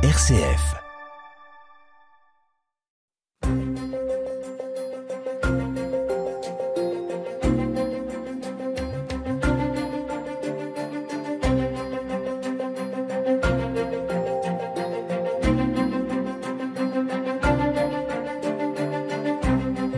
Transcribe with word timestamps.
RCF. 0.00 0.76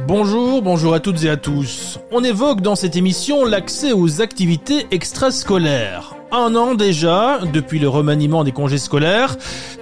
Bonjour, 0.06 0.62
bonjour 0.62 0.94
à 0.94 1.00
toutes 1.00 1.22
et 1.24 1.28
à 1.28 1.36
tous. 1.36 1.98
On 2.10 2.24
évoque 2.24 2.62
dans 2.62 2.74
cette 2.74 2.96
émission 2.96 3.44
l'accès 3.44 3.92
aux 3.92 4.22
activités 4.22 4.86
extrascolaires. 4.92 6.16
Un 6.32 6.54
an 6.54 6.76
déjà, 6.76 7.40
depuis 7.52 7.80
le 7.80 7.88
remaniement 7.88 8.44
des 8.44 8.52
congés 8.52 8.78
scolaires, 8.78 9.36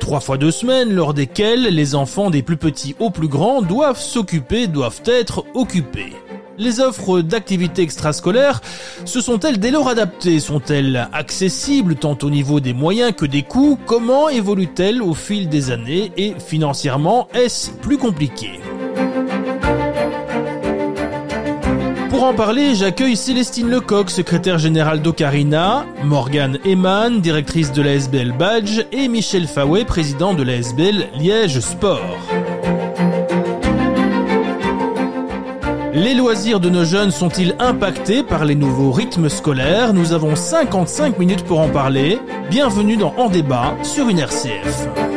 trois 0.08 0.20
fois 0.20 0.38
deux 0.38 0.50
semaines 0.50 0.94
lors 0.94 1.12
desquelles 1.12 1.64
les 1.64 1.94
enfants 1.94 2.30
des 2.30 2.42
plus 2.42 2.56
petits 2.56 2.96
aux 2.98 3.10
plus 3.10 3.28
grands 3.28 3.60
doivent 3.60 4.00
s'occuper, 4.00 4.66
doivent 4.66 5.02
être 5.04 5.44
occupés. 5.52 6.14
Les 6.56 6.80
offres 6.80 7.20
d'activités 7.20 7.82
extrascolaires 7.82 8.62
se 9.04 9.20
sont-elles 9.20 9.60
dès 9.60 9.70
lors 9.70 9.86
adaptées? 9.86 10.40
Sont-elles 10.40 11.10
accessibles 11.12 11.94
tant 11.94 12.16
au 12.22 12.30
niveau 12.30 12.58
des 12.58 12.72
moyens 12.72 13.12
que 13.14 13.26
des 13.26 13.42
coûts? 13.42 13.78
Comment 13.84 14.30
évoluent-elles 14.30 15.02
au 15.02 15.12
fil 15.12 15.50
des 15.50 15.70
années? 15.70 16.10
Et 16.16 16.32
financièrement, 16.38 17.28
est-ce 17.34 17.70
plus 17.70 17.98
compliqué? 17.98 18.60
En 22.28 22.34
parler, 22.34 22.74
j'accueille 22.74 23.16
Célestine 23.16 23.70
Lecoq, 23.70 24.10
secrétaire 24.10 24.58
générale 24.58 25.00
d'Ocarina, 25.00 25.86
Morgane 26.04 26.58
Eman, 26.66 27.22
directrice 27.22 27.72
de 27.72 27.80
la 27.80 27.94
SBL 27.94 28.32
Badge, 28.32 28.84
et 28.92 29.08
Michel 29.08 29.46
Fawet, 29.46 29.86
président 29.86 30.34
de 30.34 30.42
la 30.42 30.56
SBL 30.56 31.06
Liège 31.18 31.60
Sport. 31.60 32.18
Les 35.94 36.12
loisirs 36.12 36.60
de 36.60 36.68
nos 36.68 36.84
jeunes 36.84 37.12
sont-ils 37.12 37.54
impactés 37.58 38.22
par 38.22 38.44
les 38.44 38.54
nouveaux 38.54 38.92
rythmes 38.92 39.30
scolaires? 39.30 39.94
Nous 39.94 40.12
avons 40.12 40.36
55 40.36 41.18
minutes 41.18 41.44
pour 41.44 41.60
en 41.60 41.70
parler. 41.70 42.18
Bienvenue 42.50 42.98
dans 42.98 43.14
En 43.16 43.30
débat 43.30 43.74
sur 43.82 44.10
une 44.10 44.18
RCF. 44.18 45.07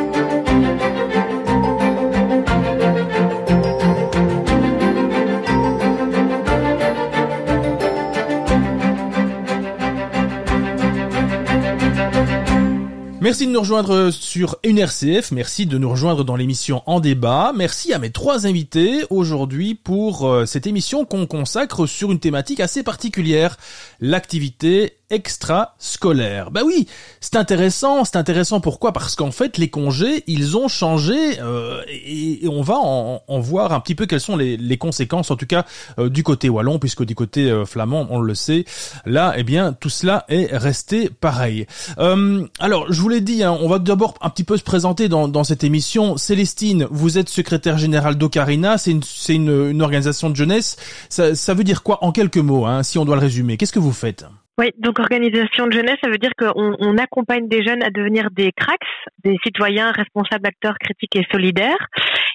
Merci 13.32 13.46
de 13.46 13.52
nous 13.52 13.60
rejoindre 13.60 14.10
sur 14.10 14.58
une 14.62 14.76
RCF, 14.76 15.30
merci 15.30 15.64
de 15.64 15.78
nous 15.78 15.88
rejoindre 15.88 16.22
dans 16.22 16.36
l'émission 16.36 16.82
En 16.84 17.00
débat, 17.00 17.54
merci 17.56 17.94
à 17.94 17.98
mes 17.98 18.10
trois 18.10 18.46
invités 18.46 19.06
aujourd'hui 19.08 19.74
pour 19.74 20.28
euh, 20.28 20.44
cette 20.44 20.66
émission 20.66 21.06
qu'on 21.06 21.24
consacre 21.24 21.86
sur 21.86 22.12
une 22.12 22.20
thématique 22.20 22.60
assez 22.60 22.82
particulière, 22.82 23.56
l'activité 24.00 24.98
extra-scolaire. 25.12 26.50
Bah 26.50 26.62
oui, 26.64 26.88
c'est 27.20 27.36
intéressant, 27.36 28.04
c'est 28.04 28.16
intéressant 28.16 28.60
pourquoi? 28.60 28.92
Parce 28.92 29.14
qu'en 29.14 29.30
fait 29.30 29.58
les 29.58 29.68
congés, 29.68 30.24
ils 30.26 30.56
ont 30.56 30.68
changé 30.68 31.38
euh, 31.40 31.82
et, 31.88 32.40
on 32.48 32.62
va 32.62 32.76
en, 32.76 33.20
voir 33.40 33.72
un 33.72 33.80
petit 33.80 33.94
peu 33.94 34.06
quelles 34.06 34.20
sont 34.20 34.36
les, 34.36 34.78
conséquences, 34.78 35.30
en 35.30 35.36
tout 35.36 35.46
cas 35.46 35.64
euh, 35.98 36.08
du 36.08 36.22
côté 36.22 36.48
wallon, 36.48 36.78
puisque 36.78 37.04
du 37.04 37.14
côté 37.14 37.50
euh, 37.50 37.66
flamand, 37.66 38.06
on 38.10 38.20
le 38.20 38.34
sait, 38.34 38.64
là, 39.04 39.34
eh 39.36 39.44
bien, 39.44 39.74
tout 39.74 39.90
cela 39.90 40.24
est 40.28 40.56
resté 40.56 41.10
pareil. 41.10 41.66
alors, 41.98 42.90
je 42.90 43.00
vous 43.00 43.08
l'ai 43.08 43.20
dit, 43.20 43.42
hein, 43.42 43.56
on 43.60 43.68
va 43.68 43.78
d'abord 43.78 44.14
un 44.22 44.30
petit 44.30 44.44
peu 44.44 44.56
se 44.56 44.62
présenter 44.62 45.08
dans, 45.08 45.44
cette 45.44 45.64
émission. 45.64 46.16
Célestine, 46.16 46.86
vous 46.90 47.18
êtes 47.18 47.28
secrétaire 47.28 47.76
générale 47.76 48.16
d'Ocarina, 48.16 48.78
c'est 48.78 48.92
une, 48.92 49.02
c'est 49.02 49.34
une, 49.34 49.82
organisation 49.82 50.30
de 50.30 50.36
jeunesse. 50.36 50.76
Ça, 51.10 51.34
ça 51.34 51.52
veut 51.52 51.64
dire 51.64 51.82
quoi 51.82 52.02
en 52.02 52.12
quelques 52.12 52.38
mots, 52.38 52.64
hein, 52.64 52.82
si 52.82 52.98
on 52.98 53.04
doit 53.04 53.16
le 53.16 53.20
résumer? 53.20 53.56
Qu'est-ce 53.56 53.72
que 53.72 53.78
vous 53.78 53.92
faites? 53.92 54.24
Oui, 54.58 54.70
donc 54.76 54.98
organisation 54.98 55.66
de 55.66 55.72
jeunesse, 55.72 55.96
ça 56.04 56.10
veut 56.10 56.18
dire 56.18 56.32
qu'on 56.38 56.76
on 56.78 56.98
accompagne 56.98 57.48
des 57.48 57.64
jeunes 57.64 57.82
à 57.82 57.90
devenir 57.90 58.30
des 58.30 58.52
cracks, 58.52 58.80
des 59.24 59.38
citoyens 59.44 59.92
responsables, 59.92 60.46
acteurs, 60.46 60.76
critiques 60.78 61.16
et 61.16 61.26
solidaires. 61.32 61.86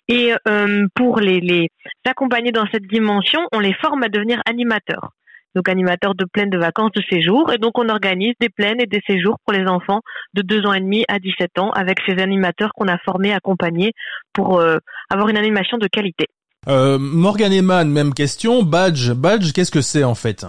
Et 0.07 0.33
euh, 0.47 0.87
pour 0.95 1.19
les, 1.19 1.39
les 1.39 1.69
accompagner 2.07 2.51
dans 2.51 2.65
cette 2.71 2.87
dimension, 2.87 3.41
on 3.51 3.59
les 3.59 3.73
forme 3.73 4.01
à 4.01 4.09
devenir 4.09 4.41
animateurs. 4.47 5.11
Donc 5.53 5.69
animateurs 5.69 6.15
de 6.15 6.25
plaines 6.25 6.49
de 6.49 6.57
vacances 6.57 6.91
de 6.93 7.03
séjour. 7.07 7.51
Et 7.53 7.59
donc 7.59 7.77
on 7.77 7.87
organise 7.87 8.33
des 8.39 8.49
plaines 8.49 8.81
et 8.81 8.87
des 8.87 9.01
séjours 9.07 9.37
pour 9.45 9.53
les 9.53 9.67
enfants 9.67 10.01
de 10.33 10.41
2 10.41 10.65
ans 10.65 10.73
et 10.73 10.79
demi 10.79 11.05
à 11.07 11.19
17 11.19 11.59
ans 11.59 11.69
avec 11.71 11.99
ces 12.07 12.19
animateurs 12.19 12.71
qu'on 12.75 12.87
a 12.87 12.97
formés, 12.99 13.33
accompagnés 13.33 13.91
pour 14.33 14.59
euh, 14.59 14.77
avoir 15.09 15.29
une 15.29 15.37
animation 15.37 15.77
de 15.77 15.87
qualité. 15.87 16.25
Euh, 16.67 16.97
Morgan 16.99 17.53
Eman, 17.53 17.89
même 17.89 18.13
question. 18.13 18.63
Badge, 18.63 19.11
badge, 19.11 19.51
qu'est-ce 19.53 19.71
que 19.71 19.81
c'est 19.81 20.03
en 20.03 20.15
fait? 20.15 20.45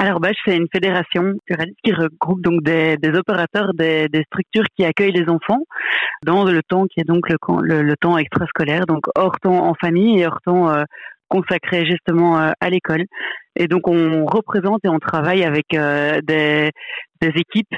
Alors 0.00 0.18
Badge, 0.18 0.38
c'est 0.46 0.56
une 0.56 0.66
fédération 0.72 1.34
qui 1.84 1.92
regroupe 1.92 2.40
donc 2.40 2.62
des, 2.62 2.96
opérateurs, 3.14 3.74
des, 3.74 4.08
structures 4.24 4.64
qui 4.74 4.86
accueillent 4.86 5.12
les 5.12 5.28
enfants 5.28 5.60
dans 6.24 6.44
le 6.44 6.62
temps 6.62 6.86
qui 6.86 7.00
est 7.00 7.04
donc 7.04 7.28
le, 7.28 7.82
le, 7.82 7.96
temps 7.96 8.16
extrascolaire, 8.16 8.86
donc 8.86 9.04
hors 9.14 9.38
temps 9.40 9.62
en 9.68 9.74
famille 9.74 10.18
et 10.18 10.26
hors 10.26 10.40
temps 10.42 10.70
euh, 10.70 10.84
consacré 11.28 11.84
justement 11.84 12.40
euh, 12.40 12.52
à 12.62 12.70
l'école. 12.70 13.04
Et 13.56 13.68
donc 13.68 13.88
on 13.88 14.24
représente 14.24 14.80
et 14.84 14.88
on 14.88 14.98
travaille 14.98 15.44
avec 15.44 15.66
euh, 15.74 16.22
des, 16.22 16.70
des 17.20 17.32
équipes 17.36 17.76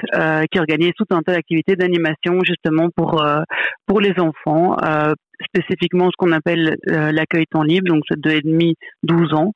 qui 0.49 0.59
organisent 0.59 0.95
tout 0.95 1.13
un 1.13 1.23
tas 1.23 1.33
d'activités 1.33 1.75
d'animation 1.75 2.39
justement 2.45 2.87
pour 2.95 3.21
pour 3.85 3.99
les 3.99 4.17
enfants, 4.17 4.77
spécifiquement 5.45 6.05
ce 6.05 6.15
qu'on 6.17 6.31
appelle 6.31 6.77
l'accueil 6.85 7.47
temps 7.51 7.63
libre, 7.63 7.89
donc 7.89 8.03
c'est 8.07 8.25
et 8.27 8.39
demi 8.39 8.75
12 9.03 9.33
ans, 9.33 9.51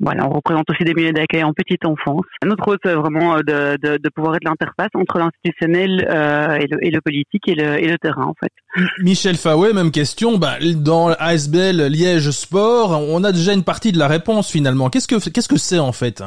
voilà, 0.00 0.26
on 0.26 0.32
représente 0.32 0.68
aussi 0.70 0.82
des 0.82 0.94
milieux 0.94 1.12
d'accueil 1.12 1.44
en 1.44 1.52
petite 1.52 1.84
enfance. 1.84 2.24
Notre 2.44 2.64
rôle, 2.64 2.78
c'est 2.82 2.94
vraiment 2.94 3.36
euh, 3.36 3.40
de, 3.40 3.76
de, 3.76 3.98
de, 3.98 4.08
pouvoir 4.08 4.34
être 4.36 4.44
l'interface 4.44 4.88
entre 4.94 5.18
l'institutionnel 5.18 6.08
euh, 6.10 6.56
et, 6.56 6.66
le, 6.66 6.84
et, 6.84 6.90
le, 6.90 7.00
politique 7.02 7.46
et 7.46 7.54
le, 7.54 7.78
et 7.78 7.86
le 7.86 7.98
terrain, 7.98 8.24
en 8.24 8.34
fait. 8.34 8.50
Michel 8.98 9.36
Fawet, 9.36 9.74
même 9.74 9.90
question. 9.90 10.38
Bah, 10.38 10.54
dans 10.76 11.08
ASBL 11.08 11.88
Liège 11.88 12.30
Sport, 12.30 12.98
on 13.10 13.22
a 13.24 13.32
déjà 13.32 13.52
une 13.52 13.64
partie 13.64 13.92
de 13.92 13.98
la 13.98 14.08
réponse 14.08 14.50
finalement. 14.50 14.88
Qu'est-ce 14.88 15.06
que 15.06 15.30
qu'est-ce 15.30 15.48
que 15.48 15.58
c'est 15.58 15.78
en 15.78 15.92
fait? 15.92 16.22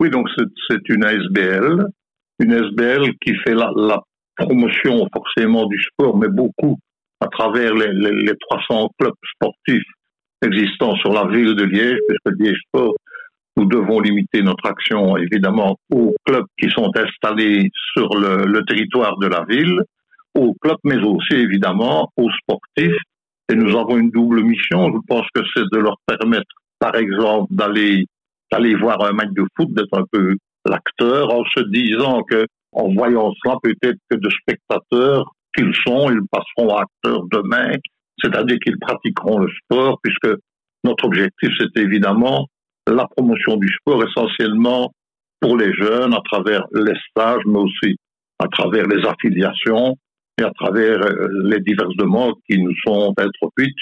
Oui, 0.00 0.10
donc 0.10 0.28
c'est 0.68 0.88
une 0.90 1.04
ASBL, 1.04 1.86
une 2.40 2.52
ASBL 2.52 3.10
qui 3.24 3.34
fait 3.44 3.54
la, 3.54 3.70
la, 3.74 4.02
promotion 4.36 5.08
forcément 5.14 5.64
du 5.66 5.80
sport, 5.80 6.16
mais 6.16 6.26
beaucoup 6.28 6.76
à 7.20 7.28
travers 7.28 7.72
les, 7.72 7.92
les, 7.92 8.10
les 8.10 8.32
300 8.50 8.90
clubs 8.98 9.14
sportifs 9.32 9.84
existants 10.44 10.94
sur 10.96 11.12
la 11.12 11.26
ville 11.26 11.54
de 11.54 11.64
Liège, 11.64 11.98
puisque 12.08 12.38
Liège 12.38 12.60
Sport 12.68 12.94
nous 13.56 13.66
devons 13.66 14.00
limiter 14.00 14.42
notre 14.42 14.66
action 14.66 15.16
évidemment 15.16 15.76
aux 15.92 16.12
clubs 16.26 16.46
qui 16.58 16.68
sont 16.70 16.90
installés 16.96 17.70
sur 17.92 18.08
le, 18.16 18.64
territoire 18.66 19.16
de 19.18 19.28
la 19.28 19.44
ville, 19.48 19.80
aux 20.34 20.54
clubs, 20.60 20.78
mais 20.84 20.98
aussi 20.98 21.34
évidemment 21.34 22.10
aux 22.16 22.30
sportifs. 22.30 23.00
Et 23.48 23.54
nous 23.54 23.76
avons 23.78 23.96
une 23.96 24.10
double 24.10 24.42
mission. 24.42 24.90
Je 24.92 24.98
pense 25.06 25.26
que 25.34 25.42
c'est 25.54 25.64
de 25.72 25.78
leur 25.78 25.96
permettre, 26.06 26.50
par 26.78 26.96
exemple, 26.96 27.54
d'aller 27.54 28.06
d'aller 28.50 28.74
voir 28.74 29.02
un 29.04 29.12
match 29.12 29.30
de 29.32 29.44
foot, 29.56 29.72
d'être 29.72 29.98
un 29.98 30.04
peu 30.10 30.36
l'acteur, 30.66 31.32
en 31.32 31.44
se 31.44 31.60
disant 31.70 32.22
que, 32.22 32.46
en 32.72 32.92
voyant 32.92 33.32
cela, 33.42 33.56
peut-être 33.62 33.98
que 34.10 34.16
de 34.16 34.30
spectateurs 34.30 35.30
qu'ils 35.56 35.74
sont, 35.86 36.10
ils 36.10 36.20
passeront 36.30 36.76
acteurs 36.76 37.24
demain, 37.30 37.72
c'est-à-dire 38.22 38.58
qu'ils 38.58 38.78
pratiqueront 38.78 39.38
le 39.38 39.48
sport, 39.62 39.98
puisque 40.02 40.36
notre 40.84 41.04
objectif, 41.06 41.50
c'est 41.58 41.80
évidemment 41.80 42.46
la 42.86 43.06
promotion 43.06 43.56
du 43.56 43.68
sport 43.68 44.04
essentiellement 44.04 44.92
pour 45.40 45.56
les 45.56 45.72
jeunes 45.74 46.14
à 46.14 46.20
travers 46.24 46.64
les 46.72 46.94
stages, 47.10 47.42
mais 47.46 47.58
aussi 47.58 47.96
à 48.38 48.48
travers 48.48 48.86
les 48.86 49.06
affiliations 49.06 49.96
et 50.38 50.42
à 50.42 50.50
travers 50.50 51.00
euh, 51.02 51.28
les 51.44 51.60
diverses 51.60 51.96
demandes 51.96 52.34
qui 52.48 52.58
nous 52.58 52.74
sont 52.84 53.14
introduites. 53.16 53.76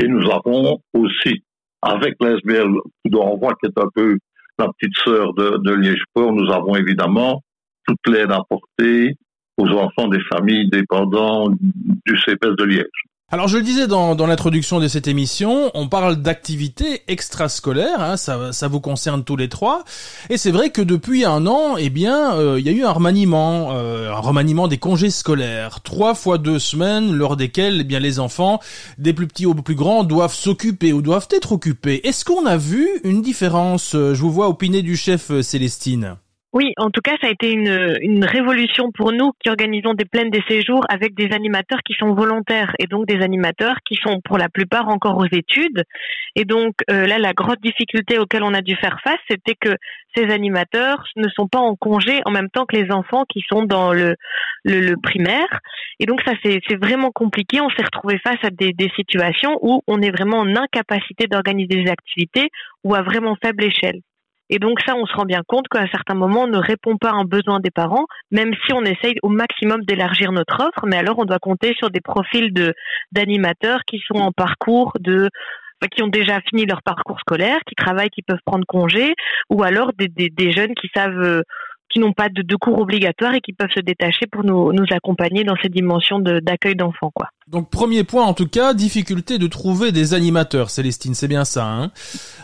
Et 0.00 0.08
nous 0.08 0.30
avons 0.30 0.78
aussi, 0.94 1.42
avec 1.82 2.14
on 2.20 3.36
voit 3.36 3.54
qui 3.54 3.66
est 3.66 3.78
un 3.78 3.88
peu 3.94 4.16
la 4.58 4.68
petite 4.68 4.96
sœur 5.04 5.34
de, 5.34 5.74
Liège 5.74 6.02
Sport, 6.10 6.32
nous 6.32 6.50
avons 6.52 6.74
évidemment 6.76 7.42
toute 7.86 7.98
l'aide 8.08 8.32
apportée 8.32 9.14
aux 9.56 9.68
enfants 9.68 10.08
des 10.08 10.20
familles 10.32 10.68
dépendantes 10.68 11.54
du 11.60 12.18
CPS 12.18 12.56
de 12.56 12.64
Liège. 12.64 12.86
Alors 13.30 13.46
je 13.46 13.58
le 13.58 13.62
disais 13.62 13.86
dans, 13.86 14.14
dans 14.14 14.26
l'introduction 14.26 14.80
de 14.80 14.88
cette 14.88 15.06
émission, 15.06 15.70
on 15.74 15.86
parle 15.86 16.16
d'activités 16.16 17.02
extrascolaires, 17.08 18.00
hein, 18.00 18.16
ça, 18.16 18.54
ça 18.54 18.68
vous 18.68 18.80
concerne 18.80 19.22
tous 19.22 19.36
les 19.36 19.50
trois, 19.50 19.84
et 20.30 20.38
c'est 20.38 20.50
vrai 20.50 20.70
que 20.70 20.80
depuis 20.80 21.26
un 21.26 21.46
an, 21.46 21.76
eh 21.76 21.90
bien, 21.90 22.32
euh, 22.36 22.58
il 22.58 22.64
y 22.64 22.70
a 22.70 22.72
eu 22.72 22.84
un 22.86 22.90
remaniement, 22.90 23.72
euh, 23.72 24.10
un 24.10 24.20
remaniement 24.20 24.66
des 24.66 24.78
congés 24.78 25.10
scolaires, 25.10 25.82
trois 25.82 26.14
fois 26.14 26.38
deux 26.38 26.58
semaines, 26.58 27.12
lors 27.12 27.36
desquelles, 27.36 27.82
eh 27.82 27.84
bien, 27.84 27.98
les 27.98 28.18
enfants, 28.18 28.60
des 28.96 29.12
plus 29.12 29.26
petits 29.26 29.44
aux 29.44 29.52
plus 29.52 29.74
grands, 29.74 30.04
doivent 30.04 30.34
s'occuper 30.34 30.94
ou 30.94 31.02
doivent 31.02 31.28
être 31.30 31.52
occupés. 31.52 32.00
Est-ce 32.08 32.24
qu'on 32.24 32.46
a 32.46 32.56
vu 32.56 32.88
une 33.04 33.20
différence? 33.20 33.90
Je 33.92 34.18
vous 34.22 34.32
vois 34.32 34.48
opiner 34.48 34.80
du 34.80 34.96
chef 34.96 35.30
euh, 35.30 35.42
Célestine. 35.42 36.16
Oui, 36.58 36.72
en 36.76 36.90
tout 36.90 37.02
cas, 37.02 37.12
ça 37.20 37.28
a 37.28 37.30
été 37.30 37.52
une, 37.52 38.24
révolution 38.24 38.90
pour 38.90 39.12
nous 39.12 39.30
qui 39.38 39.48
organisons 39.48 39.94
des 39.94 40.04
plaines 40.04 40.30
des 40.30 40.42
séjours 40.48 40.84
avec 40.88 41.14
des 41.14 41.30
animateurs 41.32 41.78
qui 41.86 41.94
sont 41.94 42.14
volontaires 42.14 42.74
et 42.80 42.88
donc 42.88 43.06
des 43.06 43.22
animateurs 43.22 43.76
qui 43.86 43.94
sont 43.94 44.20
pour 44.24 44.38
la 44.38 44.48
plupart 44.48 44.88
encore 44.88 45.18
aux 45.18 45.28
études. 45.30 45.84
Et 46.34 46.44
donc 46.44 46.74
euh, 46.90 47.06
là, 47.06 47.20
la 47.20 47.32
grosse 47.32 47.60
difficulté 47.62 48.18
auquel 48.18 48.42
on 48.42 48.54
a 48.54 48.60
dû 48.60 48.74
faire 48.74 48.98
face, 49.04 49.20
c'était 49.30 49.54
que 49.54 49.76
ces 50.16 50.32
animateurs 50.32 51.04
ne 51.14 51.28
sont 51.28 51.46
pas 51.46 51.60
en 51.60 51.76
congé 51.76 52.22
en 52.24 52.32
même 52.32 52.50
temps 52.50 52.66
que 52.66 52.74
les 52.74 52.90
enfants 52.90 53.22
qui 53.32 53.44
sont 53.48 53.62
dans 53.62 53.92
le, 53.92 54.16
le, 54.64 54.96
primaire. 55.00 55.60
Et 56.00 56.06
donc 56.06 56.20
ça, 56.26 56.32
c'est 56.42 56.60
vraiment 56.82 57.12
compliqué. 57.12 57.60
On 57.60 57.70
s'est 57.70 57.84
retrouvé 57.84 58.18
face 58.18 58.42
à 58.42 58.50
des, 58.50 58.72
des 58.72 58.90
situations 58.96 59.56
où 59.62 59.82
on 59.86 60.02
est 60.02 60.10
vraiment 60.10 60.38
en 60.38 60.56
incapacité 60.56 61.28
d'organiser 61.28 61.84
des 61.84 61.88
activités 61.88 62.48
ou 62.82 62.96
à 62.96 63.02
vraiment 63.02 63.36
faible 63.40 63.62
échelle. 63.62 64.00
Et 64.50 64.58
donc 64.58 64.80
ça, 64.86 64.94
on 64.96 65.06
se 65.06 65.14
rend 65.14 65.24
bien 65.24 65.42
compte 65.46 65.68
qu'à 65.68 65.86
certains 65.88 66.14
moments, 66.14 66.42
on 66.42 66.48
ne 66.48 66.58
répond 66.58 66.96
pas 66.96 67.10
à 67.10 67.14
un 67.14 67.24
besoin 67.24 67.60
des 67.60 67.70
parents, 67.70 68.06
même 68.30 68.54
si 68.66 68.72
on 68.72 68.82
essaye 68.82 69.16
au 69.22 69.28
maximum 69.28 69.84
d'élargir 69.84 70.32
notre 70.32 70.60
offre. 70.60 70.86
Mais 70.86 70.96
alors, 70.96 71.18
on 71.18 71.24
doit 71.24 71.38
compter 71.38 71.74
sur 71.76 71.90
des 71.90 72.00
profils 72.00 72.52
d'animateurs 73.12 73.80
qui 73.86 74.00
sont 74.06 74.18
en 74.18 74.32
parcours 74.32 74.92
de 75.00 75.28
qui 75.92 76.02
ont 76.02 76.08
déjà 76.08 76.40
fini 76.40 76.66
leur 76.66 76.82
parcours 76.82 77.20
scolaire, 77.20 77.58
qui 77.64 77.76
travaillent, 77.76 78.10
qui 78.10 78.22
peuvent 78.22 78.42
prendre 78.44 78.64
congé, 78.66 79.14
ou 79.48 79.62
alors 79.62 79.92
des 79.96 80.50
jeunes 80.50 80.74
qui 80.74 80.88
savent 80.92 81.22
euh, 81.22 81.42
qui 81.90 81.98
n'ont 81.98 82.12
pas 82.12 82.28
de, 82.28 82.42
de, 82.42 82.56
cours 82.56 82.78
obligatoires 82.78 83.34
et 83.34 83.40
qui 83.40 83.52
peuvent 83.52 83.70
se 83.74 83.80
détacher 83.80 84.26
pour 84.26 84.44
nous, 84.44 84.72
nous 84.72 84.84
accompagner 84.90 85.44
dans 85.44 85.56
ces 85.62 85.68
dimensions 85.68 86.18
d'accueil 86.18 86.76
d'enfants. 86.76 87.10
quoi. 87.14 87.28
Donc 87.46 87.70
premier 87.70 88.04
point 88.04 88.24
en 88.24 88.34
tout 88.34 88.48
cas, 88.48 88.74
difficulté 88.74 89.38
de 89.38 89.46
trouver 89.46 89.92
des 89.92 90.14
animateurs, 90.14 90.70
Célestine, 90.70 91.14
c'est 91.14 91.28
bien 91.28 91.44
ça. 91.44 91.66
Hein 91.66 91.90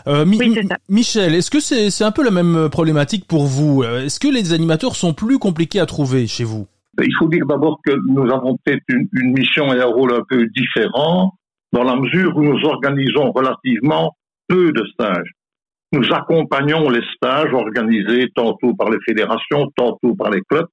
euh, 0.07 0.25
oui, 0.25 0.55
ça. 0.67 0.77
Michel, 0.89 1.35
est-ce 1.35 1.51
que 1.51 1.59
c'est 1.59 1.89
c'est 1.89 2.03
un 2.03 2.11
peu 2.11 2.23
la 2.23 2.31
même 2.31 2.69
problématique 2.69 3.27
pour 3.27 3.45
vous 3.45 3.83
Est-ce 3.83 4.19
que 4.19 4.27
les 4.27 4.53
animateurs 4.53 4.95
sont 4.95 5.13
plus 5.13 5.37
compliqués 5.39 5.79
à 5.79 5.85
trouver 5.85 6.27
chez 6.27 6.43
vous? 6.43 6.67
Il 7.01 7.13
faut 7.19 7.27
dire 7.27 7.45
d'abord 7.45 7.79
que 7.85 7.91
nous 8.07 8.31
avons 8.31 8.57
peut-être 8.63 8.83
une, 8.89 9.07
une 9.13 9.33
mission 9.33 9.73
et 9.73 9.81
un 9.81 9.85
rôle 9.85 10.13
un 10.13 10.23
peu 10.27 10.47
différent 10.55 11.33
dans 11.73 11.83
la 11.83 11.95
mesure 11.95 12.35
où 12.37 12.43
nous 12.43 12.63
organisons 12.65 13.31
relativement 13.31 14.15
peu 14.47 14.71
de 14.71 14.85
stages. 14.93 15.34
Nous 15.95 16.13
accompagnons 16.13 16.89
les 16.89 16.99
stages 17.15 17.53
organisés 17.53 18.27
tantôt 18.35 18.73
par 18.73 18.89
les 18.89 18.97
fédérations, 19.07 19.71
tantôt 19.77 20.13
par 20.13 20.29
les 20.29 20.41
clubs, 20.41 20.67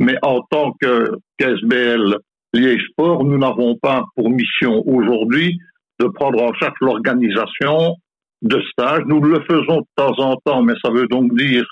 mais 0.00 0.16
en 0.22 0.40
tant 0.50 0.72
que 0.80 1.12
KSBL 1.38 2.16
Liège 2.52 2.84
Sport, 2.90 3.22
nous 3.22 3.38
n'avons 3.38 3.76
pas 3.76 4.02
pour 4.16 4.30
mission 4.30 4.82
aujourd'hui 4.84 5.60
de 6.00 6.06
prendre 6.06 6.42
en 6.42 6.52
charge 6.54 6.74
l'organisation 6.80 7.94
de 8.42 8.60
stages. 8.72 9.04
Nous 9.06 9.20
le 9.20 9.44
faisons 9.48 9.82
de 9.82 9.86
temps 9.94 10.18
en 10.18 10.34
temps, 10.44 10.62
mais 10.62 10.74
ça 10.84 10.90
veut 10.90 11.06
donc 11.06 11.32
dire 11.36 11.64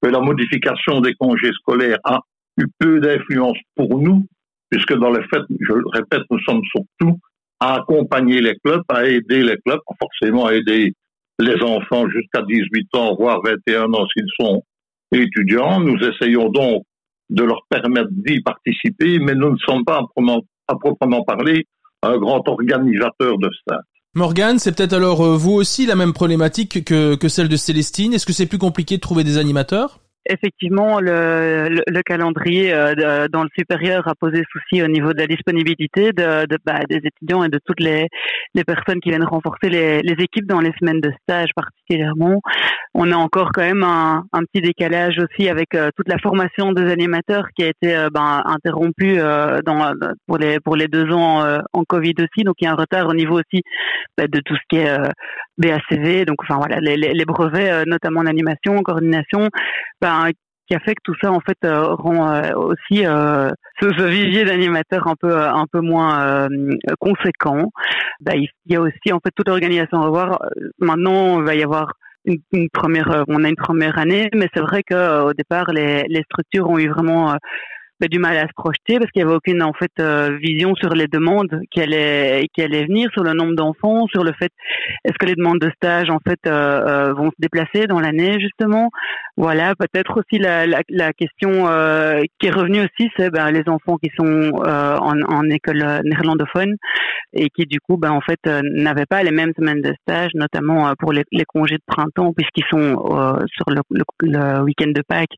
que 0.00 0.08
la 0.08 0.20
modification 0.20 1.02
des 1.02 1.12
congés 1.12 1.52
scolaires 1.52 1.98
a 2.04 2.20
eu 2.56 2.64
peu 2.78 3.00
d'influence 3.00 3.58
pour 3.74 3.98
nous, 3.98 4.24
puisque 4.70 4.94
dans 4.94 5.10
les 5.10 5.22
faits, 5.24 5.42
je 5.60 5.74
le 5.74 5.84
répète, 5.92 6.22
nous 6.30 6.40
sommes 6.40 6.62
surtout 6.74 7.18
à 7.60 7.74
accompagner 7.74 8.40
les 8.40 8.56
clubs, 8.64 8.82
à 8.88 9.04
aider 9.04 9.42
les 9.42 9.58
clubs, 9.58 9.80
forcément 10.00 10.46
à 10.46 10.54
aider 10.54 10.94
les 11.38 11.62
enfants 11.62 12.08
jusqu'à 12.08 12.42
18 12.42 12.94
ans, 12.94 13.14
voire 13.18 13.40
21 13.44 13.92
ans 13.92 14.06
s'ils 14.12 14.30
sont 14.40 14.62
étudiants. 15.12 15.80
Nous 15.80 15.98
essayons 15.98 16.48
donc 16.48 16.82
de 17.30 17.42
leur 17.42 17.60
permettre 17.68 18.08
d'y 18.10 18.40
participer, 18.40 19.18
mais 19.18 19.34
nous 19.34 19.50
ne 19.50 19.58
sommes 19.58 19.84
pas 19.84 20.00
à 20.68 20.74
proprement 20.76 21.22
parler 21.24 21.66
un 22.02 22.18
grand 22.18 22.46
organisateur 22.48 23.38
de 23.38 23.48
stage. 23.60 23.82
Morgane, 24.14 24.58
c'est 24.58 24.74
peut-être 24.74 24.94
alors 24.94 25.20
euh, 25.22 25.36
vous 25.36 25.52
aussi 25.52 25.84
la 25.84 25.94
même 25.94 26.14
problématique 26.14 26.84
que, 26.84 27.16
que 27.16 27.28
celle 27.28 27.48
de 27.48 27.56
Célestine. 27.56 28.14
Est-ce 28.14 28.24
que 28.24 28.32
c'est 28.32 28.46
plus 28.46 28.58
compliqué 28.58 28.96
de 28.96 29.02
trouver 29.02 29.24
des 29.24 29.36
animateurs? 29.36 30.00
Effectivement, 30.28 31.00
le, 31.00 31.82
le, 31.86 32.02
calendrier 32.02 32.72
euh, 32.72 33.28
dans 33.28 33.42
le 33.42 33.48
supérieur 33.56 34.06
a 34.08 34.14
posé 34.14 34.42
souci 34.50 34.82
au 34.82 34.88
niveau 34.88 35.12
de 35.12 35.18
la 35.18 35.26
disponibilité 35.26 36.12
de, 36.12 36.46
bah, 36.64 36.80
des 36.88 37.00
étudiants 37.04 37.44
et 37.44 37.48
de 37.48 37.58
toutes 37.64 37.80
les, 37.80 38.08
personnes 38.66 39.00
qui 39.00 39.10
viennent 39.10 39.24
renforcer 39.24 39.68
les, 39.68 40.00
les, 40.02 40.24
équipes 40.24 40.46
dans 40.46 40.60
les 40.60 40.72
semaines 40.78 41.00
de 41.00 41.12
stage 41.22 41.50
particulièrement. 41.86 42.40
On 42.94 43.12
a 43.12 43.16
encore 43.16 43.50
quand 43.52 43.62
même 43.62 43.82
un, 43.82 44.24
petit 44.52 44.62
décalage 44.62 45.18
aussi 45.18 45.48
avec 45.48 45.74
euh, 45.74 45.90
toute 45.96 46.08
la 46.08 46.18
formation 46.18 46.72
des 46.72 46.90
animateurs 46.90 47.48
qui 47.54 47.64
a 47.64 47.68
été 47.68 47.94
euh, 47.94 48.08
ben, 48.12 48.42
interrompue 48.44 49.18
dans, 49.64 49.92
pour, 50.26 50.38
les, 50.38 50.60
pour 50.60 50.76
les 50.76 50.88
deux 50.88 51.10
ans 51.12 51.44
en 51.72 51.84
Covid 51.84 52.14
aussi. 52.20 52.44
Donc 52.44 52.56
il 52.60 52.64
y 52.64 52.66
a 52.68 52.72
un 52.72 52.76
retard 52.76 53.08
au 53.08 53.14
niveau 53.14 53.38
aussi 53.38 53.62
bah, 54.16 54.26
de 54.26 54.40
tout 54.40 54.54
ce 54.54 54.60
qui 54.68 54.76
est 54.78 54.96
BACV, 55.58 56.24
donc 56.24 56.36
enfin 56.42 56.56
voilà 56.56 56.78
les, 56.80 56.96
les 56.96 57.24
brevets, 57.24 57.86
notamment 57.86 58.20
en 58.20 58.26
animation, 58.26 58.76
en 58.76 58.82
coordination. 58.82 59.48
Ben, 60.00 60.30
qui 60.66 60.74
a 60.74 60.80
fait 60.80 60.94
que 60.94 61.02
tout 61.04 61.14
ça 61.22 61.30
en 61.32 61.40
fait 61.40 61.58
euh, 61.64 61.94
rend 61.94 62.32
euh, 62.32 62.52
aussi 62.54 63.06
euh, 63.06 63.50
ce, 63.80 63.86
vivier 63.86 64.44
d'animateurs 64.44 65.06
un 65.06 65.14
peu 65.18 65.36
un 65.36 65.66
peu 65.70 65.80
moins 65.80 66.48
conséquent. 66.98 67.70
Bah, 68.20 68.32
il 68.34 68.48
y 68.66 68.76
a 68.76 68.80
aussi 68.80 69.12
en 69.12 69.20
fait 69.20 69.30
toute 69.34 69.48
l'organisation 69.48 70.02
à 70.02 70.08
voir. 70.08 70.40
Maintenant, 70.78 71.38
il 71.40 71.44
va 71.44 71.54
y 71.54 71.62
avoir 71.62 71.92
une, 72.24 72.38
une, 72.52 72.68
première, 72.70 73.24
on 73.28 73.44
a 73.44 73.48
une 73.48 73.56
première 73.56 73.98
année, 73.98 74.28
mais 74.34 74.48
c'est 74.54 74.60
vrai 74.60 74.82
que 74.82 75.22
au 75.22 75.32
départ, 75.32 75.70
les, 75.72 76.04
les 76.08 76.22
structures 76.22 76.68
ont 76.68 76.78
eu 76.78 76.88
vraiment 76.88 77.36
bah, 77.98 78.08
du 78.08 78.18
mal 78.18 78.36
à 78.36 78.42
se 78.42 78.52
projeter 78.54 78.98
parce 78.98 79.10
qu'il 79.10 79.22
n'y 79.22 79.26
avait 79.26 79.36
aucune 79.36 79.62
en 79.62 79.72
fait 79.72 79.90
euh, 80.00 80.36
vision 80.36 80.74
sur 80.74 80.90
les 80.90 81.06
demandes 81.06 81.60
qui 81.70 81.80
allaient 81.80 82.46
qui 82.52 82.60
allaient 82.60 82.84
venir, 82.84 83.08
sur 83.12 83.22
le 83.22 83.32
nombre 83.32 83.54
d'enfants, 83.54 84.06
sur 84.08 84.22
le 84.22 84.32
fait 84.38 84.52
est-ce 85.04 85.14
que 85.18 85.24
les 85.24 85.34
demandes 85.34 85.60
de 85.60 85.70
stage 85.76 86.10
en 86.10 86.18
fait 86.18 86.38
euh, 86.46 86.50
euh, 86.86 87.12
vont 87.14 87.30
se 87.30 87.36
déplacer 87.38 87.86
dans 87.86 87.98
l'année 87.98 88.38
justement? 88.38 88.90
Voilà, 89.38 89.74
peut-être 89.74 90.18
aussi 90.18 90.38
la, 90.38 90.66
la, 90.66 90.80
la 90.88 91.12
question 91.12 91.50
qui 92.38 92.46
est 92.46 92.50
revenue 92.50 92.80
aussi, 92.80 93.10
c'est 93.16 93.30
ben, 93.30 93.50
les 93.50 93.62
enfants 93.66 93.96
qui 93.96 94.10
sont 94.16 94.50
en, 94.54 95.22
en 95.22 95.50
école 95.50 96.00
néerlandophone 96.04 96.76
et 97.34 97.50
qui 97.50 97.66
du 97.66 97.78
coup 97.80 97.98
ben 97.98 98.12
en 98.12 98.22
fait 98.22 98.40
n'avaient 98.46 99.04
pas 99.04 99.22
les 99.22 99.32
mêmes 99.32 99.52
semaines 99.54 99.82
de 99.82 99.92
stage, 100.02 100.30
notamment 100.34 100.90
pour 100.98 101.12
les, 101.12 101.24
les, 101.32 101.44
congés 101.44 101.76
de 101.76 101.82
printemps 101.86 102.32
puisqu'ils 102.32 102.64
sont 102.70 102.94
sur 103.46 103.66
le, 103.68 103.82
le, 103.90 104.04
le 104.22 104.62
week-end 104.62 104.90
de 104.94 105.02
Pâques, 105.06 105.36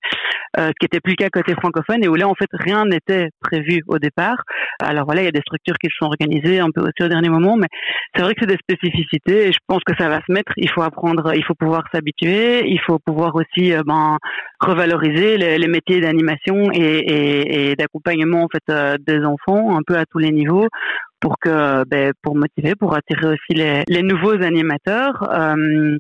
ce 0.57 0.71
qui 0.79 0.87
était 0.87 1.01
plus 1.01 1.17
cas 1.17 1.29
côté 1.33 1.55
francophone 1.55 2.05
et 2.05 2.09
où 2.09 2.15
là 2.15 2.29
en 2.29 2.35
fait 2.35 2.48
rien 2.53 2.85
n'était 2.85 3.31
prévu 3.41 3.83
au 3.87 3.99
départ. 3.99 4.43
Alors 4.81 5.05
voilà, 5.05 5.23
il 5.23 5.25
y 5.25 5.29
a 5.29 5.33
des 5.33 5.41
structures 5.41 5.77
qui 5.83 5.89
se 5.89 5.97
sont 5.99 6.07
organisées 6.07 6.61
un 6.61 6.71
peu 6.71 6.83
aussi 6.83 7.03
au 7.03 7.09
dernier 7.09 7.29
moment, 7.29 7.57
mais 7.57 7.69
c'est 8.15 8.23
vrai 8.23 8.35
que 8.35 8.41
c'est 8.41 8.55
des 8.55 8.59
spécificités 8.59 9.49
et 9.49 9.53
je 9.53 9.59
pense 9.67 9.83
que 9.85 9.95
ça 9.99 10.09
va 10.09 10.21
se 10.27 10.33
mettre. 10.33 10.53
Il 10.57 10.71
faut 10.71 10.83
apprendre, 10.83 11.35
il 11.35 11.45
faut 11.45 11.55
pouvoir 11.55 11.85
s'habituer, 11.93 12.69
il 12.69 12.81
faut 12.81 12.99
pouvoir 12.99 13.35
aussi 13.35 13.73
euh, 13.73 13.83
ben, 13.87 14.19
revaloriser 14.61 15.37
les, 15.37 15.69
métiers 15.69 16.01
d'animation 16.01 16.71
et, 16.73 17.75
d'accompagnement 17.77 18.45
en 18.45 18.49
fait 18.49 18.63
euh, 18.71 18.97
des 19.07 19.25
enfants 19.25 19.77
un 19.77 19.83
peu 19.87 19.97
à 19.97 20.07
tous 20.07 20.19
les 20.19 20.31
niveaux 20.31 20.67
pour 21.21 21.39
que 21.39 21.85
ben, 21.85 22.13
pour 22.23 22.37
motiver, 22.37 22.75
pour 22.75 22.95
attirer 22.95 23.27
aussi 23.27 23.55
les, 23.55 23.83
les 23.89 24.03
nouveaux 24.03 24.41
animateurs. 24.43 25.29
Euh, 25.33 25.99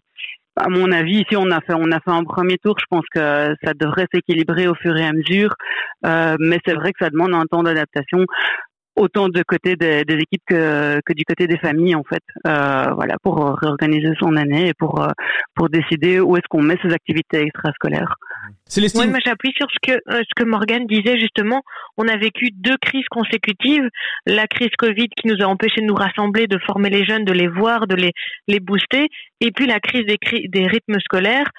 à 0.59 0.69
mon 0.69 0.91
avis, 0.93 1.21
ici 1.21 1.37
on 1.37 1.51
a 1.51 1.61
fait 1.61 1.75
on 1.75 1.91
a 1.93 2.01
fait 2.01 2.11
un 2.11 2.25
premier 2.25 2.59
tour. 2.59 2.77
Je 2.79 2.87
pense 2.91 3.05
que 3.15 3.55
ça 3.63 3.73
devrait 3.75 4.07
s'équilibrer 4.13 4.69
au 4.69 4.75
fur 4.75 4.97
et 4.97 5.07
à 5.07 5.13
mesure, 5.13 5.55
euh, 6.07 6.37
mais 6.41 6.59
c'est 6.67 6.75
vrai 6.75 6.93
que 6.93 7.05
ça 7.05 7.11
demande 7.11 7.35
un 7.35 7.45
temps 7.47 7.63
d'adaptation 7.63 8.25
autant 8.99 9.29
de 9.29 9.43
côté 9.43 9.77
des, 9.77 10.05
des, 10.05 10.15
équipes 10.15 10.43
que, 10.47 11.01
que 11.05 11.13
du 11.13 11.25
côté 11.25 11.47
des 11.47 11.59
familles 11.59 11.95
en 11.95 12.03
fait 12.03 12.23
euh, 12.47 12.93
voilà 12.95 13.17
pour 13.23 13.57
réorganiser 13.61 14.13
son 14.19 14.37
année 14.37 14.69
et 14.69 14.75
pour 14.75 15.01
euh, 15.01 15.09
pour 15.55 15.69
décider 15.69 16.21
où 16.21 16.37
est-ce 16.37 16.47
qu'on 16.51 16.63
met 16.63 16.77
ses 16.83 16.93
activités 16.93 17.41
extrascolaires. 17.41 18.15
Célestine. 18.67 19.03
Oui, 19.03 19.09
moi 19.09 19.19
j'appuie 19.25 19.53
sur 19.57 19.67
ce 19.71 19.79
que 19.81 19.99
euh, 20.11 20.23
ce 20.29 20.35
que 20.37 20.45
Morgane 20.45 20.87
disait 20.87 21.19
justement. 21.19 21.63
On 21.97 22.07
a 22.09 22.17
vécu 22.17 22.51
deux 22.53 22.77
crises 22.81 23.09
consécutives. 23.11 23.89
La 24.27 24.47
crise 24.47 24.71
Covid 24.79 25.09
qui 25.09 25.29
nous 25.29 25.43
a 25.43 25.47
empêché 25.47 25.81
de 25.81 25.87
nous 25.87 25.95
rassembler, 25.95 26.47
de 26.47 26.59
former 26.67 26.91
les 26.91 27.05
jeunes, 27.05 27.25
de 27.25 27.33
les 27.33 27.49
voir, 27.49 27.87
de 27.87 27.95
les 27.95 28.13
les 28.47 28.61
booster, 28.61 29.09
et 29.41 29.51
puis 29.53 29.67
la 29.67 29.81
crise 29.81 30.07
des 30.07 30.19
des 30.49 30.67
rythmes 30.67 31.01
scolaires. 31.01 31.51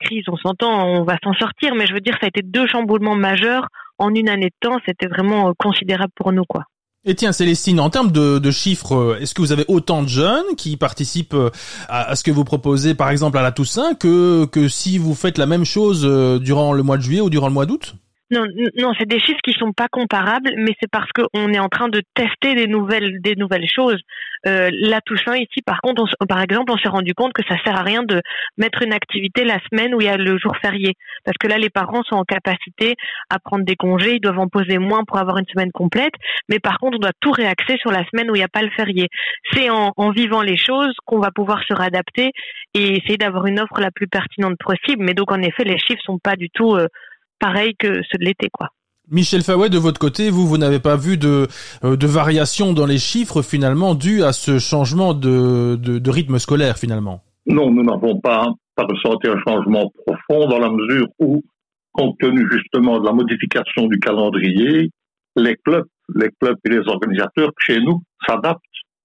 Crise, 0.00 0.24
on 0.28 0.36
s'entend, 0.36 0.86
on 0.86 1.04
va 1.04 1.16
s'en 1.22 1.32
sortir, 1.34 1.74
mais 1.74 1.86
je 1.86 1.94
veux 1.94 2.00
dire, 2.00 2.14
ça 2.20 2.26
a 2.26 2.28
été 2.28 2.42
deux 2.42 2.66
chamboulements 2.66 3.14
majeurs 3.14 3.68
en 3.98 4.14
une 4.14 4.28
année 4.28 4.50
de 4.50 4.68
temps. 4.68 4.78
C'était 4.86 5.06
vraiment 5.06 5.48
euh, 5.48 5.52
considérable 5.56 6.12
pour 6.16 6.32
nous, 6.32 6.44
quoi. 6.44 6.64
Et 7.06 7.14
tiens, 7.14 7.32
Célestine, 7.32 7.80
en 7.80 7.90
termes 7.90 8.10
de, 8.10 8.50
chiffres, 8.50 8.94
euh, 8.94 9.18
est-ce 9.20 9.34
que 9.34 9.42
vous 9.42 9.52
avez 9.52 9.66
autant 9.68 10.02
de 10.02 10.08
jeunes 10.08 10.56
qui 10.56 10.78
participent 10.78 11.34
euh, 11.34 11.50
à, 11.88 12.16
ce 12.16 12.24
que 12.24 12.30
vous 12.30 12.44
proposez, 12.44 12.94
par 12.94 13.10
exemple, 13.10 13.36
à 13.36 13.42
la 13.42 13.52
Toussaint, 13.52 13.94
que, 13.94 14.46
que 14.46 14.68
si 14.68 14.96
vous 14.96 15.14
faites 15.14 15.36
la 15.36 15.44
même 15.44 15.66
chose 15.66 16.02
euh, 16.04 16.38
durant 16.38 16.72
le 16.72 16.82
mois 16.82 16.96
de 16.96 17.02
juillet 17.02 17.20
ou 17.20 17.28
durant 17.28 17.48
le 17.48 17.52
mois 17.52 17.66
d'août? 17.66 17.94
Non, 18.34 18.46
non, 18.76 18.92
c'est 18.98 19.08
des 19.08 19.20
chiffres 19.20 19.40
qui 19.44 19.52
sont 19.52 19.72
pas 19.72 19.88
comparables, 19.88 20.50
mais 20.56 20.72
c'est 20.80 20.90
parce 20.90 21.10
qu'on 21.12 21.52
est 21.52 21.58
en 21.58 21.68
train 21.68 21.88
de 21.88 22.02
tester 22.14 22.54
des 22.54 22.66
nouvelles, 22.66 23.20
des 23.20 23.36
nouvelles 23.36 23.68
choses. 23.72 24.00
Euh, 24.46 24.70
la 24.72 25.00
Toussaint 25.00 25.36
ici, 25.36 25.62
par 25.64 25.80
contre, 25.80 26.04
on, 26.20 26.26
par 26.26 26.42
exemple, 26.42 26.72
on 26.72 26.76
s'est 26.76 26.88
rendu 26.88 27.14
compte 27.14 27.32
que 27.32 27.42
ça 27.48 27.56
sert 27.64 27.76
à 27.76 27.82
rien 27.82 28.02
de 28.02 28.20
mettre 28.58 28.82
une 28.82 28.92
activité 28.92 29.44
la 29.44 29.58
semaine 29.70 29.94
où 29.94 30.00
il 30.00 30.06
y 30.06 30.10
a 30.10 30.16
le 30.16 30.36
jour 30.38 30.56
férié, 30.60 30.94
parce 31.24 31.36
que 31.38 31.46
là, 31.46 31.58
les 31.58 31.70
parents 31.70 32.02
sont 32.02 32.16
en 32.16 32.24
capacité 32.24 32.96
à 33.30 33.38
prendre 33.38 33.64
des 33.64 33.76
congés, 33.76 34.16
ils 34.16 34.20
doivent 34.20 34.40
en 34.40 34.48
poser 34.48 34.78
moins 34.78 35.04
pour 35.04 35.18
avoir 35.18 35.38
une 35.38 35.46
semaine 35.46 35.72
complète, 35.72 36.14
mais 36.48 36.58
par 36.58 36.78
contre, 36.78 36.96
on 36.96 37.00
doit 37.00 37.12
tout 37.20 37.30
réaxer 37.30 37.76
sur 37.78 37.90
la 37.90 38.04
semaine 38.06 38.30
où 38.30 38.34
il 38.34 38.40
n'y 38.40 38.44
a 38.44 38.48
pas 38.48 38.62
le 38.62 38.70
férié. 38.70 39.08
C'est 39.52 39.70
en, 39.70 39.92
vivant 40.10 40.42
les 40.42 40.56
choses 40.56 40.94
qu'on 41.06 41.18
va 41.18 41.30
pouvoir 41.30 41.62
se 41.66 41.74
réadapter 41.74 42.32
et 42.74 42.96
essayer 42.96 43.16
d'avoir 43.16 43.46
une 43.46 43.60
offre 43.60 43.80
la 43.80 43.90
plus 43.90 44.06
pertinente 44.06 44.58
possible. 44.58 45.04
Mais 45.04 45.14
donc, 45.14 45.32
en 45.32 45.40
effet, 45.40 45.64
les 45.64 45.78
chiffres 45.78 46.02
sont 46.04 46.18
pas 46.18 46.36
du 46.36 46.50
tout 46.50 46.74
euh, 46.74 46.88
pareils 47.38 47.74
que 47.78 48.02
ceux 48.10 48.18
de 48.18 48.24
l'été, 48.24 48.48
quoi. 48.52 48.68
Michel 49.10 49.42
Fawet, 49.42 49.68
de 49.68 49.78
votre 49.78 50.00
côté, 50.00 50.30
vous, 50.30 50.46
vous 50.46 50.56
n'avez 50.56 50.80
pas 50.80 50.96
vu 50.96 51.18
de, 51.18 51.46
euh, 51.84 51.94
de 51.96 52.06
variation 52.06 52.72
dans 52.72 52.86
les 52.86 52.98
chiffres 52.98 53.42
finalement 53.42 53.94
dû 53.94 54.22
à 54.22 54.32
ce 54.32 54.58
changement 54.58 55.12
de, 55.12 55.76
de, 55.76 55.98
de 55.98 56.10
rythme 56.10 56.38
scolaire 56.38 56.78
finalement? 56.78 57.22
Non, 57.46 57.70
nous 57.70 57.82
n'avons 57.82 58.18
pas, 58.18 58.48
pas 58.74 58.84
ressenti 58.84 59.28
un 59.28 59.38
changement 59.46 59.92
profond 60.06 60.48
dans 60.48 60.58
la 60.58 60.70
mesure 60.70 61.08
où, 61.18 61.44
compte 61.92 62.16
tenu 62.18 62.48
justement 62.50 62.98
de 62.98 63.04
la 63.04 63.12
modification 63.12 63.88
du 63.88 63.98
calendrier, 64.00 64.90
les 65.36 65.56
clubs, 65.56 65.86
les 66.14 66.30
clubs 66.40 66.56
et 66.64 66.70
les 66.70 66.88
organisateurs 66.88 67.50
chez 67.58 67.80
nous 67.80 68.02
s'adaptent. 68.26 68.62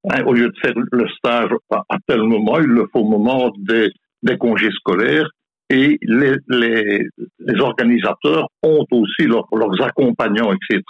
Hein, 0.09 0.24
au 0.25 0.31
lieu 0.31 0.48
de 0.48 0.55
faire 0.62 0.74
le 0.93 1.09
stage 1.09 1.50
à 1.71 1.98
tel 2.07 2.24
moment, 2.24 2.57
il 2.59 2.67
le 2.67 2.88
faut 2.93 3.01
au 3.01 3.09
moment 3.09 3.51
des, 3.57 3.89
des 4.24 4.38
congés 4.38 4.71
scolaires 4.71 5.29
et 5.69 5.97
les, 6.01 6.35
les, 6.47 7.07
les 7.39 7.59
organisateurs 7.61 8.47
ont 8.63 8.85
aussi 8.91 9.27
leurs 9.27 9.81
accompagnants, 9.81 10.51
etc., 10.51 10.81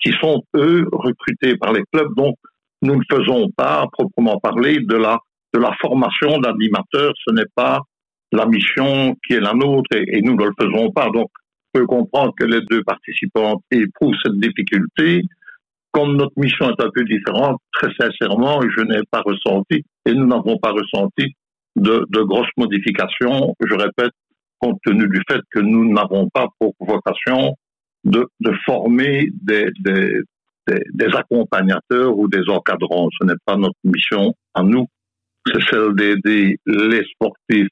qui 0.00 0.12
sont, 0.20 0.42
eux, 0.56 0.86
recrutés 0.92 1.56
par 1.56 1.72
les 1.72 1.82
clubs. 1.92 2.14
Donc, 2.16 2.36
nous 2.82 2.96
ne 2.96 3.02
faisons 3.10 3.48
pas, 3.56 3.82
à 3.82 3.86
proprement 3.90 4.38
parler, 4.38 4.78
de 4.80 4.96
la, 4.96 5.18
de 5.52 5.58
la 5.58 5.72
formation 5.80 6.38
d'animateurs. 6.38 7.12
Ce 7.26 7.32
n'est 7.32 7.50
pas 7.54 7.80
la 8.32 8.46
mission 8.46 9.16
qui 9.26 9.34
est 9.34 9.40
la 9.40 9.54
nôtre 9.54 9.90
et, 9.94 10.18
et 10.18 10.22
nous 10.22 10.36
ne 10.36 10.44
le 10.44 10.52
faisons 10.60 10.90
pas. 10.90 11.08
Donc, 11.10 11.28
je 11.74 11.80
peux 11.80 11.86
comprendre 11.86 12.32
que 12.38 12.44
les 12.44 12.60
deux 12.62 12.82
participants 12.82 13.62
éprouvent 13.70 14.14
cette 14.24 14.38
difficulté. 14.38 15.22
Comme 15.90 16.16
notre 16.16 16.32
mission 16.36 16.68
est 16.70 16.82
un 16.82 16.90
peu 16.94 17.04
différente, 17.04 17.58
très 17.72 17.90
sincèrement, 17.98 18.60
je 18.62 18.82
n'ai 18.82 19.00
pas 19.10 19.22
ressenti 19.22 19.84
et 20.06 20.12
nous 20.12 20.26
n'avons 20.26 20.58
pas 20.58 20.70
ressenti 20.70 21.34
de, 21.78 22.22
grosses 22.22 22.50
modifications, 22.56 23.54
je 23.60 23.74
répète, 23.74 24.12
compte 24.58 24.78
tenu 24.84 25.08
du 25.08 25.20
fait 25.30 25.40
que 25.52 25.60
nous 25.60 25.92
n'avons 25.92 26.28
pas 26.28 26.48
pour 26.58 26.74
vocation 26.80 27.54
de, 28.04 28.28
former 28.64 29.28
des, 29.42 29.70
accompagnateurs 31.14 32.16
ou 32.16 32.28
des 32.28 32.48
encadrants. 32.48 33.08
Ce 33.20 33.26
n'est 33.26 33.38
pas 33.44 33.56
notre 33.56 33.78
mission 33.84 34.34
à 34.54 34.62
nous, 34.62 34.86
c'est 35.46 35.62
celle 35.70 35.94
d'aider 35.94 36.58
les 36.66 37.04
sportifs 37.14 37.68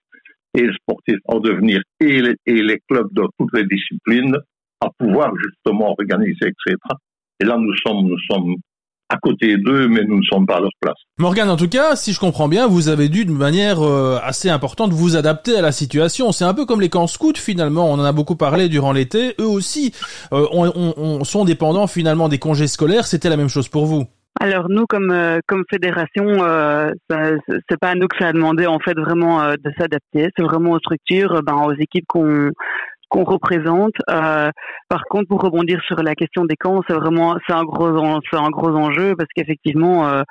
et 0.54 0.66
les 0.66 0.72
sportifs 0.74 1.20
en 1.26 1.40
devenir 1.40 1.82
et 2.00 2.22
les, 2.46 2.80
clubs 2.88 3.12
de 3.12 3.24
toutes 3.38 3.52
les 3.54 3.64
disciplines 3.64 4.36
à 4.80 4.88
pouvoir 4.98 5.32
justement 5.36 5.90
organiser, 5.90 6.46
etc. 6.46 6.76
Et 7.40 7.44
là, 7.44 7.56
nous 7.58 7.74
sommes 7.76 8.56
à 9.08 9.16
côté 9.18 9.56
d'eux, 9.56 9.88
mais 9.88 10.04
nous 10.04 10.18
ne 10.18 10.22
sommes 10.22 10.46
pas 10.46 10.56
à 10.56 10.60
leur 10.60 10.70
place. 10.80 10.96
Morgane, 11.18 11.48
en 11.48 11.56
tout 11.56 11.68
cas, 11.68 11.96
si 11.96 12.12
je 12.12 12.20
comprends 12.20 12.48
bien, 12.48 12.66
vous 12.66 12.88
avez 12.88 13.08
dû 13.08 13.24
de 13.24 13.30
manière 13.30 13.80
euh, 13.82 14.18
assez 14.22 14.50
importante 14.50 14.92
vous 14.92 15.16
adapter 15.16 15.56
à 15.56 15.62
la 15.62 15.72
situation. 15.72 16.32
C'est 16.32 16.44
un 16.44 16.54
peu 16.54 16.66
comme 16.66 16.80
les 16.80 16.88
camps 16.88 17.06
scouts 17.06 17.36
finalement. 17.36 17.90
On 17.90 17.94
en 17.94 18.04
a 18.04 18.12
beaucoup 18.12 18.36
parlé 18.36 18.68
durant 18.68 18.92
l'été. 18.92 19.34
Eux 19.40 19.46
aussi 19.46 19.94
euh, 20.32 20.46
on, 20.52 20.66
on, 20.74 20.94
on 20.96 21.24
sont 21.24 21.44
dépendants 21.44 21.86
finalement 21.86 22.28
des 22.28 22.38
congés 22.38 22.66
scolaires. 22.66 23.06
C'était 23.06 23.28
la 23.28 23.36
même 23.36 23.48
chose 23.48 23.68
pour 23.68 23.86
vous. 23.86 24.06
Alors 24.38 24.68
nous, 24.68 24.84
comme 24.86 25.10
euh, 25.10 25.40
comme 25.46 25.64
fédération, 25.70 26.44
euh, 26.44 26.90
c'est 27.08 27.80
pas 27.80 27.90
à 27.90 27.94
nous 27.94 28.06
que 28.06 28.18
ça 28.18 28.28
a 28.28 28.32
demandé 28.32 28.66
en 28.66 28.78
fait 28.78 28.94
vraiment 28.94 29.42
euh, 29.42 29.54
de 29.54 29.72
s'adapter. 29.78 30.28
C'est 30.36 30.42
vraiment 30.42 30.72
aux 30.72 30.78
structures, 30.78 31.42
ben, 31.42 31.54
aux 31.54 31.72
équipes 31.72 32.04
qu'on 32.06 32.50
qu'on 33.08 33.24
représente. 33.24 33.94
Euh, 34.10 34.50
par 34.88 35.04
contre, 35.04 35.28
pour 35.28 35.40
rebondir 35.40 35.80
sur 35.86 36.02
la 36.02 36.14
question 36.14 36.44
des 36.44 36.56
camps, 36.56 36.80
c'est 36.88 36.94
vraiment 36.94 37.36
c'est 37.46 37.54
un 37.54 37.64
gros 37.64 38.20
c'est 38.30 38.38
un 38.38 38.50
gros 38.50 38.74
enjeu 38.74 39.14
parce 39.16 39.28
qu'effectivement, 39.34 40.08
euh, 40.08 40.22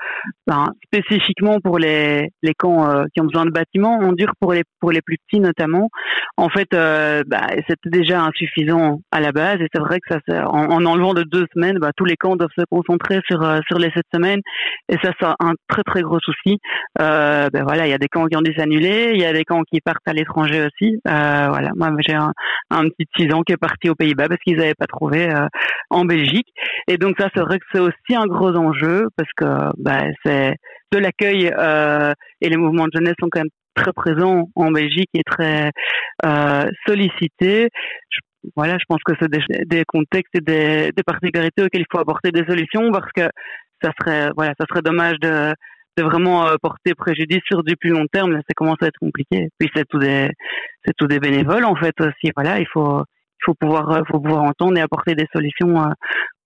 ben, 0.47 0.67
spécifiquement 0.85 1.59
pour 1.61 1.79
les 1.79 2.29
les 2.41 2.53
camps 2.53 2.89
euh, 2.89 3.05
qui 3.13 3.21
ont 3.21 3.25
besoin 3.25 3.45
de 3.45 3.51
bâtiments, 3.51 3.99
on 4.01 4.11
dure 4.11 4.33
pour 4.39 4.53
les 4.53 4.63
pour 4.79 4.91
les 4.91 5.01
plus 5.01 5.17
petits 5.17 5.39
notamment. 5.39 5.89
En 6.37 6.49
fait, 6.49 6.67
bah, 6.71 7.47
c'était 7.67 7.89
déjà 7.89 8.21
insuffisant 8.23 8.99
à 9.11 9.21
la 9.21 9.31
base 9.31 9.61
et 9.61 9.67
c'est 9.73 9.79
vrai 9.79 9.99
que 9.99 10.13
ça 10.13 10.49
en, 10.49 10.65
en, 10.69 10.85
enlevant 10.85 11.13
de 11.13 11.23
deux 11.23 11.45
semaines, 11.53 11.77
bah, 11.79 11.91
tous 11.95 12.05
les 12.05 12.17
camps 12.17 12.35
doivent 12.35 12.49
se 12.57 12.63
concentrer 12.69 13.21
sur 13.25 13.41
euh, 13.41 13.59
sur 13.67 13.79
les 13.79 13.89
sept 13.91 14.05
semaines 14.13 14.41
et 14.89 14.97
ça 15.01 15.11
c'est 15.19 15.25
un 15.25 15.53
très 15.69 15.83
très 15.83 16.01
gros 16.01 16.19
souci. 16.19 16.57
ben 16.97 17.49
voilà, 17.63 17.87
il 17.87 17.89
y 17.89 17.93
a 17.93 17.97
des 17.97 18.07
camps 18.09 18.25
qui 18.25 18.35
ont 18.35 18.41
dû 18.41 18.53
s'annuler, 18.53 19.11
il 19.13 19.21
y 19.21 19.25
a 19.25 19.33
des 19.33 19.43
camps 19.43 19.61
qui 19.63 19.79
partent 19.79 20.07
à 20.07 20.13
l'étranger 20.13 20.65
aussi. 20.65 20.97
voilà, 21.05 21.71
moi 21.75 21.91
j'ai 21.99 22.17
petit 22.83 23.05
de 23.19 23.25
6 23.25 23.33
ans 23.33 23.41
qui 23.43 23.53
est 23.53 23.57
parti 23.57 23.89
aux 23.89 23.95
Pays-Bas 23.95 24.27
parce 24.27 24.41
qu'ils 24.41 24.57
n'avaient 24.57 24.73
pas 24.75 24.87
trouvé 24.87 25.29
euh, 25.29 25.47
en 25.89 26.05
Belgique. 26.05 26.47
Et 26.87 26.97
donc 26.97 27.15
ça, 27.19 27.29
c'est 27.33 27.41
vrai 27.41 27.59
que 27.59 27.65
c'est 27.73 27.79
aussi 27.79 28.15
un 28.15 28.25
gros 28.25 28.55
enjeu 28.55 29.07
parce 29.15 29.29
que 29.35 29.45
bah, 29.77 30.03
c'est 30.25 30.55
de 30.91 30.97
l'accueil 30.97 31.51
euh, 31.57 32.13
et 32.41 32.49
les 32.49 32.57
mouvements 32.57 32.85
de 32.85 32.91
jeunesse 32.93 33.15
sont 33.19 33.29
quand 33.31 33.41
même 33.41 33.49
très 33.75 33.91
présents 33.93 34.49
en 34.55 34.71
Belgique 34.71 35.09
et 35.13 35.23
très 35.23 35.71
euh, 36.25 36.65
sollicités. 36.87 37.69
Voilà, 38.55 38.77
je 38.79 38.85
pense 38.87 39.01
que 39.03 39.13
c'est 39.19 39.29
des, 39.29 39.65
des, 39.65 39.83
contextes 39.87 40.35
et 40.35 40.41
des, 40.41 40.91
des 40.95 41.03
particularités 41.03 41.63
auxquelles 41.63 41.81
il 41.81 41.91
faut 41.91 41.99
apporter 41.99 42.31
des 42.31 42.45
solutions 42.45 42.91
parce 42.91 43.11
que 43.11 43.27
ça 43.81 43.91
serait 43.99 44.29
voilà, 44.35 44.53
ça 44.59 44.65
serait 44.69 44.83
dommage 44.83 45.19
de 45.19 45.51
de 45.97 46.03
vraiment 46.03 46.47
euh, 46.47 46.55
porter 46.61 46.93
préjudice 46.93 47.41
sur 47.47 47.63
du 47.63 47.75
plus 47.75 47.89
long 47.89 48.05
terme, 48.11 48.31
là, 48.31 48.39
ça 48.39 48.53
commence 48.55 48.77
à 48.81 48.87
être 48.87 48.99
compliqué. 48.99 49.49
Puis 49.57 49.69
c'est 49.75 49.87
tout 49.87 49.99
des, 49.99 50.29
c'est 50.85 50.93
tout 50.97 51.07
des 51.07 51.19
bénévoles 51.19 51.65
en 51.65 51.75
fait 51.75 51.93
aussi. 52.01 52.31
Voilà, 52.35 52.59
il 52.59 52.67
faut, 52.71 53.01
il 53.01 53.43
faut 53.45 53.53
pouvoir, 53.53 53.89
euh, 53.91 54.01
faut 54.11 54.19
pouvoir 54.19 54.43
entendre 54.43 54.77
et 54.77 54.81
apporter 54.81 55.15
des 55.15 55.27
solutions 55.33 55.81
euh, 55.81 55.89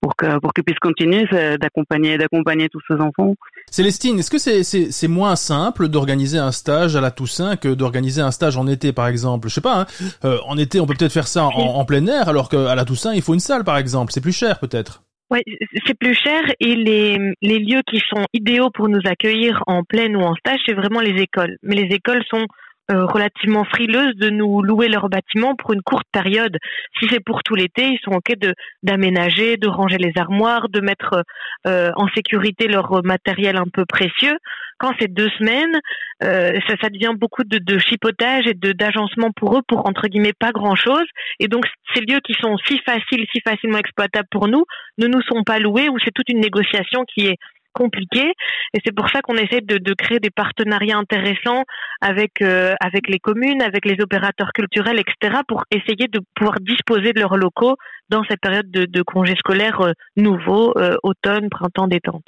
pour 0.00 0.16
que, 0.16 0.38
pour 0.38 0.52
qu'ils 0.52 0.64
puissent 0.64 0.78
continuer 0.78 1.26
d'accompagner, 1.58 2.16
d'accompagner 2.16 2.68
tous 2.68 2.80
ces 2.88 2.94
enfants. 2.94 3.34
Célestine, 3.70 4.18
est-ce 4.18 4.30
que 4.30 4.38
c'est, 4.38 4.62
c'est, 4.62 4.90
c'est 4.92 5.08
moins 5.08 5.36
simple 5.36 5.88
d'organiser 5.88 6.38
un 6.38 6.52
stage 6.52 6.96
à 6.96 7.00
la 7.00 7.10
Toussaint 7.10 7.56
que 7.56 7.68
d'organiser 7.74 8.22
un 8.22 8.30
stage 8.30 8.56
en 8.56 8.66
été, 8.66 8.92
par 8.92 9.08
exemple? 9.08 9.48
Je 9.48 9.54
sais 9.54 9.60
pas. 9.60 9.80
Hein, 9.80 9.86
euh, 10.24 10.38
en 10.46 10.56
été, 10.56 10.80
on 10.80 10.86
peut 10.86 10.94
peut-être 10.98 11.12
faire 11.12 11.28
ça 11.28 11.44
en, 11.44 11.50
en 11.50 11.84
plein 11.84 12.06
air, 12.06 12.28
alors 12.28 12.48
qu'à 12.48 12.74
la 12.74 12.84
Toussaint, 12.84 13.12
il 13.14 13.20
faut 13.20 13.34
une 13.34 13.40
salle, 13.40 13.62
par 13.62 13.76
exemple. 13.76 14.12
C'est 14.12 14.22
plus 14.22 14.32
cher, 14.32 14.58
peut-être. 14.58 15.02
Oui, 15.30 15.40
c'est 15.86 15.96
plus 15.96 16.14
cher 16.14 16.42
et 16.58 16.74
les, 16.74 17.16
les 17.40 17.58
lieux 17.60 17.82
qui 17.88 18.00
sont 18.00 18.24
idéaux 18.32 18.70
pour 18.70 18.88
nous 18.88 19.00
accueillir 19.04 19.62
en 19.68 19.84
pleine 19.84 20.16
ou 20.16 20.22
en 20.22 20.34
stage, 20.34 20.58
c'est 20.66 20.74
vraiment 20.74 21.00
les 21.00 21.22
écoles. 21.22 21.56
Mais 21.62 21.76
les 21.76 21.94
écoles 21.94 22.24
sont 22.28 22.46
relativement 22.90 23.64
frileuses 23.64 24.14
de 24.16 24.30
nous 24.30 24.62
louer 24.62 24.88
leurs 24.88 25.08
bâtiments 25.08 25.54
pour 25.54 25.72
une 25.72 25.82
courte 25.82 26.06
période. 26.12 26.56
Si 26.98 27.08
c'est 27.08 27.20
pour 27.20 27.42
tout 27.42 27.54
l'été, 27.54 27.86
ils 27.86 28.00
sont 28.04 28.12
ok 28.12 28.36
de 28.38 28.54
d'aménager, 28.82 29.56
de 29.56 29.68
ranger 29.68 29.98
les 29.98 30.12
armoires, 30.16 30.68
de 30.68 30.80
mettre 30.80 31.24
euh, 31.66 31.90
en 31.96 32.08
sécurité 32.08 32.68
leur 32.68 33.04
matériel 33.04 33.56
un 33.56 33.66
peu 33.72 33.84
précieux. 33.84 34.36
Quand 34.78 34.92
c'est 34.98 35.12
deux 35.12 35.28
semaines, 35.38 35.78
euh, 36.22 36.52
ça, 36.66 36.74
ça 36.80 36.88
devient 36.88 37.12
beaucoup 37.14 37.44
de, 37.44 37.58
de 37.58 37.78
chipotage 37.78 38.46
et 38.46 38.54
d'agencement 38.54 39.30
pour 39.36 39.58
eux 39.58 39.62
pour 39.68 39.86
entre 39.86 40.08
guillemets 40.08 40.32
pas 40.32 40.52
grand 40.52 40.74
chose. 40.74 41.04
Et 41.38 41.48
donc 41.48 41.66
ces 41.94 42.00
lieux 42.00 42.20
qui 42.24 42.34
sont 42.34 42.56
si 42.66 42.78
faciles, 42.78 43.26
si 43.32 43.40
facilement 43.42 43.78
exploitables 43.78 44.28
pour 44.30 44.48
nous, 44.48 44.64
ne 44.98 45.06
nous 45.06 45.22
sont 45.22 45.44
pas 45.44 45.58
loués 45.58 45.88
ou 45.88 45.98
c'est 46.04 46.12
toute 46.12 46.28
une 46.30 46.40
négociation 46.40 47.04
qui 47.04 47.26
est 47.26 47.36
compliqué 47.72 48.32
et 48.74 48.78
c'est 48.84 48.94
pour 48.94 49.08
ça 49.10 49.20
qu'on 49.22 49.36
essaie 49.36 49.60
de, 49.60 49.94
créer 49.94 50.20
des 50.20 50.30
partenariats 50.30 50.96
intéressants 50.96 51.64
avec 52.00 52.42
euh, 52.42 52.74
avec 52.80 53.08
les 53.08 53.18
communes, 53.18 53.62
avec 53.62 53.84
les 53.84 54.00
opérateurs 54.00 54.52
culturels, 54.52 54.98
etc. 54.98 55.40
pour 55.46 55.64
essayer 55.70 56.08
de 56.08 56.20
pouvoir 56.34 56.60
disposer 56.60 57.12
de 57.12 57.20
leurs 57.20 57.36
locaux 57.36 57.76
dans 58.08 58.22
cette 58.28 58.40
période 58.40 58.70
de, 58.70 58.84
de 58.86 59.02
congés 59.02 59.36
scolaires 59.36 59.80
euh, 59.80 59.92
nouveaux, 60.16 60.72
euh, 60.78 60.96
automne, 61.02 61.48
printemps, 61.50 61.88
détente. 61.88 62.24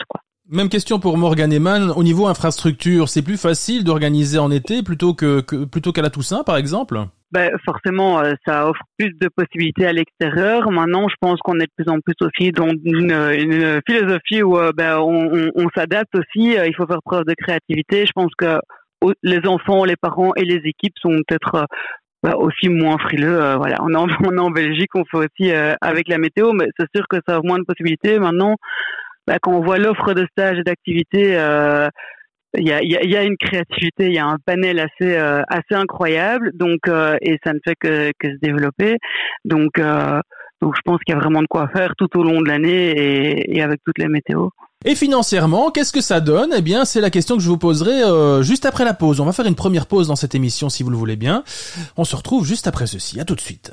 Même 0.49 0.69
question 0.69 0.99
pour 0.99 1.17
Morgan 1.17 1.53
Eman. 1.53 1.91
Au 1.91 2.03
niveau 2.03 2.27
infrastructure, 2.27 3.09
c'est 3.09 3.23
plus 3.23 3.41
facile 3.41 3.85
d'organiser 3.85 4.39
en 4.39 4.51
été 4.51 4.83
plutôt 4.83 5.15
que 5.15 5.41
plutôt 5.41 5.93
qu'à 5.93 6.03
la 6.03 6.11
Toussaint, 6.11 6.43
par 6.45 6.57
exemple? 6.57 7.07
Ben, 7.33 7.51
forcément, 7.65 8.21
euh, 8.21 8.35
ça 8.47 8.69
offre 8.69 8.83
plus 8.99 9.13
de 9.19 9.29
possibilités 9.35 9.87
à 9.87 9.93
l'extérieur. 9.93 10.71
Maintenant, 10.71 11.09
je 11.09 11.15
pense 11.19 11.41
qu'on 11.41 11.59
est 11.61 11.67
de 11.67 11.73
plus 11.77 11.91
en 11.91 11.99
plus 12.01 12.15
aussi 12.21 12.53
dans 12.53 12.69
une, 12.85 13.11
une 13.11 13.81
philosophie 13.89 14.43
où 14.43 14.59
euh, 14.59 14.73
ben, 14.77 14.99
on, 14.99 15.51
on, 15.55 15.69
s'adapte 15.75 16.15
aussi. 16.15 16.59
Euh, 16.59 16.67
il 16.67 16.75
faut 16.77 16.87
faire 16.87 17.03
preuve 17.03 17.25
de 17.25 17.35
créativité. 17.35 18.05
Je 18.05 18.13
pense 18.15 18.33
que 18.37 18.59
les 19.23 19.41
enfants, 19.47 19.85
les 19.85 19.97
parents 19.97 20.33
et 20.37 20.45
les 20.45 20.61
équipes 20.65 20.93
sont 21.01 21.17
peut-être 21.27 21.67
ben, 22.23 22.35
aussi 22.35 22.69
moins 22.69 22.99
frileux. 22.99 23.57
voilà, 23.57 23.79
on 23.81 23.91
est, 23.95 23.97
en, 23.97 24.07
on 24.25 24.37
est 24.37 24.41
en 24.41 24.51
Belgique, 24.51 24.91
on 24.95 25.05
fait 25.07 25.27
aussi 25.27 25.53
avec 25.81 26.09
la 26.09 26.19
météo, 26.19 26.53
mais 26.53 26.67
c'est 26.79 26.87
sûr 26.95 27.07
que 27.09 27.17
ça 27.27 27.39
offre 27.39 27.47
moins 27.47 27.59
de 27.59 27.65
possibilités. 27.65 28.19
Maintenant, 28.19 28.57
ben, 29.27 29.39
quand 29.43 29.53
on 29.53 29.65
voit 29.65 29.79
l'offre 29.79 30.13
de 30.13 30.27
stages 30.31 30.59
et 30.59 30.63
d'activités 30.63 31.37
il 32.59 32.69
y 32.69 32.73
a, 32.73 32.83
y, 32.83 32.97
a, 32.97 33.05
y 33.05 33.17
a, 33.17 33.23
une 33.23 33.37
créativité, 33.37 34.07
il 34.07 34.15
y 34.15 34.19
a 34.19 34.27
un 34.27 34.39
panel 34.45 34.79
assez 34.79 35.17
euh, 35.17 35.43
assez 35.49 35.75
incroyable, 35.75 36.51
donc 36.55 36.81
euh, 36.89 37.17
et 37.23 37.39
ça 37.45 37.53
ne 37.53 37.59
fait 37.65 37.75
que, 37.79 38.13
que 38.19 38.29
se 38.29 38.39
développer. 38.43 38.99
Donc 39.45 39.79
euh, 39.79 40.21
donc 40.61 40.75
je 40.77 40.81
pense 40.85 41.01
qu'il 41.05 41.15
y 41.15 41.19
a 41.19 41.21
vraiment 41.21 41.43
de 41.43 41.47
quoi 41.49 41.69
faire 41.69 41.95
tout 41.97 42.09
au 42.19 42.23
long 42.23 42.41
de 42.41 42.49
l'année 42.49 42.91
et, 42.91 43.57
et, 43.57 43.63
avec 43.63 43.81
toutes 43.85 43.99
les 43.99 44.09
météos. 44.09 44.51
Et 44.85 44.95
financièrement, 44.95 45.71
qu'est-ce 45.71 45.93
que 45.93 46.01
ça 46.01 46.21
donne? 46.21 46.53
Eh 46.57 46.63
bien, 46.63 46.85
c'est 46.85 47.01
la 47.01 47.11
question 47.11 47.37
que 47.37 47.43
je 47.43 47.49
vous 47.49 47.59
poserai 47.59 48.03
euh, 48.03 48.43
juste 48.43 48.67
après 48.67 48.85
la 48.85 48.95
pause. 48.95 49.21
On 49.21 49.25
va 49.25 49.33
faire 49.33 49.47
une 49.47 49.55
première 49.55 49.87
pause 49.87 50.09
dans 50.09 50.17
cette 50.17 50.35
émission 50.35 50.69
si 50.69 50.83
vous 50.83 50.91
le 50.91 50.97
voulez 50.97 51.17
bien. 51.17 51.45
On 51.97 52.05
se 52.05 52.17
retrouve 52.17 52.45
juste 52.45 52.67
après 52.67 52.87
ceci. 52.87 53.21
À 53.21 53.25
tout 53.25 53.37
de 53.37 53.41
suite. 53.41 53.73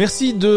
Merci 0.00 0.32
de 0.32 0.48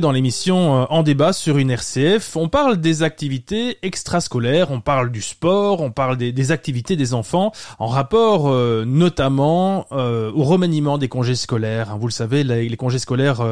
dans 0.00 0.12
l'émission 0.12 0.82
euh, 0.82 0.84
En 0.90 1.02
débat 1.02 1.32
sur 1.32 1.58
une 1.58 1.70
RCF. 1.70 2.36
On 2.36 2.48
parle 2.48 2.78
des 2.78 3.02
activités 3.02 3.78
extrascolaires, 3.82 4.70
on 4.70 4.80
parle 4.80 5.10
du 5.10 5.22
sport, 5.22 5.80
on 5.80 5.90
parle 5.90 6.16
des, 6.16 6.52
activités 6.52 6.96
des 6.96 7.14
enfants 7.14 7.52
en 7.78 7.86
rapport 7.86 8.48
euh, 8.48 8.84
notamment 8.86 9.86
euh, 9.92 10.30
au 10.34 10.44
remaniement 10.44 10.98
des 10.98 11.08
congés 11.08 11.34
scolaires. 11.34 11.96
Vous 11.98 12.06
le 12.06 12.12
savez, 12.12 12.44
les, 12.44 12.76
congés 12.76 12.98
scolaires 12.98 13.42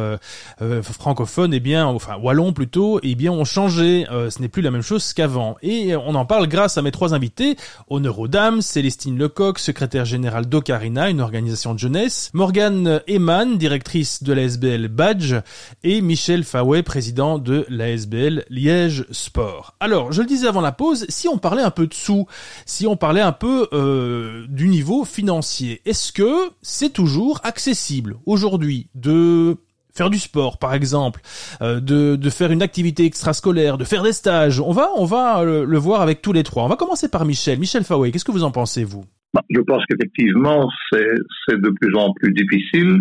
francophones, 0.83 1.53
eh 1.53 1.61
bien, 1.61 1.87
enfin 1.87 2.17
wallons 2.17 2.53
plutôt, 2.53 3.01
eh 3.03 3.15
bien, 3.15 3.33
ont 3.33 3.45
changé. 3.45 4.07
ce 4.09 4.41
n'est 4.41 4.49
plus 4.49 4.63
la 4.63 4.71
même 4.71 4.83
chose 4.83 5.13
qu'avant. 5.13 5.57
Et 5.63 5.97
on 5.97 6.15
en 6.15 6.25
parle 6.25 6.47
grâce 6.47 6.79
à 6.79 6.83
mes 6.83 6.93
trois 6.93 7.13
invités. 7.13 7.57
Honneur 7.89 8.19
aux 8.19 8.29
dames, 8.29 8.63
Célestine 8.63 9.19
Lecoq, 9.19 9.59
secrétaire 9.59 10.05
générale 10.05 10.47
d'Ocarina, 10.47 11.11
une 11.11 11.21
organisation 11.21 11.75
de 11.75 11.79
jeunesse. 11.79 12.31
Morgane 12.35 13.01
Eman, 13.09 13.59
directrice 13.59 14.23
de 14.23 14.33
la 14.33 14.43
SB 14.43 14.67
Badge 14.89 15.35
et 15.83 16.01
Michel 16.01 16.36
Fawet, 16.45 16.83
président 16.83 17.39
de 17.39 17.67
l'ASBL 17.69 18.45
Liège 18.51 19.05
Sport. 19.11 19.75
Alors, 19.81 20.13
je 20.13 20.23
le 20.23 20.27
disais 20.29 20.47
avant 20.47 20.61
la 20.61 20.73
pause, 20.73 21.07
si 21.09 21.29
on 21.29 21.39
parlait 21.39 21.63
un 21.63 21.71
peu 21.71 21.87
de 21.87 21.95
sous, 21.95 22.27
si 22.65 22.87
on 22.87 22.97
parlait 22.97 23.21
un 23.21 23.33
peu 23.33 23.69
euh, 23.73 24.47
du 24.49 24.69
niveau 24.69 25.05
financier, 25.05 25.81
est-ce 25.85 26.13
que 26.13 26.51
c'est 26.63 26.93
toujours 26.93 27.41
accessible 27.45 28.17
aujourd'hui 28.27 28.89
de 28.95 29.57
faire 29.95 30.11
du 30.11 30.19
sport 30.19 30.59
par 30.59 30.75
exemple, 30.75 31.21
euh, 31.63 31.81
de, 31.81 32.17
de 32.17 32.31
faire 32.31 32.53
une 32.53 32.63
activité 32.63 33.05
extrascolaire, 33.07 33.79
de 33.79 33.85
faire 33.85 34.03
des 34.03 34.13
stages? 34.13 34.61
On 34.61 34.73
va 34.73 34.91
on 34.97 35.05
va 35.05 35.43
le, 35.45 35.65
le 35.65 35.79
voir 35.79 36.01
avec 36.03 36.23
tous 36.23 36.33
les 36.33 36.43
trois. 36.43 36.65
On 36.65 36.69
va 36.69 36.77
commencer 36.77 37.09
par 37.09 37.25
Michel. 37.25 37.59
Michel 37.59 37.85
Fawet, 37.85 38.11
qu'est-ce 38.11 38.25
que 38.25 38.33
vous 38.33 38.45
en 38.45 38.51
pensez 38.51 38.85
vous? 38.85 39.05
Bah, 39.35 39.43
Je 39.51 39.61
pense 39.61 39.83
qu'effectivement 39.89 40.69
c'est 40.93 41.57
de 41.61 41.71
plus 41.81 41.95
en 41.97 42.13
plus 42.13 42.33
difficile. 42.33 43.01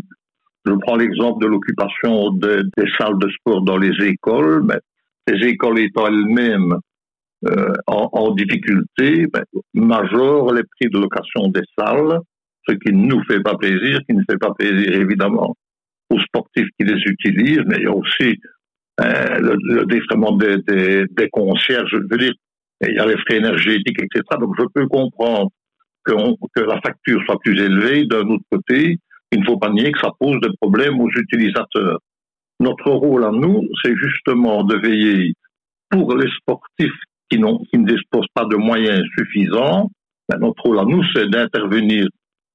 Je 0.66 0.74
prends 0.74 0.96
l'exemple 0.96 1.44
de 1.44 1.50
l'occupation 1.50 2.32
des 2.32 2.64
salles 2.98 3.20
de 3.20 3.30
sport 3.30 3.62
dans 3.62 3.78
les 3.78 3.94
écoles. 4.06 4.64
Ben, 4.64 4.80
les 5.28 5.48
écoles 5.48 5.80
étant 5.80 6.08
elles-mêmes 6.08 6.76
euh, 7.48 7.74
en, 7.88 8.10
en, 8.12 8.32
difficulté, 8.32 9.28
ben, 9.28 9.44
majorent 9.74 10.54
les 10.54 10.64
prix 10.64 10.90
de 10.90 10.98
location 11.00 11.50
des 11.50 11.64
salles, 11.78 12.20
ce 12.68 12.74
qui 12.74 12.92
ne 12.94 13.08
nous 13.08 13.24
fait 13.26 13.42
pas 13.42 13.56
plaisir, 13.56 14.00
qui 14.10 14.16
ne 14.16 14.24
fait 14.30 14.38
pas 14.38 14.54
plaisir 14.54 14.94
évidemment 14.94 15.56
aux 16.10 16.20
sportifs 16.20 16.68
qui 16.80 16.86
les 16.86 17.02
utilisent, 17.06 17.64
mais 17.66 17.78
il 17.78 17.84
y 17.84 17.88
a 17.88 17.94
aussi 17.94 18.40
euh, 19.02 19.40
le, 19.40 19.56
le 19.64 19.86
des, 19.86 20.58
des, 20.68 21.06
des, 21.10 21.30
concierges, 21.30 21.90
je 21.92 21.98
veux 21.98 22.18
dire, 22.18 22.34
il 22.88 22.94
y 22.94 23.00
a 23.00 23.06
les 23.06 23.18
frais 23.18 23.38
énergétiques, 23.38 24.00
etc. 24.02 24.24
Donc 24.40 24.56
je 24.58 24.66
peux 24.74 24.88
comprendre 24.88 25.50
que 26.06 26.62
la 26.62 26.80
facture 26.82 27.22
soit 27.26 27.40
plus 27.40 27.60
élevée. 27.60 28.06
D'un 28.06 28.28
autre 28.28 28.44
côté, 28.52 29.00
il 29.32 29.40
ne 29.40 29.46
faut 29.46 29.58
pas 29.58 29.70
nier 29.70 29.92
que 29.92 30.00
ça 30.00 30.12
pose 30.20 30.40
des 30.42 30.50
problèmes 30.62 31.00
aux 31.00 31.10
utilisateurs. 31.10 32.00
Notre 32.60 32.92
rôle 32.92 33.26
à 33.26 33.32
nous, 33.32 33.68
c'est 33.84 33.96
justement 33.96 34.64
de 34.64 34.78
veiller 34.78 35.34
pour 35.90 36.16
les 36.16 36.30
sportifs 36.38 36.92
qui, 37.30 37.38
qui 37.38 37.80
ne 37.80 37.86
disposent 37.86 38.28
pas 38.34 38.46
de 38.46 38.56
moyens 38.56 39.04
suffisants. 39.18 39.90
Ben, 40.30 40.40
notre 40.40 40.64
rôle 40.64 40.80
à 40.80 40.86
nous, 40.86 41.04
c'est 41.14 41.30
d'intervenir 41.30 42.08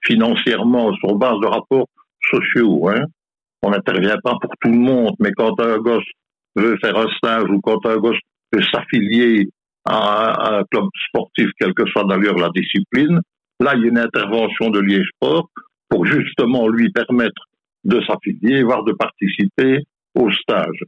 financièrement 0.05 0.95
sur 0.95 1.15
base 1.17 1.39
de 1.41 1.47
rapports 1.47 1.89
sociaux. 2.31 2.89
Hein. 2.89 3.05
On 3.63 3.71
n'intervient 3.71 4.17
pas 4.23 4.37
pour 4.41 4.51
tout 4.61 4.71
le 4.71 4.79
monde, 4.79 5.15
mais 5.19 5.33
quand 5.33 5.61
un 5.61 5.79
gosse 5.79 6.09
veut 6.57 6.77
faire 6.83 6.97
un 6.97 7.09
stage 7.19 7.51
ou 7.51 7.61
quand 7.61 7.85
un 7.87 7.97
gosse 7.97 8.19
veut 8.53 8.63
s'affilier 8.73 9.49
à 9.85 10.59
un 10.59 10.65
club 10.71 10.85
sportif, 11.09 11.49
quelle 11.59 11.75
que 11.75 11.87
soit 11.91 12.05
d'ailleurs 12.05 12.37
la 12.37 12.49
discipline, 12.55 13.21
là, 13.61 13.75
il 13.77 13.83
y 13.83 13.85
a 13.85 13.89
une 13.89 13.99
intervention 13.99 14.71
de 14.71 14.81
Liège 14.81 15.09
Sport 15.17 15.49
pour 15.91 16.07
justement 16.07 16.69
lui 16.69 16.91
permettre 16.91 17.43
de 17.85 18.01
s'affilier, 18.07 18.63
voire 18.63 18.85
de 18.85 18.93
participer 18.93 19.81
au 20.15 20.31
stage. 20.31 20.85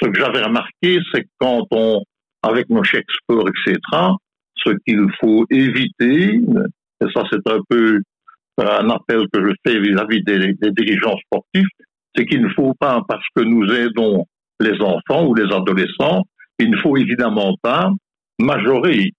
Ce 0.00 0.08
que 0.08 0.18
j'avais 0.18 0.42
remarqué, 0.42 0.98
c'est 1.12 1.22
que 1.22 1.28
quand 1.38 1.66
on, 1.70 2.02
avec 2.42 2.68
nos 2.70 2.82
chèques 2.82 3.10
sport, 3.22 3.46
etc., 3.48 3.78
ce 4.56 4.70
qu'il 4.86 5.06
faut 5.20 5.44
éviter, 5.50 6.34
et 6.34 7.06
ça 7.14 7.22
c'est 7.30 7.46
un 7.50 7.60
peu 7.68 8.00
un 8.58 8.88
appel 8.88 9.26
que 9.32 9.46
je 9.46 9.52
fais 9.66 9.78
vis-à-vis 9.78 10.22
des, 10.24 10.54
des, 10.54 10.70
dirigeants 10.70 11.16
sportifs, 11.26 11.68
c'est 12.14 12.24
qu'il 12.24 12.42
ne 12.42 12.48
faut 12.48 12.72
pas, 12.78 13.02
parce 13.06 13.24
que 13.34 13.42
nous 13.42 13.70
aidons 13.70 14.24
les 14.60 14.80
enfants 14.80 15.26
ou 15.26 15.34
les 15.34 15.52
adolescents, 15.54 16.22
il 16.58 16.70
ne 16.70 16.76
faut 16.78 16.96
évidemment 16.96 17.54
pas 17.60 17.90
majorer 18.38 19.12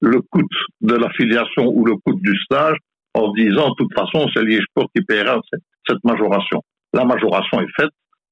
le 0.00 0.20
coût 0.30 0.42
de 0.80 0.94
l'affiliation 0.94 1.66
ou 1.66 1.84
le 1.84 1.96
coût 1.96 2.14
du 2.14 2.36
stage 2.44 2.76
en 3.14 3.32
disant, 3.32 3.70
de 3.70 3.74
toute 3.76 3.94
façon, 3.94 4.28
c'est 4.34 4.42
Liège-Sport 4.42 4.86
qui 4.94 5.02
paiera 5.02 5.40
cette 5.86 6.04
majoration. 6.04 6.62
La 6.92 7.04
majoration 7.04 7.60
est 7.60 7.80
faite 7.80 7.90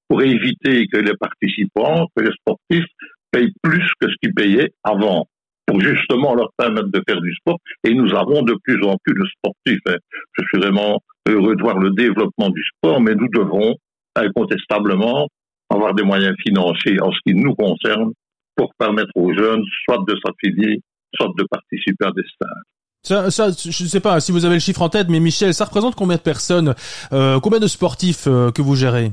pour 0.09 0.23
éviter 0.23 0.87
que 0.87 0.99
les 0.99 1.15
participants, 1.19 2.07
que 2.17 2.23
les 2.23 2.33
sportifs 2.33 2.87
payent 3.33 3.53
plus 3.63 3.87
que 4.01 4.09
ce 4.09 4.15
qu'ils 4.23 4.35
payaient 4.35 4.71
avant, 4.85 5.27
pour 5.67 5.81
justement 5.81 6.35
leur 6.35 6.51
permettre 6.57 6.89
de 6.89 7.03
faire 7.09 7.21
du 7.21 7.35
sport. 7.35 7.59
Et 7.85 7.93
nous 7.93 8.15
avons 8.15 8.43
de 8.43 8.55
plus 8.63 8.83
en 8.85 8.97
plus 9.03 9.15
de 9.15 9.27
sportifs. 9.37 9.81
Hein. 9.89 9.99
Je 10.39 10.45
suis 10.45 10.61
vraiment 10.61 11.01
heureux 11.29 11.57
de 11.57 11.63
voir 11.63 11.79
le 11.79 11.91
développement 11.91 12.51
du 12.51 12.63
sport, 12.77 13.01
mais 13.01 13.15
nous 13.15 13.29
devons 13.29 13.75
incontestablement 14.15 15.29
avoir 15.69 15.95
des 15.95 16.05
moyens 16.05 16.37
financiers 16.47 17.01
en 17.01 17.11
ce 17.11 17.19
qui 17.27 17.35
nous 17.35 17.55
concerne 17.55 18.13
pour 18.55 18.73
permettre 18.79 19.11
aux 19.17 19.33
jeunes 19.35 19.65
soit 19.85 20.03
de 20.07 20.15
s'affilier, 20.25 20.81
soit 21.15 21.33
de 21.37 21.45
participer 21.51 22.07
à 22.07 22.13
des 22.13 22.23
stages. 22.23 22.76
Je 23.09 23.83
ne 23.85 23.89
sais 23.89 24.01
pas 24.01 24.21
si 24.21 24.33
vous 24.33 24.45
avez 24.45 24.55
le 24.55 24.61
chiffre 24.61 24.83
en 24.83 24.89
tête, 24.89 25.09
mais 25.09 25.21
Michel, 25.21 25.55
ça 25.55 25.65
représente 25.65 25.95
combien 25.95 26.17
de 26.17 26.23
personnes, 26.23 26.75
euh, 27.13 27.39
combien 27.41 27.61
de 27.61 27.67
sportifs 27.67 28.27
euh, 28.27 28.51
que 28.51 28.63
vous 28.63 28.75
gérez? 28.75 29.13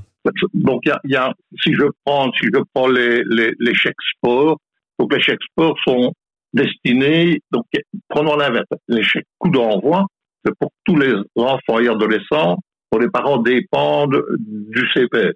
Donc, 0.53 0.85
y 0.85 0.91
y 1.05 1.15
a, 1.15 1.33
si 1.61 1.73
je 1.73 1.83
prends, 2.05 2.31
si 2.33 2.47
je 2.53 2.61
prends 2.73 2.87
les, 2.87 3.23
les, 3.25 3.75
chèques 3.75 3.95
sport, 4.15 4.57
donc 4.97 5.13
les 5.13 5.21
chèques 5.21 5.43
sport 5.51 5.75
sont 5.85 6.13
destinés, 6.53 7.41
donc 7.51 7.65
prenons 8.07 8.35
l'inverse, 8.37 8.67
les 8.87 9.03
chèques 9.03 9.27
coup 9.37 9.49
d'envoi, 9.49 10.05
c'est 10.45 10.53
pour 10.57 10.71
tous 10.85 10.95
les 10.95 11.13
enfants 11.35 11.79
et 11.79 11.87
adolescents 11.87 12.57
dont 12.91 12.99
les 12.99 13.09
parents 13.09 13.37
dépendent 13.37 14.23
du 14.39 14.87
CPS. 14.93 15.35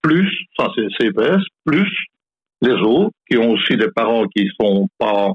plus, 0.00 0.30
ça 0.56 0.68
c'est 0.74 0.88
CPS, 0.98 1.42
plus 1.64 1.90
les 2.62 2.74
autres 2.74 3.14
qui 3.28 3.36
ont 3.36 3.50
aussi 3.50 3.76
des 3.76 3.90
parents 3.90 4.24
qui 4.34 4.48
sont 4.60 4.88
pas 4.98 5.32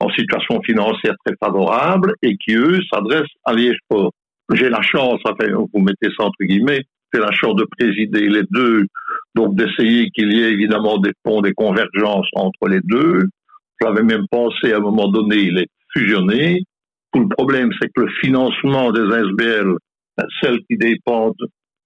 en 0.00 0.10
situation 0.10 0.60
financière 0.62 1.14
très 1.24 1.34
favorable 1.42 2.14
et 2.22 2.36
qui, 2.36 2.54
eux, 2.54 2.80
s'adressent 2.92 3.26
à 3.44 3.52
Liège 3.52 3.78
Sport. 3.84 4.12
J'ai 4.52 4.68
la 4.68 4.82
chance, 4.82 5.20
enfin, 5.24 5.46
vous 5.52 5.80
mettez 5.80 6.08
ça 6.16 6.24
entre 6.24 6.42
guillemets, 6.42 6.82
j'ai 7.12 7.20
la 7.20 7.32
chance 7.32 7.56
de 7.56 7.66
présider 7.78 8.28
les 8.28 8.44
deux, 8.50 8.84
donc 9.34 9.54
d'essayer 9.56 10.10
qu'il 10.10 10.32
y 10.32 10.42
ait 10.42 10.52
évidemment 10.52 10.98
des 10.98 11.12
ponts, 11.22 11.40
des 11.40 11.52
convergences 11.52 12.28
entre 12.34 12.68
les 12.68 12.80
deux. 12.84 13.24
J'avais 13.80 14.02
même 14.02 14.26
pensé 14.30 14.72
à 14.72 14.78
un 14.78 14.80
moment 14.80 15.08
donné 15.08 15.50
les 15.50 15.66
fusionner. 15.92 16.62
Tout 17.12 17.20
le 17.20 17.28
problème, 17.28 17.70
c'est 17.80 17.88
que 17.94 18.02
le 18.02 18.12
financement 18.20 18.90
des 18.92 19.02
SBL, 19.02 19.74
celles 20.40 20.58
qui 20.68 20.76
dépendent 20.76 21.34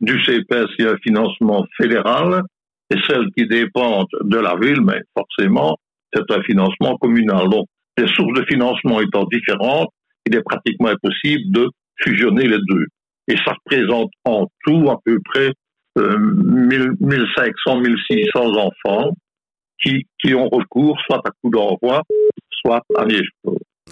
du 0.00 0.22
CPS, 0.24 0.66
il 0.78 0.84
y 0.84 0.88
a 0.88 0.92
un 0.92 0.96
financement 0.96 1.64
fédéral, 1.76 2.42
et 2.90 2.96
celles 3.06 3.26
qui 3.36 3.46
dépendent 3.46 4.06
de 4.22 4.38
la 4.38 4.56
ville, 4.56 4.80
mais 4.82 5.00
forcément, 5.16 5.76
c'est 6.12 6.30
un 6.30 6.42
financement 6.42 6.96
communal. 6.98 7.48
Les 7.98 8.06
sources 8.14 8.38
de 8.38 8.44
financement 8.48 9.00
étant 9.00 9.24
différentes, 9.24 9.90
il 10.26 10.36
est 10.36 10.42
pratiquement 10.42 10.88
impossible 10.88 11.50
de 11.50 11.68
fusionner 11.96 12.46
les 12.46 12.58
deux. 12.58 12.86
Et 13.28 13.36
ça 13.44 13.54
représente 13.64 14.10
en 14.24 14.46
tout 14.64 14.88
à 14.90 14.96
peu 15.04 15.18
près 15.24 15.52
euh, 15.98 16.18
1500, 17.00 17.80
1600 17.80 18.40
enfants 18.56 19.10
qui, 19.82 20.34
ont 20.34 20.48
recours 20.48 20.96
soit 21.06 21.20
à 21.24 21.30
coup 21.42 21.50
d'envoi, 21.50 22.02
soit 22.50 22.82
à 22.96 23.04
Liège. 23.04 23.28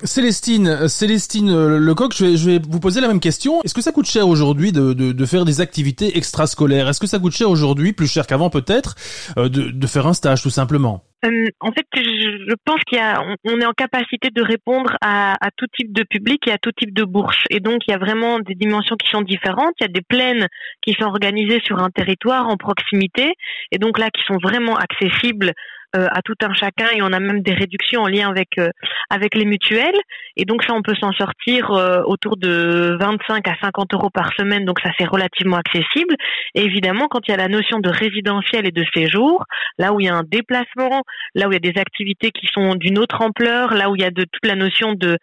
Célestine, 0.04 0.88
Célestine 0.88 1.50
euh, 1.50 1.78
Lecoq, 1.78 2.14
je 2.14 2.50
vais, 2.50 2.60
vous 2.66 2.80
poser 2.80 3.00
la 3.00 3.08
même 3.08 3.20
question. 3.20 3.60
Est-ce 3.64 3.74
que 3.74 3.82
ça 3.82 3.92
coûte 3.92 4.06
cher 4.06 4.28
aujourd'hui 4.28 4.72
de, 4.72 4.92
de, 4.92 5.12
de, 5.12 5.26
faire 5.26 5.44
des 5.44 5.60
activités 5.60 6.16
extrascolaires? 6.16 6.88
Est-ce 6.88 7.00
que 7.00 7.08
ça 7.08 7.18
coûte 7.18 7.32
cher 7.32 7.50
aujourd'hui, 7.50 7.92
plus 7.92 8.06
cher 8.06 8.26
qu'avant 8.26 8.50
peut-être, 8.50 8.94
euh, 9.36 9.48
de 9.48 9.86
faire 9.86 10.06
un 10.06 10.14
stage 10.14 10.42
tout 10.42 10.50
simplement? 10.50 11.02
Euh, 11.24 11.46
en 11.60 11.72
fait, 11.72 11.86
je 11.94 12.54
pense 12.64 12.80
qu'il 12.86 12.98
y 12.98 13.00
a, 13.00 13.22
on 13.44 13.60
est 13.60 13.66
en 13.66 13.72
capacité 13.72 14.30
de 14.30 14.42
répondre 14.42 14.96
à, 15.02 15.34
à, 15.44 15.50
tout 15.54 15.66
type 15.76 15.92
de 15.92 16.02
public 16.02 16.46
et 16.46 16.52
à 16.52 16.58
tout 16.58 16.72
type 16.72 16.94
de 16.94 17.04
bourse. 17.04 17.38
Et 17.50 17.60
donc, 17.60 17.82
il 17.86 17.90
y 17.90 17.94
a 17.94 17.98
vraiment 17.98 18.38
des 18.38 18.54
dimensions 18.54 18.96
qui 18.96 19.08
sont 19.10 19.20
différentes. 19.20 19.74
Il 19.80 19.84
y 19.84 19.90
a 19.90 19.92
des 19.92 20.02
plaines 20.02 20.46
qui 20.82 20.94
sont 20.94 21.04
organisées 21.04 21.60
sur 21.64 21.78
un 21.78 21.90
territoire 21.90 22.48
en 22.48 22.56
proximité, 22.56 23.34
et 23.70 23.78
donc 23.78 23.98
là, 23.98 24.08
qui 24.10 24.22
sont 24.26 24.38
vraiment 24.42 24.76
accessibles 24.76 25.52
à 25.94 26.22
tout 26.22 26.34
un 26.42 26.52
chacun 26.52 26.86
et 26.94 27.02
on 27.02 27.12
a 27.12 27.18
même 27.18 27.42
des 27.42 27.52
réductions 27.52 28.02
en 28.02 28.06
lien 28.06 28.28
avec 28.28 28.58
euh, 28.58 28.70
avec 29.08 29.34
les 29.34 29.44
mutuelles 29.44 29.98
et 30.36 30.44
donc 30.44 30.62
ça 30.62 30.72
on 30.72 30.82
peut 30.82 30.94
s'en 30.94 31.12
sortir 31.12 31.72
euh, 31.72 32.02
autour 32.04 32.36
de 32.36 32.96
25 33.00 33.48
à 33.48 33.54
50 33.60 33.94
euros 33.94 34.10
par 34.10 34.32
semaine 34.34 34.64
donc 34.64 34.78
ça 34.80 34.90
c'est 34.98 35.06
relativement 35.06 35.56
accessible 35.56 36.14
et 36.54 36.62
évidemment 36.62 37.08
quand 37.08 37.26
il 37.26 37.32
y 37.32 37.34
a 37.34 37.36
la 37.36 37.48
notion 37.48 37.80
de 37.80 37.90
résidentiel 37.90 38.66
et 38.66 38.70
de 38.70 38.84
séjour 38.94 39.44
là 39.78 39.92
où 39.92 40.00
il 40.00 40.06
y 40.06 40.08
a 40.08 40.14
un 40.14 40.22
déplacement 40.22 41.02
là 41.34 41.48
où 41.48 41.52
il 41.52 41.54
y 41.54 41.68
a 41.68 41.72
des 41.72 41.80
activités 41.80 42.30
qui 42.30 42.46
sont 42.46 42.76
d'une 42.76 42.98
autre 42.98 43.20
ampleur 43.20 43.74
là 43.74 43.90
où 43.90 43.96
il 43.96 44.02
y 44.02 44.06
a 44.06 44.10
de 44.10 44.22
toute 44.22 44.46
la 44.46 44.54
notion 44.54 44.94
de 44.94 45.18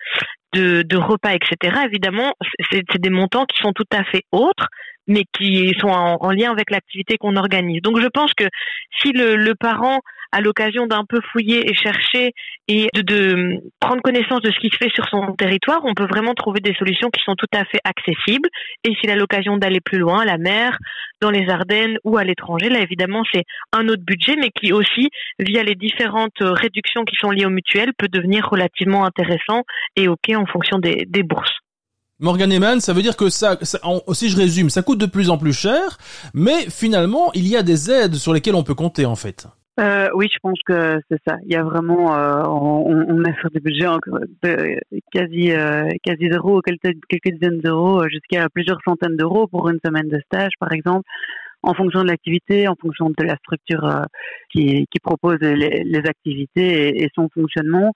de, 0.53 0.97
repas, 0.97 1.35
etc. 1.35 1.81
Évidemment, 1.85 2.33
c'est 2.71 2.81
des 2.97 3.11
montants 3.11 3.45
qui 3.45 3.61
sont 3.61 3.73
tout 3.73 3.85
à 3.93 4.03
fait 4.05 4.23
autres, 4.31 4.67
mais 5.05 5.23
qui 5.37 5.75
sont 5.79 5.89
en, 5.89 6.17
en 6.19 6.31
lien 6.31 6.51
avec 6.51 6.71
l'activité 6.71 7.17
qu'on 7.17 7.35
organise. 7.35 7.83
Donc, 7.83 8.01
je 8.01 8.07
pense 8.07 8.33
que 8.33 8.45
si 8.99 9.11
le 9.11 9.53
parent 9.53 10.01
à 10.31 10.41
l'occasion 10.41 10.87
d'un 10.87 11.05
peu 11.07 11.19
fouiller 11.31 11.69
et 11.69 11.73
chercher 11.73 12.33
et 12.67 12.89
de, 12.93 13.61
prendre 13.79 14.01
connaissance 14.01 14.41
de 14.41 14.51
ce 14.51 14.59
qui 14.59 14.69
se 14.69 14.77
fait 14.77 14.91
sur 14.93 15.07
son 15.09 15.33
territoire, 15.33 15.81
on 15.83 15.93
peut 15.93 16.07
vraiment 16.07 16.33
trouver 16.33 16.59
des 16.59 16.73
solutions 16.73 17.09
qui 17.09 17.21
sont 17.23 17.35
tout 17.35 17.47
à 17.53 17.63
fait 17.65 17.79
accessibles. 17.83 18.49
Et 18.83 18.93
s'il 18.95 19.09
a 19.09 19.15
l'occasion 19.15 19.57
d'aller 19.57 19.79
plus 19.79 19.99
loin, 19.99 20.21
à 20.21 20.25
la 20.25 20.37
mer, 20.37 20.77
dans 21.21 21.31
les 21.31 21.49
Ardennes 21.49 21.97
ou 22.03 22.17
à 22.17 22.23
l'étranger, 22.23 22.69
là 22.69 22.79
évidemment 22.79 23.23
c'est 23.31 23.43
un 23.73 23.87
autre 23.87 24.03
budget, 24.03 24.35
mais 24.39 24.51
qui 24.51 24.73
aussi, 24.73 25.09
via 25.39 25.63
les 25.63 25.75
différentes 25.75 26.39
réductions 26.39 27.05
qui 27.05 27.15
sont 27.15 27.31
liées 27.31 27.45
aux 27.45 27.49
mutuelles, 27.51 27.93
peut 27.97 28.07
devenir 28.07 28.47
relativement 28.49 29.05
intéressant 29.05 29.63
et 29.95 30.07
ok 30.07 30.29
en 30.35 30.45
fonction 30.45 30.79
des, 30.79 31.05
bourses. 31.23 31.53
Morgan 32.19 32.51
Eman, 32.51 32.79
ça 32.79 32.93
veut 32.93 33.01
dire 33.01 33.15
que 33.15 33.29
ça, 33.29 33.57
ça, 33.61 33.79
si 34.13 34.29
je 34.29 34.37
résume, 34.37 34.69
ça 34.69 34.81
coûte 34.81 34.97
de 34.97 35.05
plus 35.05 35.29
en 35.29 35.37
plus 35.37 35.53
cher, 35.53 35.97
mais 36.33 36.69
finalement, 36.69 37.31
il 37.33 37.47
y 37.47 37.55
a 37.55 37.63
des 37.63 37.91
aides 37.91 38.15
sur 38.15 38.33
lesquelles 38.33 38.55
on 38.55 38.63
peut 38.63 38.75
compter 38.75 39.05
en 39.05 39.15
fait. 39.15 39.47
Euh, 39.79 40.07
oui, 40.15 40.27
je 40.33 40.39
pense 40.39 40.59
que 40.65 40.99
c'est 41.09 41.19
ça. 41.27 41.37
Il 41.45 41.53
y 41.53 41.55
a 41.55 41.63
vraiment, 41.63 42.17
euh, 42.17 42.43
on, 42.47 43.05
on 43.09 43.23
sur 43.39 43.51
des 43.51 43.59
budgets 43.59 43.85
de 44.41 44.79
quasi 45.11 45.51
euh, 45.51 45.87
quasi 46.03 46.29
zéro, 46.31 46.61
quelques, 46.61 46.97
quelques 47.07 47.33
dizaines 47.35 47.59
d'euros, 47.59 48.01
euh, 48.01 48.07
jusqu'à 48.09 48.49
plusieurs 48.49 48.79
centaines 48.83 49.17
d'euros 49.17 49.45
pour 49.45 49.69
une 49.69 49.77
semaine 49.85 50.07
de 50.07 50.19
stage, 50.25 50.53
par 50.59 50.71
exemple, 50.71 51.07
en 51.61 51.75
fonction 51.75 52.01
de 52.01 52.07
l'activité, 52.07 52.67
en 52.67 52.75
fonction 52.75 53.09
de 53.09 53.23
la 53.23 53.35
structure 53.37 53.85
euh, 53.85 54.01
qui, 54.51 54.87
qui 54.91 54.99
propose 54.99 55.37
les, 55.41 55.83
les 55.83 56.05
activités 56.07 56.87
et, 56.89 57.03
et, 57.03 57.09
son 57.13 57.29
fonctionnement. 57.29 57.93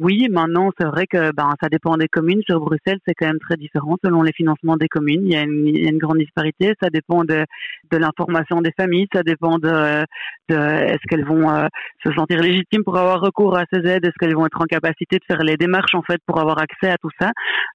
Oui, 0.00 0.28
maintenant, 0.30 0.70
c'est 0.78 0.86
vrai 0.86 1.08
que 1.08 1.32
ben, 1.32 1.52
ça 1.60 1.68
dépend 1.68 1.96
des 1.96 2.06
communes. 2.06 2.40
Sur 2.46 2.60
Bruxelles, 2.60 3.00
c'est 3.04 3.14
quand 3.14 3.26
même 3.26 3.40
très 3.40 3.56
différent 3.56 3.96
selon 4.04 4.22
les 4.22 4.32
financements 4.32 4.76
des 4.76 4.86
communes. 4.86 5.22
Il 5.24 5.32
y 5.32 5.36
a 5.36 5.42
une, 5.42 5.66
une 5.66 5.98
grande 5.98 6.18
disparité. 6.18 6.74
Ça 6.80 6.88
dépend 6.88 7.24
de, 7.24 7.44
de 7.90 7.96
l'information 7.96 8.60
des 8.60 8.70
familles. 8.78 9.08
Ça 9.12 9.24
dépend 9.24 9.58
de, 9.58 10.04
de 10.48 10.54
est-ce 10.54 11.02
qu'elles 11.08 11.24
vont 11.24 11.50
euh, 11.50 11.66
se 12.06 12.12
sentir 12.12 12.40
légitimes 12.40 12.84
pour 12.84 12.96
avoir 12.96 13.20
recours 13.20 13.58
à 13.58 13.64
ces 13.72 13.80
aides? 13.88 14.04
Est-ce 14.04 14.14
qu'elles 14.20 14.36
vont 14.36 14.46
être 14.46 14.60
en 14.60 14.66
capacité 14.66 15.16
de 15.16 15.24
faire 15.26 15.42
les 15.42 15.56
démarches, 15.56 15.94
en 15.94 16.02
fait, 16.02 16.20
pour 16.26 16.38
avoir 16.38 16.58
accès 16.58 16.90
à 16.90 16.96
tout 16.98 17.10
ça? 17.20 17.32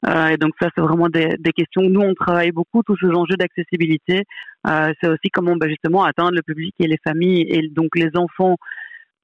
Euh, 0.07 0.27
et 0.27 0.37
donc, 0.37 0.53
ça, 0.61 0.69
c'est 0.73 0.81
vraiment 0.81 1.09
des, 1.09 1.35
des 1.39 1.51
questions. 1.51 1.81
Nous, 1.81 1.99
on 1.99 2.13
travaille 2.13 2.53
beaucoup, 2.53 2.83
tous 2.83 2.97
ces 3.01 3.07
enjeux 3.07 3.35
d'accessibilité. 3.35 4.23
Euh, 4.65 4.93
c'est 5.01 5.09
aussi 5.09 5.29
comment, 5.29 5.57
ben, 5.57 5.67
justement, 5.67 6.05
atteindre 6.05 6.35
le 6.35 6.41
public 6.41 6.73
et 6.79 6.87
les 6.87 6.99
familles 7.05 7.45
et 7.49 7.67
donc 7.67 7.89
les 7.97 8.11
enfants 8.15 8.55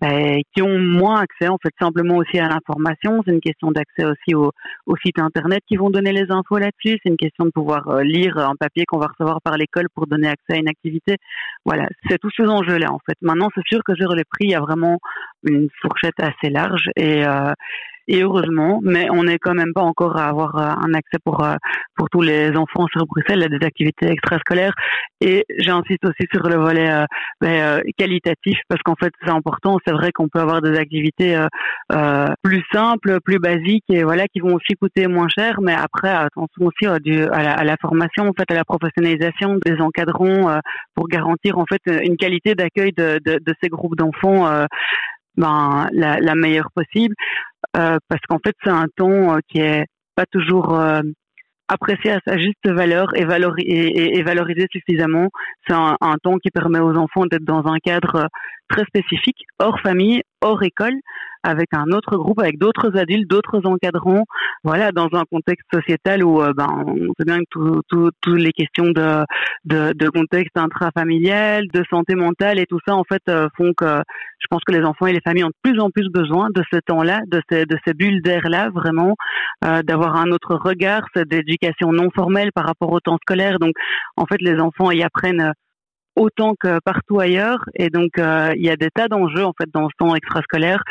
qui 0.02 0.62
ont 0.62 0.80
moins 0.80 1.22
accès 1.22 1.50
en 1.50 1.58
fait 1.62 1.74
simplement 1.80 2.18
aussi 2.18 2.40
à 2.40 2.48
l'information. 2.48 3.22
C'est 3.26 3.34
une 3.34 3.42
question 3.42 3.72
d'accès 3.72 4.06
aussi 4.06 4.34
au, 4.34 4.52
au 4.86 4.96
site 4.98 5.20
internet 5.20 5.62
qui 5.68 5.76
vont 5.76 5.90
donner 5.90 6.12
les 6.12 6.32
infos 6.32 6.58
là-dessus. 6.58 7.00
C'est 7.04 7.10
une 7.10 7.18
question 7.18 7.46
de 7.46 7.52
pouvoir 7.52 7.88
euh, 7.90 8.02
lire 8.04 8.38
un 8.38 8.56
papier 8.58 8.86
qu'on 8.86 9.00
va 9.00 9.08
recevoir 9.08 9.42
par 9.42 9.58
l'école 9.58 9.88
pour 9.94 10.08
donner 10.08 10.28
accès 10.28 10.54
à 10.54 10.58
une 10.58 10.70
activité. 10.70 11.18
Voilà, 11.66 11.88
c'est 12.08 12.18
tous 12.18 12.32
ces 12.36 12.46
enjeux-là 12.46 12.92
en 12.92 13.00
fait. 13.06 13.18
Maintenant, 13.22 13.50
c'est 13.56 13.66
sûr 13.68 13.82
que 13.86 13.96
sur 13.96 14.14
les 14.16 14.24
prix, 14.24 14.46
il 14.46 14.52
y 14.52 14.56
a 14.56 14.62
vraiment 14.62 15.00
une 15.44 15.68
fourchette 15.82 16.20
assez 16.20 16.50
large 16.50 16.90
et 16.96 17.26
euh, 17.26 17.52
et 18.10 18.24
heureusement, 18.24 18.80
mais 18.82 19.08
on 19.12 19.24
n'est 19.24 19.38
quand 19.38 19.54
même 19.54 19.72
pas 19.72 19.84
encore 19.84 20.18
à 20.18 20.28
avoir 20.28 20.58
euh, 20.58 20.74
un 20.84 20.94
accès 20.96 21.20
pour 21.24 21.44
euh, 21.44 21.56
pour 21.96 22.10
tous 22.10 22.22
les 22.22 22.58
enfants 22.58 22.88
sur 22.92 23.06
Bruxelles 23.06 23.44
à 23.44 23.50
des 23.50 23.64
activités 23.64 24.08
extrascolaires. 24.08 24.74
Et 25.22 25.46
j'insiste 25.60 26.04
aussi 26.06 26.28
sur 26.34 26.50
le 26.50 26.56
volet 26.56 26.90
euh, 26.90 27.06
ben, 27.40 27.84
qualitatif 27.98 28.58
parce 28.68 28.82
qu'en 28.82 28.96
fait 28.96 29.14
c'est 29.24 29.30
important. 29.30 29.78
C'est 29.86 29.94
vrai 29.94 30.12
qu'on 30.12 30.28
peut 30.28 30.40
avoir 30.40 30.62
des 30.62 30.76
activités 30.76 31.40
euh, 31.92 32.28
plus 32.42 32.64
simples, 32.74 33.20
plus 33.24 33.38
basiques 33.38 33.86
et 33.90 34.04
voilà 34.04 34.26
qui 34.28 34.40
vont 34.40 34.56
aussi 34.56 34.74
coûter 34.74 35.06
moins 35.06 35.28
cher. 35.30 35.62
Mais 35.62 35.76
après 35.76 36.10
attention 36.10 36.66
aussi 36.66 36.88
à, 36.88 37.64
la, 37.64 37.78
formation, 37.80 38.28
en 38.28 38.34
fait 38.34 38.50
à 38.50 38.56
la 38.56 38.66
professionnalisation 38.66 39.60
des 39.64 39.80
encadrants 39.82 40.60
pour 40.96 41.08
garantir 41.10 41.60
en 41.60 41.66
fait 41.66 41.82
une 42.04 42.18
qualité 42.18 42.56
d'accueil 42.56 42.92
de, 42.92 43.20
de, 43.24 43.38
de, 43.40 43.54
ces 43.62 43.70
groupes 43.70 43.96
d'enfants 43.96 44.66
ben, 45.40 45.88
la, 45.94 46.20
la, 46.20 46.36
meilleure 46.36 46.70
possible, 46.76 47.16
euh, 47.16 47.49
parce 47.74 48.22
qu'en 48.28 48.40
fait 48.44 48.56
c'est 48.64 48.70
un 48.70 48.88
ton 48.96 49.36
euh, 49.36 49.40
qui 49.48 49.60
est 49.60 49.86
pas 50.16 50.26
toujours 50.26 50.78
euh, 50.78 51.02
apprécié 51.68 52.12
à 52.12 52.20
sa 52.26 52.38
juste 52.38 52.68
valeur 52.68 53.16
et, 53.16 53.26
valori 53.26 53.64
et, 53.64 54.18
et, 54.18 54.24
valorisé 54.24 54.66
suffisamment. 54.72 55.30
C'est 55.68 55.76
un, 55.76 56.16
ton 56.24 56.38
qui 56.38 56.50
permet 56.50 56.80
aux 56.80 56.96
enfants 56.98 57.26
d'être 57.26 57.44
dans 57.44 57.66
un 57.68 57.78
cadre 57.78 58.28
très 58.70 58.84
spécifique, 58.86 59.44
hors 59.60 59.80
famille, 59.80 60.22
hors 60.42 60.62
école, 60.64 60.96
avec 61.44 61.70
un 61.74 61.88
autre 61.92 62.18
groupe, 62.18 62.40
avec 62.40 62.58
d'autres 62.58 62.98
adultes, 62.98 63.30
d'autres 63.30 63.62
encadrants, 63.66 64.26
voilà, 64.64 64.92
dans 64.92 65.08
un 65.14 65.24
contexte 65.32 65.66
sociétal 65.74 66.24
où, 66.24 66.42
euh, 66.42 66.52
ben, 66.56 66.68
on 66.86 67.14
sait 67.18 67.26
bien 67.26 67.40
que 67.40 67.80
toutes 67.88 68.16
tout, 68.22 68.36
les 68.36 68.52
questions 68.52 68.92
de, 68.92 69.24
de, 69.66 69.94
de, 69.94 70.10
contexte 70.10 70.58
intrafamilial, 70.58 71.66
de 71.74 71.84
santé 71.90 72.16
mentale 72.16 72.60
et 72.60 72.66
tout 72.66 72.80
ça, 72.86 72.96
en 72.96 73.04
fait, 73.04 73.22
euh, 73.30 73.48
font 73.56 73.72
que 73.74 74.02
je 74.40 74.48
pense 74.50 74.64
que 74.66 74.74
les 74.74 74.84
enfants 74.84 75.08
et 75.08 75.14
les 75.14 75.22
familles 75.22 75.46
ont 75.46 75.50
de 75.50 75.72
plus 75.72 75.80
en 75.80 75.90
plus 75.90 76.10
besoin 76.10 76.50
de 76.54 76.64
ce 76.72 76.80
temps-là, 76.80 77.22
de 77.28 77.42
ces, 77.50 77.66
de 77.66 77.78
ces 77.86 77.94
bulles 77.94 78.22
d'air-là, 78.22 78.70
vraiment, 78.70 79.16
euh, 79.66 79.82
d'avoir 79.84 80.16
un 80.18 80.32
autre 80.32 80.56
regard, 80.56 81.04
cette 81.16 81.34
éducation 81.34 81.92
non 81.92 82.10
formelle 82.14 82.52
par 82.54 82.66
rapport 82.66 82.92
au 82.92 83.00
temps 83.00 83.18
scolaire. 83.22 83.60
Donc, 83.60 83.74
en 84.18 84.26
fait, 84.26 84.42
les 84.42 84.60
enfants 84.60 84.92
y 84.92 85.04
apprennent 85.04 85.54
autant 86.20 86.54
que 86.60 86.80
partout 86.84 87.20
ailleurs. 87.20 87.64
Et 87.76 87.90
donc, 87.90 88.18
euh, 88.20 88.54
il 88.56 88.64
y 88.64 88.70
a 88.70 88.76
des 88.76 88.90
tas 88.94 89.08
d'enjeux 89.08 89.44
en 89.44 89.54
fait 89.60 89.70
dans 89.74 89.88
ce 89.88 89.94
temps 89.98 90.16
extrascolaire. 90.16 90.84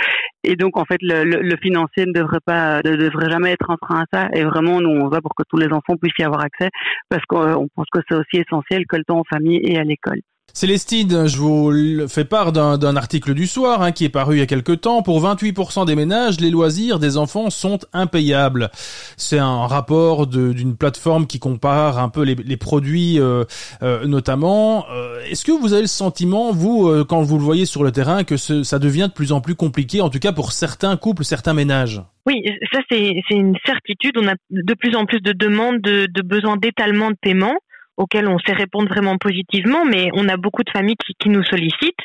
Et 0.43 0.57
donc, 0.57 0.77
en 0.77 0.85
fait, 0.85 0.99
le, 1.03 1.57
financier 1.63 2.07
ne 2.07 2.13
devrait 2.13 2.41
pas, 2.45 2.81
ne 2.85 2.97
devrait 2.97 3.31
jamais 3.31 3.53
être 3.53 3.71
un 3.71 3.77
frein 3.77 4.03
à 4.03 4.05
ça. 4.13 4.29
Et 4.33 4.45
vraiment, 4.45 4.81
nous, 4.81 4.91
on 4.91 5.09
va 5.09 5.21
pour 5.21 5.35
que 5.35 5.43
tous 5.49 5.59
les 5.59 5.69
enfants 5.69 5.97
puissent 6.01 6.19
y 6.19 6.23
avoir 6.23 6.43
accès, 6.43 6.71
parce 7.09 7.25
qu'on 7.27 7.69
pense 7.75 7.87
que 7.93 8.01
c'est 8.09 8.15
aussi 8.15 8.37
essentiel 8.37 8.85
que 8.89 8.97
le 8.97 9.05
temps 9.05 9.19
en 9.19 9.25
famille 9.25 9.61
et 9.63 9.79
à 9.79 9.85
l'école. 9.85 10.21
Célestine, 10.59 11.29
je 11.29 11.37
vous 11.37 12.09
fais 12.09 12.25
part 12.25 12.51
d'un 12.51 12.97
article 12.97 13.33
du 13.33 13.47
soir 13.47 13.81
hein, 13.81 13.93
qui 13.93 14.05
est 14.05 14.09
paru 14.09 14.35
il 14.35 14.39
y 14.41 14.43
a 14.43 14.47
quelque 14.47 14.73
temps. 14.73 15.03
Pour 15.03 15.23
28% 15.23 15.87
des 15.87 15.95
ménages, 15.95 16.41
les 16.41 16.51
loisirs 16.51 16.99
des 16.99 17.17
enfants 17.17 17.49
sont 17.49 17.79
impayables. 17.93 18.69
C'est 19.17 19.39
un 19.39 19.69
rapport 19.69 20.27
d'une 20.27 20.77
plateforme 20.77 21.29
qui 21.29 21.39
compare 21.39 22.01
un 22.01 22.09
peu 22.09 22.25
les, 22.25 22.57
produits 22.57 23.21
euh, 23.21 23.45
euh, 23.83 24.05
notamment. 24.09 24.85
Euh, 24.91 25.21
est-ce 25.31 25.45
que 25.45 25.53
vous 25.53 25.75
avez 25.75 25.83
le 25.83 25.87
sentiment, 25.87 26.51
vous, 26.51 27.05
quand 27.05 27.23
vous 27.23 27.39
le 27.39 27.45
voyez 27.45 27.65
sur 27.65 27.85
le 27.85 27.93
terrain, 27.93 28.25
que 28.25 28.37
ça 28.37 28.79
devient 28.81 29.07
de 29.11 29.15
plus 29.15 29.31
en 29.31 29.41
plus 29.41 29.55
compliqué, 29.55 30.01
en 30.01 30.11
tout 30.11 30.19
cas 30.19 30.33
pour 30.33 30.51
certains 30.51 30.97
couples, 30.97 31.23
certains 31.23 31.55
ménages? 31.55 32.03
Oui, 32.27 32.43
ça 32.73 32.81
c'est 32.91 33.15
une 33.31 33.55
certitude. 33.65 34.17
On 34.19 34.27
a 34.27 34.35
de 34.51 34.75
plus 34.75 34.97
en 34.97 35.07
plus 35.07 35.21
de 35.21 35.31
demandes, 35.31 35.81
de, 35.83 36.09
de 36.13 36.23
besoins 36.23 36.57
d'étalement 36.57 37.11
de 37.13 37.17
paiement 37.23 37.55
auxquels 37.99 38.29
on 38.29 38.39
sait 38.39 38.53
répondre 38.53 38.89
vraiment 38.89 39.19
positivement, 39.19 39.85
mais 39.85 40.09
on 40.15 40.29
a 40.29 40.37
beaucoup 40.37 40.63
de 40.63 40.71
familles 40.71 40.97
qui, 41.19 41.29
nous 41.29 41.43
sollicitent. 41.43 42.05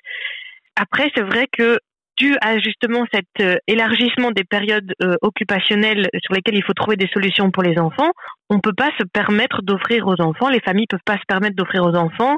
Après, 0.76 1.10
c'est 1.16 1.24
vrai 1.24 1.48
que 1.52 1.78
dû 2.18 2.36
à 2.42 2.60
justement 2.60 3.06
cet 3.12 3.26
euh, 3.40 3.56
élargissement 3.68 4.32
des 4.32 4.44
périodes 4.44 4.94
euh, 5.02 5.16
occupationnelles 5.22 6.10
sur 6.22 6.34
lesquelles 6.34 6.56
il 6.56 6.64
faut 6.64 6.74
trouver 6.74 6.96
des 6.96 7.10
solutions 7.14 7.50
pour 7.50 7.64
les 7.64 7.80
enfants, 7.80 8.12
on 8.50 8.56
ne 8.56 8.60
peut 8.60 8.74
pas 8.76 8.92
se 9.00 9.04
permettre 9.04 9.62
d'offrir 9.64 10.08
aux 10.08 10.20
enfants, 10.22 10.50
les 10.50 10.60
familles 10.60 10.86
ne 10.92 10.98
peuvent 10.98 11.06
pas 11.06 11.18
se 11.18 11.26
permettre 11.28 11.56
d'offrir 11.56 11.84
aux 11.84 11.96
enfants 11.96 12.38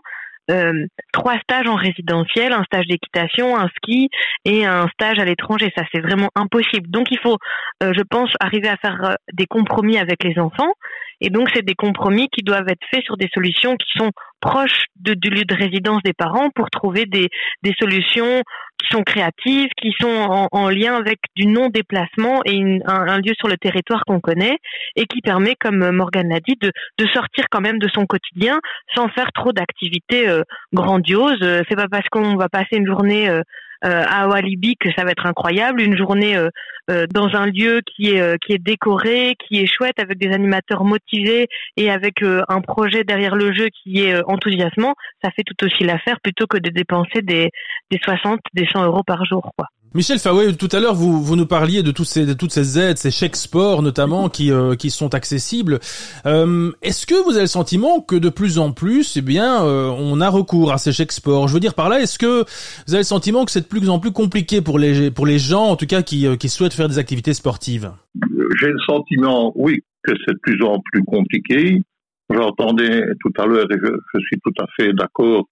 euh, 0.52 0.86
trois 1.12 1.38
stages 1.40 1.68
en 1.68 1.76
résidentiel, 1.76 2.54
un 2.54 2.64
stage 2.66 2.86
d'équitation, 2.88 3.58
un 3.58 3.68
ski 3.78 4.10
et 4.46 4.66
un 4.66 4.88
stage 4.90 5.18
à 5.18 5.26
l'étranger. 5.26 5.74
Ça, 5.76 5.84
c'est 5.92 6.02
vraiment 6.02 6.30
impossible. 6.36 6.88
Donc, 6.90 7.08
il 7.10 7.18
faut, 7.18 7.38
je 7.82 8.04
pense, 8.04 8.30
arriver 8.40 8.68
à 8.68 8.78
faire 8.78 9.18
des 9.34 9.48
compromis 9.48 9.98
avec 9.98 10.24
les 10.24 10.38
enfants. 10.38 10.72
Et 11.22 11.30
donc, 11.30 11.50
c'est 11.54 11.66
des 11.66 11.76
compromis 11.76 12.28
qui 12.30 12.44
doivent 12.44 12.68
être 12.70 12.86
faits 12.92 13.04
sur 13.04 13.18
des 13.18 13.30
solutions 13.34 13.76
qui 13.76 13.98
sont 13.98 14.12
proches 14.42 14.86
de, 14.98 15.14
du 15.14 15.30
lieu 15.30 15.44
de 15.44 15.56
résidence 15.56 16.02
des 16.04 16.14
parents 16.14 16.50
pour 16.54 16.70
trouver 16.70 17.06
des, 17.06 17.30
des 17.64 17.74
solutions 17.80 18.44
qui 18.78 18.88
sont 18.92 19.04
créatives, 19.04 19.70
qui 19.82 19.94
sont 20.00 20.08
en, 20.08 20.48
en 20.52 20.70
lien 20.70 20.96
avec 20.96 21.20
du 21.36 21.48
non-déplacement 21.48 22.42
et 22.46 22.80
un, 22.86 23.18
lieu 23.20 23.34
sur 23.40 23.48
le 23.48 23.58
territoire 23.58 24.04
qu'on 24.06 24.20
connaît 24.20 24.58
et 24.96 25.06
qui 25.06 25.22
permet, 25.22 25.56
comme 25.60 25.92
Morgane 25.92 26.30
l'a 26.30 26.42
dit, 26.42 26.58
de, 26.62 26.72
de, 26.98 27.08
sortir 27.08 27.46
quand 27.50 27.62
même 27.62 27.80
de 27.80 27.88
son 27.94 28.06
quotidien 28.06 28.60
sans 28.94 29.08
faire 29.10 29.32
trop 29.34 29.54
d'activités 29.54 30.28
euh, 30.28 30.44
grandioses. 30.74 31.40
C'est 31.70 31.76
pas 31.76 31.88
parce 31.90 32.08
qu'on 32.10 32.36
va 32.36 32.50
passer 32.50 32.76
une 32.76 32.86
journée 32.86 33.30
euh, 33.30 33.36
euh, 33.36 33.42
à 33.86 34.28
Walibi 34.28 34.76
que 34.80 34.90
ça 34.96 35.04
va 35.04 35.12
être 35.12 35.26
incroyable, 35.26 35.82
une 35.82 35.98
journée 35.98 36.36
euh, 36.36 36.50
euh, 36.90 37.06
dans 37.14 37.36
un 37.36 37.46
lieu 37.46 37.82
qui 37.86 38.12
est 38.12 38.38
qui 38.44 38.54
est 38.54 38.64
décoré, 38.64 39.36
qui 39.40 39.60
est 39.60 39.68
chouette 39.68 40.00
avec 40.00 40.18
des 40.18 40.32
animateurs 40.34 40.84
motivés 40.84 41.48
et 41.78 41.90
avec 41.90 42.22
un 42.24 42.62
projet 42.62 43.04
derrière 43.04 43.36
le 43.36 43.54
jeu 43.54 43.68
qui 43.70 44.02
est 44.02 44.24
enthousiasmant, 44.26 44.94
ça 45.24 45.32
fait 45.32 45.44
tout 45.44 45.66
aussi 45.66 45.84
l'affaire 45.84 46.20
plutôt 46.22 46.48
que 46.48 46.58
de 46.58 46.70
dépenser 46.70 47.22
des 47.22 47.50
des 47.92 48.00
60, 48.04 48.40
des 48.54 48.68
100 48.68 48.86
euros 48.86 49.04
par 49.04 49.26
jour 49.26 49.52
quoi. 49.58 49.68
Michel 49.96 50.20
Faway, 50.20 50.54
tout 50.58 50.68
à 50.74 50.82
l'heure, 50.82 50.94
vous, 50.94 51.24
vous 51.24 51.38
nous 51.38 51.46
parliez 51.46 51.82
de, 51.82 51.94
ces, 52.04 52.26
de 52.26 52.34
toutes 52.34 52.52
ces 52.52 52.78
aides, 52.78 52.98
ces 52.98 53.12
chèques 53.12 53.38
sport 53.38 53.82
notamment, 53.82 54.28
qui, 54.28 54.52
euh, 54.52 54.76
qui 54.76 54.90
sont 54.90 55.16
accessibles. 55.16 55.80
Euh, 56.26 56.74
Est-ce 56.82 57.06
que 57.06 57.16
vous 57.24 57.32
avez 57.32 57.44
le 57.44 57.48
sentiment 57.48 58.02
que 58.02 58.18
de 58.18 58.28
plus 58.28 58.60
en 58.60 58.74
plus, 58.74 59.16
eh 59.16 59.22
bien, 59.22 59.64
euh, 59.64 59.90
on 59.98 60.20
a 60.20 60.28
recours 60.28 60.74
à 60.74 60.80
ces 60.80 60.92
chèques 60.92 61.14
sport? 61.14 61.48
Je 61.48 61.54
veux 61.54 61.62
dire 61.62 61.74
par 61.74 61.88
là, 61.88 62.02
est-ce 62.02 62.20
que 62.20 62.44
vous 62.88 62.94
avez 62.94 63.04
le 63.04 63.04
sentiment 63.04 63.46
que 63.46 63.52
c'est 63.52 63.62
de 63.62 63.68
plus 63.68 63.90
en 63.90 64.00
plus 64.00 64.12
compliqué 64.12 64.62
pour 64.62 64.80
les, 64.80 65.12
pour 65.12 65.26
les 65.26 65.40
gens, 65.40 65.64
en 65.64 65.78
tout 65.78 65.88
cas, 65.88 66.02
qui, 66.02 66.28
euh, 66.28 66.36
qui 66.36 66.50
souhaitent 66.50 66.74
faire 66.74 66.90
des 66.90 66.98
activités 66.98 67.34
sportives? 67.34 67.90
J'ai 68.60 68.68
le 68.68 68.80
sentiment, 68.86 69.54
oui, 69.56 69.80
que 70.04 70.12
c'est 70.26 70.34
de 70.34 70.40
plus 70.42 70.62
en 70.62 70.82
plus 70.92 71.06
compliqué. 71.06 71.82
J'entendais 72.30 73.02
tout 73.22 73.32
à 73.42 73.46
l'heure, 73.46 73.68
et 73.72 73.78
je 73.82 74.20
suis 74.20 74.42
tout 74.44 74.62
à 74.62 74.66
fait 74.76 74.92
d'accord 74.92 75.46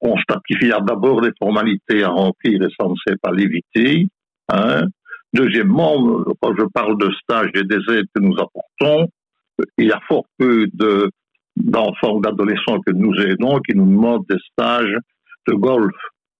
constate 0.00 0.40
qu'il 0.46 0.68
y 0.68 0.72
a 0.72 0.80
d'abord 0.80 1.20
des 1.20 1.32
formalités 1.38 2.02
à 2.02 2.08
remplir 2.08 2.62
et 2.62 2.68
censé 2.80 3.16
pas 3.20 3.32
l'éviter. 3.32 4.06
Hein. 4.48 4.82
Deuxièmement, 5.32 6.24
quand 6.40 6.54
je 6.58 6.64
parle 6.72 6.98
de 6.98 7.10
stages 7.22 7.50
et 7.54 7.64
des 7.64 7.80
aides 7.92 8.06
que 8.14 8.20
nous 8.20 8.34
apportons, 8.34 9.08
il 9.78 9.86
y 9.86 9.92
a 9.92 10.00
fort 10.08 10.24
peu 10.38 10.66
de, 10.72 11.10
d'enfants 11.56 12.16
ou 12.16 12.20
d'adolescents 12.20 12.80
que 12.84 12.92
nous 12.92 13.14
aidons 13.14 13.58
qui 13.60 13.76
nous 13.76 13.86
demandent 13.86 14.24
des 14.28 14.38
stages 14.52 14.96
de 15.46 15.54
golf 15.54 15.94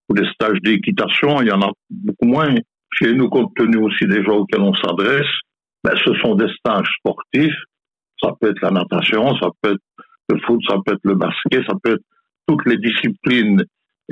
ou 0.09 0.15
des 0.15 0.27
stages 0.33 0.59
d'équitation. 0.63 1.41
Il 1.43 1.49
y 1.49 1.53
en 1.53 1.63
a 1.63 1.71
beaucoup 1.91 2.27
moins 2.27 2.55
chez 2.93 3.13
nous, 3.15 3.29
compte 3.29 3.55
tenu 3.57 3.79
aussi 3.79 4.07
des 4.07 4.25
gens 4.25 4.39
auxquels 4.39 4.61
on 4.61 4.75
s'adresse. 4.75 5.31
Ben, 5.85 5.95
ce 6.05 6.15
sont 6.21 6.35
des 6.35 6.49
stages 6.59 6.89
sportifs. 6.99 7.57
Ça 8.23 8.33
peut 8.39 8.51
être 8.51 8.61
la 8.61 8.71
natation, 8.71 9.35
ça 9.37 9.49
peut 9.63 9.73
être 9.73 10.05
le 10.29 10.41
foot, 10.41 10.61
ça 10.69 10.77
peut 10.85 10.93
être 10.93 11.05
le 11.05 11.15
basket, 11.15 11.65
ça 11.67 11.75
peut 11.83 11.93
être 11.93 12.05
toutes 12.51 12.67
les 12.67 12.79
disciplines 12.79 13.63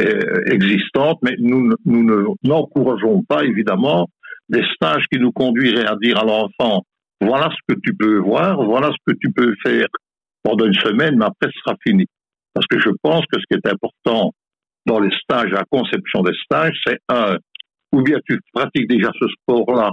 euh, 0.01 0.41
existantes, 0.47 1.19
mais 1.23 1.35
nous, 1.39 1.75
nous 1.85 2.37
n'encourageons 2.45 3.25
pas 3.25 3.45
évidemment 3.45 4.09
des 4.49 4.63
stages 4.75 5.05
qui 5.13 5.19
nous 5.19 5.33
conduiraient 5.33 5.87
à 5.87 5.97
dire 6.01 6.19
à 6.19 6.25
l'enfant 6.25 6.85
voilà 7.21 7.51
ce 7.51 7.75
que 7.75 7.81
tu 7.81 7.95
peux 7.95 8.19
voir, 8.19 8.63
voilà 8.63 8.91
ce 8.91 9.13
que 9.13 9.19
tu 9.21 9.33
peux 9.33 9.53
faire 9.65 9.89
pendant 10.45 10.67
une 10.67 10.75
semaine, 10.75 11.17
mais 11.19 11.25
après 11.25 11.51
ce 11.53 11.59
sera 11.65 11.77
fini. 11.85 12.05
Parce 12.55 12.67
que 12.69 12.79
je 12.79 12.91
pense 13.03 13.25
que 13.27 13.41
ce 13.41 13.45
qui 13.51 13.59
est 13.59 13.73
important 13.73 14.33
dans 14.87 15.01
les 15.01 15.11
stages, 15.23 15.51
la 15.51 15.65
conception 15.69 16.23
des 16.23 16.37
stages, 16.45 16.79
c'est 16.87 16.99
un, 17.09 17.37
ou 17.93 18.03
bien 18.03 18.19
tu 18.29 18.39
pratiques 18.53 18.89
déjà 18.89 19.11
ce 19.21 19.27
sport-là 19.29 19.91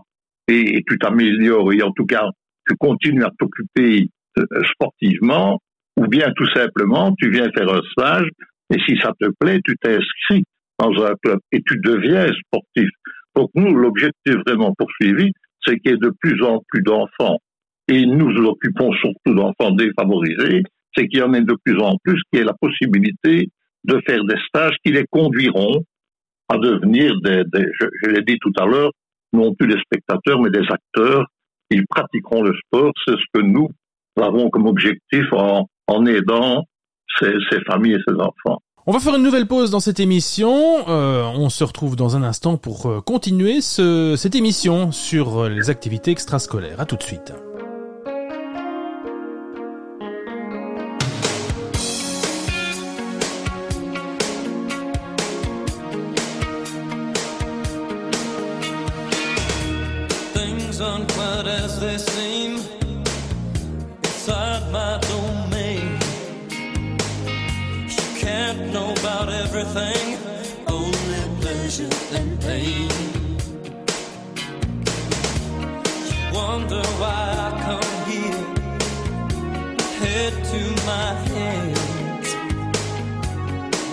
et, 0.48 0.84
tu 0.88 1.00
t'améliores, 1.00 1.74
et 1.74 1.82
en 1.82 1.92
tout 1.92 2.06
cas 2.06 2.30
tu 2.68 2.76
continues 2.78 3.24
à 3.24 3.32
t'occuper 3.40 4.08
euh, 4.38 4.44
sportivement, 4.72 5.60
ou 5.98 6.08
bien 6.08 6.32
tout 6.36 6.50
simplement, 6.54 7.14
tu 7.18 7.30
viens 7.30 7.50
faire 7.56 7.74
un 7.74 7.82
stage 7.92 8.28
et 8.74 8.80
si 8.88 8.98
ça 9.02 9.12
te 9.20 9.28
plaît, 9.40 9.60
tu 9.64 9.76
t'inscris 9.78 10.44
dans 10.80 10.92
un 11.04 11.14
club 11.24 11.40
et 11.52 11.62
tu 11.66 11.78
deviens 11.84 12.28
sportif. 12.46 12.90
Donc 13.36 13.50
nous, 13.56 13.74
l'objectif 13.76 14.36
vraiment 14.46 14.74
poursuivi, 14.78 15.32
c'est 15.66 15.78
qu'il 15.80 15.92
y 15.92 15.94
ait 15.94 15.98
de 15.98 16.12
plus 16.20 16.42
en 16.44 16.60
plus 16.70 16.82
d'enfants 16.82 17.38
et 17.88 18.06
nous 18.06 18.32
nous 18.32 18.46
occupons 18.46 18.92
surtout 18.94 19.34
d'enfants 19.34 19.72
défavorisés, 19.72 20.64
c'est 20.96 21.08
qu'il 21.08 21.20
y 21.20 21.24
en 21.24 21.34
ait 21.34 21.42
de 21.42 21.56
plus 21.64 21.80
en 21.80 21.96
plus 22.04 22.20
qui 22.32 22.40
aient 22.40 22.44
la 22.44 22.56
possibilité 22.60 23.50
de 23.84 24.02
faire 24.08 24.24
des 24.26 24.38
stages 24.48 24.76
qui 24.84 24.92
les 24.92 25.06
conduiront 25.10 25.84
à 26.50 26.58
devenir 26.58 27.14
des, 27.22 27.44
je, 27.54 27.86
je 28.02 28.10
l'ai 28.10 28.22
dit 28.24 28.38
tout 28.40 28.52
à 28.58 28.66
l'heure, 28.66 28.92
non 29.34 29.54
plus 29.54 29.68
des 29.68 29.80
spectateurs, 29.80 30.40
mais 30.42 30.50
des 30.50 30.66
acteurs. 30.70 31.26
Ils 31.70 31.86
pratiqueront 31.88 32.44
le 32.44 32.54
sport, 32.66 32.92
c'est 33.06 33.16
ce 33.16 33.26
que 33.34 33.42
nous 33.42 33.70
avons 34.18 34.50
comme 34.50 34.68
objectif 34.68 35.26
en, 35.34 35.68
en 35.88 36.06
aidant 36.06 36.64
ses, 37.20 37.34
familles 37.68 37.94
et 37.94 38.04
ses 38.08 38.16
enfants. 38.16 38.62
On 38.88 38.92
va 38.92 39.00
faire 39.00 39.16
une 39.16 39.24
nouvelle 39.24 39.48
pause 39.48 39.72
dans 39.72 39.80
cette 39.80 40.00
émission. 40.00 40.88
Euh, 40.88 41.24
on 41.24 41.50
se 41.50 41.64
retrouve 41.64 41.96
dans 41.96 42.16
un 42.16 42.24
instant 42.24 42.58
pour 42.58 42.86
euh, 42.86 43.02
continuer 43.02 43.62
ce, 43.62 44.16
cette 44.16 44.36
émission 44.36 44.92
sur 44.92 45.40
euh, 45.46 45.50
les 45.50 45.70
activités 45.70 46.12
extrascolaires. 46.12 46.80
À 46.80 46.86
tout 46.86 46.96
de 46.96 47.04
suite. 47.04 47.34
Everything, 69.58 70.18
only 70.68 71.22
pleasure 71.40 71.90
and 72.12 72.42
pain. 72.42 72.90
Wonder 76.34 76.84
why 77.00 77.24
I 77.40 77.52
come 77.66 77.94
here, 78.12 78.46
head 80.02 80.34
to 80.52 80.62
my 80.86 81.10
hands. 81.32 82.30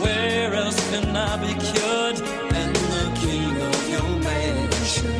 Where 0.03 0.53
else 0.55 0.81
can 0.90 1.14
I 1.14 1.37
be 1.37 1.55
cured? 1.55 2.18
And 2.61 2.75
the 2.94 3.05
king 3.22 3.55
of 3.70 3.88
your 3.88 4.11
mansion, 4.18 5.14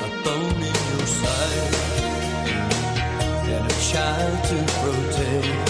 a 0.00 0.08
bone 0.24 0.62
in 0.70 0.78
your 0.92 1.06
side, 1.20 1.74
and 3.52 3.64
a 3.70 3.76
child 3.90 4.44
to 4.44 4.56
protect. 4.80 5.67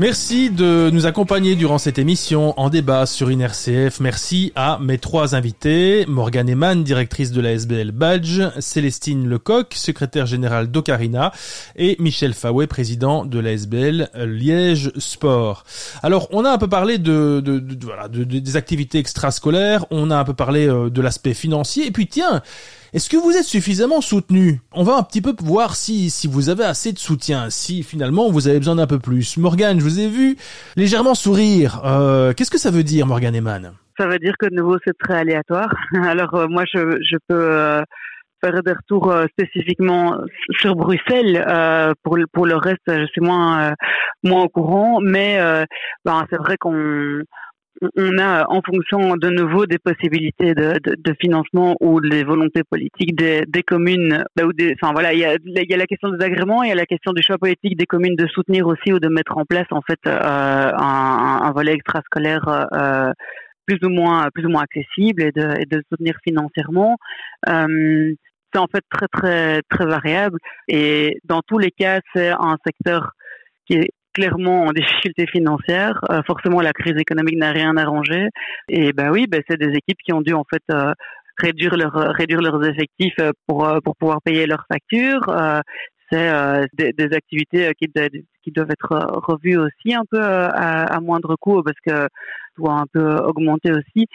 Merci 0.00 0.48
de 0.48 0.88
nous 0.90 1.04
accompagner 1.04 1.56
durant 1.56 1.76
cette 1.76 1.98
émission 1.98 2.58
en 2.58 2.70
débat 2.70 3.04
sur 3.04 3.28
INRCF. 3.28 4.00
Merci 4.00 4.50
à 4.56 4.78
mes 4.80 4.96
trois 4.96 5.34
invités, 5.34 6.06
Morgane 6.08 6.48
Eman, 6.48 6.82
directrice 6.82 7.32
de 7.32 7.42
la 7.42 7.52
SBL 7.52 7.90
Badge, 7.90 8.40
Célestine 8.60 9.28
Lecoq, 9.28 9.74
secrétaire 9.74 10.24
générale 10.24 10.70
d'Ocarina, 10.70 11.32
et 11.76 11.96
Michel 11.98 12.32
Fawet, 12.32 12.66
président 12.66 13.26
de 13.26 13.38
la 13.40 13.52
SBL 13.52 14.08
Liège 14.14 14.90
Sport. 14.96 15.64
Alors, 16.02 16.28
on 16.30 16.46
a 16.46 16.50
un 16.50 16.56
peu 16.56 16.68
parlé 16.68 16.96
de- 16.96 17.40
des 17.42 18.56
activités 18.56 18.98
extrascolaires, 18.98 19.84
on 19.90 20.10
a 20.10 20.16
un 20.16 20.24
peu 20.24 20.32
parlé 20.32 20.66
euh, 20.66 20.88
de 20.88 21.02
l'aspect 21.02 21.34
financier, 21.34 21.86
et 21.86 21.90
puis 21.90 22.06
tiens, 22.06 22.40
est-ce 22.92 23.08
que 23.08 23.16
vous 23.16 23.36
êtes 23.36 23.44
suffisamment 23.44 24.00
soutenu? 24.00 24.60
On 24.72 24.82
va 24.82 24.96
un 24.96 25.02
petit 25.02 25.22
peu 25.22 25.32
voir 25.42 25.76
si, 25.76 26.10
si 26.10 26.26
vous 26.26 26.48
avez 26.48 26.64
assez 26.64 26.92
de 26.92 26.98
soutien, 26.98 27.48
si 27.50 27.82
finalement 27.82 28.30
vous 28.30 28.48
avez 28.48 28.58
besoin 28.58 28.74
d'un 28.76 28.86
peu 28.86 28.98
plus. 28.98 29.36
Morgane, 29.36 29.78
je 29.78 29.84
vous 29.84 30.00
ai 30.00 30.08
vu 30.08 30.36
légèrement 30.76 31.14
sourire. 31.14 31.80
Euh, 31.84 32.32
Qu'est-ce 32.32 32.50
que 32.50 32.58
ça 32.58 32.70
veut 32.70 32.82
dire, 32.82 33.06
Morgane 33.06 33.36
Eman 33.36 33.72
Ça 33.98 34.08
veut 34.08 34.18
dire 34.18 34.34
que 34.38 34.46
de 34.46 34.56
nouveau 34.56 34.76
c'est 34.84 34.96
très 34.98 35.14
aléatoire. 35.14 35.72
Alors 36.02 36.34
euh, 36.34 36.48
moi 36.48 36.64
je, 36.72 36.98
je 37.08 37.16
peux 37.28 37.34
euh, 37.34 37.80
faire 38.42 38.62
des 38.62 38.72
retours 38.72 39.10
euh, 39.12 39.26
spécifiquement 39.38 40.16
sur 40.58 40.74
Bruxelles. 40.74 41.44
Euh, 41.48 41.92
pour 42.02 42.16
le, 42.16 42.26
pour 42.26 42.46
le 42.46 42.56
reste, 42.56 42.80
je 42.88 43.06
suis 43.06 43.20
moins 43.20 43.70
euh, 43.70 43.72
moins 44.24 44.42
au 44.42 44.48
courant, 44.48 44.98
mais 45.00 45.38
euh, 45.38 45.64
ben, 46.04 46.24
c'est 46.30 46.38
vrai 46.38 46.56
qu'on 46.58 47.22
on 47.96 48.18
a 48.18 48.44
en 48.48 48.60
fonction 48.62 49.16
de 49.16 49.30
nouveau 49.30 49.66
des 49.66 49.78
possibilités 49.78 50.54
de, 50.54 50.78
de, 50.84 50.96
de 50.98 51.14
financement 51.20 51.76
ou 51.80 52.00
des 52.00 52.24
volontés 52.24 52.62
politiques 52.62 53.16
des, 53.16 53.44
des 53.46 53.62
communes 53.62 54.24
ben, 54.36 54.46
ou 54.46 54.52
des 54.52 54.74
enfin 54.80 54.92
voilà 54.92 55.12
il 55.12 55.20
y 55.20 55.24
a 55.24 55.36
il 55.42 55.70
y 55.70 55.74
a 55.74 55.76
la 55.76 55.86
question 55.86 56.10
des 56.10 56.24
agréments 56.24 56.62
il 56.62 56.68
y 56.68 56.72
a 56.72 56.76
la 56.76 56.86
question 56.86 57.12
du 57.12 57.22
choix 57.22 57.38
politique 57.38 57.78
des 57.78 57.86
communes 57.86 58.16
de 58.16 58.26
soutenir 58.26 58.66
aussi 58.66 58.92
ou 58.92 58.98
de 58.98 59.08
mettre 59.08 59.38
en 59.38 59.44
place 59.44 59.66
en 59.70 59.80
fait 59.80 60.00
euh, 60.06 60.72
un, 60.76 61.40
un 61.42 61.52
volet 61.52 61.72
extrascolaire 61.72 62.68
euh, 62.74 63.12
plus 63.66 63.78
ou 63.82 63.88
moins 63.88 64.28
plus 64.34 64.44
ou 64.44 64.50
moins 64.50 64.62
accessible 64.62 65.22
et 65.22 65.32
de, 65.32 65.60
et 65.60 65.66
de 65.66 65.82
soutenir 65.90 66.14
financièrement. 66.22 66.96
Euh, 67.48 68.12
c'est 68.52 68.58
en 68.58 68.66
fait 68.66 68.84
très 68.90 69.06
très 69.08 69.62
très 69.70 69.86
variable 69.86 70.38
et 70.68 71.18
dans 71.24 71.40
tous 71.46 71.58
les 71.58 71.70
cas 71.70 72.00
c'est 72.14 72.30
un 72.30 72.56
secteur 72.66 73.12
qui 73.66 73.74
est 73.74 73.90
clairement 74.12 74.64
en 74.64 74.72
difficulté 74.72 75.26
financière. 75.26 76.00
Euh, 76.10 76.22
forcément, 76.26 76.60
la 76.60 76.72
crise 76.72 76.96
économique 76.98 77.36
n'a 77.36 77.52
rien 77.52 77.76
arrangé. 77.76 78.28
Et 78.68 78.92
ben 78.92 79.10
oui, 79.10 79.26
ben 79.28 79.42
c'est 79.48 79.58
des 79.58 79.74
équipes 79.76 79.98
qui 80.04 80.12
ont 80.12 80.22
dû 80.22 80.32
en 80.34 80.44
fait 80.50 80.62
euh, 80.70 80.92
réduire 81.38 81.76
leur 81.76 81.92
réduire 81.92 82.40
leurs 82.40 82.62
effectifs 82.64 83.14
euh, 83.20 83.32
pour 83.46 83.66
euh, 83.66 83.78
pour 83.84 83.96
pouvoir 83.96 84.20
payer 84.22 84.46
leurs 84.46 84.66
factures. 84.70 85.28
Euh, 85.28 85.60
c'est 86.10 86.28
euh, 86.28 86.66
des, 86.74 87.12
activités 87.12 87.68
euh, 87.68 87.72
qui, 87.80 87.86
qui 88.42 88.50
doivent 88.50 88.70
être 88.70 89.20
revues 89.28 89.56
aussi 89.56 89.94
un 89.94 90.04
peu 90.10 90.20
euh, 90.20 90.48
à, 90.48 90.84
à, 90.84 91.00
moindre 91.00 91.36
coût 91.40 91.62
parce 91.62 91.78
que 91.86 92.08
doit 92.56 92.74
un 92.74 92.86
peu 92.92 93.16
augmenter 93.16 93.72
aussi. 93.72 94.06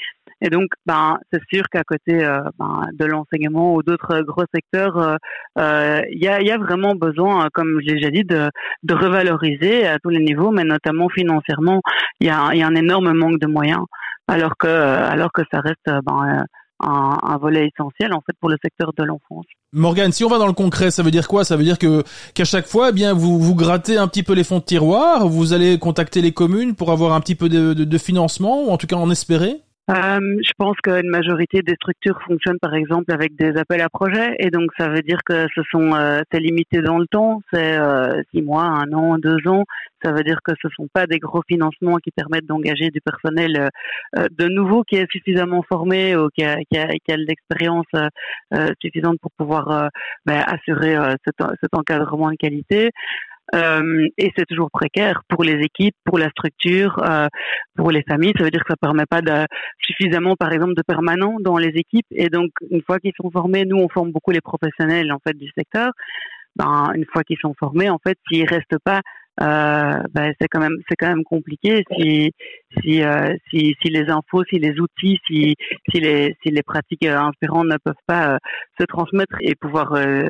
Et 0.42 0.50
donc, 0.50 0.68
ben, 0.86 1.18
c'est 1.32 1.42
sûr 1.52 1.64
qu'à 1.72 1.84
côté 1.84 2.24
euh, 2.24 2.42
ben, 2.60 2.84
de 2.94 3.06
l'enseignement 3.06 3.74
ou 3.74 3.84
d'autres 3.84 4.22
gros 4.22 4.44
secteurs, 4.54 5.18
il 5.56 5.62
euh, 5.62 6.02
y, 6.12 6.28
a, 6.28 6.42
y, 6.42 6.52
a, 6.52 6.58
vraiment 6.58 6.94
besoin, 6.94 7.48
comme 7.54 7.80
j'ai 7.82 7.94
déjà 7.94 8.10
dit, 8.10 8.24
de, 8.24 8.50
de, 8.84 8.94
revaloriser 8.94 9.88
à 9.88 9.98
tous 10.00 10.10
les 10.10 10.20
niveaux, 10.20 10.52
mais 10.52 10.64
notamment 10.64 11.08
financièrement, 11.10 11.82
il 12.20 12.28
y 12.28 12.30
a, 12.30 12.54
y 12.54 12.62
a, 12.62 12.68
un 12.68 12.76
énorme 12.76 13.14
manque 13.14 13.40
de 13.40 13.48
moyens, 13.48 13.86
alors 14.28 14.58
que, 14.58 14.68
alors 14.68 15.32
que 15.32 15.44
ça 15.52 15.62
reste 15.62 15.90
ben, 16.06 16.46
un, 16.80 17.18
un, 17.22 17.38
volet 17.38 17.68
essentiel 17.68 18.14
en 18.14 18.22
fait 18.22 18.34
pour 18.40 18.50
le 18.50 18.58
secteur 18.62 18.92
de 18.98 19.04
l'enfance. 19.04 19.46
Morgane, 19.74 20.12
si 20.12 20.24
on 20.24 20.30
va 20.30 20.38
dans 20.38 20.48
le 20.48 20.54
concret, 20.54 20.92
ça 20.92 21.04
veut 21.04 21.12
dire 21.12 21.28
quoi? 21.28 21.44
Ça 21.44 21.56
veut 21.58 21.64
dire 21.64 21.80
que 21.80 22.04
qu'à 22.34 22.46
chaque 22.46 22.68
fois, 22.68 22.90
eh 22.90 22.94
bien 22.94 23.14
vous 23.14 23.40
vous 23.40 23.56
grattez 23.56 23.98
un 23.98 24.08
petit 24.08 24.24
peu 24.24 24.34
les 24.34 24.44
fonds 24.44 24.60
de 24.60 24.64
tiroir, 24.64 25.28
vous 25.28 25.54
allez 25.54 25.80
contacter 25.80 26.22
les 26.22 26.32
communes 26.32 26.76
pour 26.76 26.92
avoir 26.92 27.14
un 27.14 27.22
petit 27.22 27.36
peu 27.36 27.50
de, 27.50 27.74
de, 27.74 27.84
de 27.84 27.98
financement 27.98 28.64
ou 28.64 28.70
en 28.70 28.78
tout 28.78 28.88
cas 28.88 28.96
en 28.96 29.10
espérer? 29.10 29.65
Euh, 29.88 30.20
je 30.20 30.52
pense 30.58 30.76
qu'une 30.84 31.10
majorité 31.10 31.62
des 31.62 31.76
structures 31.76 32.20
fonctionnent 32.28 32.58
par 32.60 32.74
exemple 32.74 33.14
avec 33.14 33.36
des 33.36 33.56
appels 33.56 33.82
à 33.82 33.90
projets 33.90 34.36
et 34.40 34.50
donc 34.50 34.72
ça 34.80 34.90
veut 34.90 35.04
dire 35.04 35.20
que 35.24 35.46
ce 35.54 35.62
sont 35.70 35.94
euh, 35.94 36.22
c'est 36.32 36.40
limité 36.40 36.82
dans 36.82 36.98
le 36.98 37.06
temps, 37.06 37.42
c'est 37.54 37.78
euh, 37.78 38.20
six 38.34 38.42
mois, 38.42 38.64
un 38.64 38.92
an, 38.94 39.20
deux 39.20 39.48
ans. 39.48 39.64
Ça 40.04 40.12
veut 40.12 40.24
dire 40.24 40.40
que 40.44 40.54
ce 40.60 40.70
sont 40.76 40.88
pas 40.92 41.06
des 41.06 41.20
gros 41.20 41.44
financements 41.48 41.98
qui 41.98 42.10
permettent 42.10 42.48
d'engager 42.48 42.90
du 42.90 43.00
personnel 43.00 43.70
euh, 44.18 44.26
de 44.32 44.48
nouveau 44.48 44.84
qui 44.84 44.96
est 44.96 45.12
suffisamment 45.12 45.62
formé 45.62 46.16
ou 46.16 46.30
qui 46.30 46.44
a, 46.44 46.58
qui 46.72 46.80
a, 46.80 46.88
qui 46.88 47.12
a 47.12 47.18
l'expérience 47.18 47.86
suffisante 48.82 49.18
pour 49.22 49.32
pouvoir 49.38 49.90
ben, 50.26 50.44
assurer 50.48 50.96
cet, 51.26 51.36
cet, 51.62 51.74
encadrement 51.74 52.32
de 52.32 52.36
qualité. 52.36 52.92
Euh, 53.56 54.08
et 54.18 54.32
c'est 54.38 54.46
toujours 54.46 54.70
précaire 54.72 55.22
pour 55.30 55.44
les 55.44 55.64
équipes, 55.64 55.96
pour 56.04 56.18
la 56.18 56.30
structure, 56.30 57.02
euh, 57.08 57.28
pour 57.76 57.92
les 57.92 58.04
familles. 58.04 58.34
Ça 58.38 58.44
veut 58.44 58.52
dire 58.52 58.64
que 58.64 58.72
ça 58.72 58.78
permet 58.78 59.06
pas 59.06 59.22
de, 59.22 59.46
suffisamment, 59.80 60.36
par 60.36 60.52
exemple, 60.52 60.76
de 60.76 60.82
permanents 60.82 61.38
dans 61.40 61.58
les 61.58 61.72
équipes. 61.76 62.08
Et 62.12 62.30
donc, 62.30 62.52
une 62.70 62.82
fois 62.82 63.00
qu'ils 63.00 63.14
sont 63.20 63.32
formés, 63.32 63.66
nous, 63.66 63.78
on 63.78 63.90
forme 63.90 64.12
beaucoup 64.12 64.32
les 64.32 64.42
professionnels 64.42 65.12
en 65.12 65.20
fait 65.26 65.38
du 65.38 65.50
secteur. 65.58 65.92
Ben, 66.56 66.92
une 66.96 67.06
fois 67.12 67.24
qu'ils 67.24 67.40
sont 67.42 67.54
formés, 67.58 67.90
en 67.90 68.00
fait, 68.06 68.18
s'ils 68.28 68.48
restent 68.48 68.80
pas 68.84 69.02
euh, 69.42 70.02
ben, 70.14 70.34
c'est 70.40 70.48
quand 70.48 70.62
même 70.62 70.78
c'est 70.88 70.96
quand 70.96 71.10
même 71.10 71.24
compliqué 71.24 71.84
si 71.98 72.32
si, 72.82 73.04
euh, 73.04 73.36
si 73.50 73.76
si 73.82 73.90
les 73.90 74.10
infos, 74.10 74.44
si 74.50 74.60
les 74.60 74.80
outils, 74.80 75.20
si 75.28 75.56
si 75.90 76.00
les 76.00 76.36
si 76.42 76.52
les 76.52 76.64
pratiques 76.64 77.06
euh, 77.06 77.18
inspirantes 77.18 77.68
ne 77.68 77.78
peuvent 77.84 77.94
pas 78.08 78.36
euh, 78.36 78.38
se 78.80 78.86
transmettre 78.86 79.36
et 79.42 79.56
pouvoir 79.56 79.94
euh, 79.94 80.30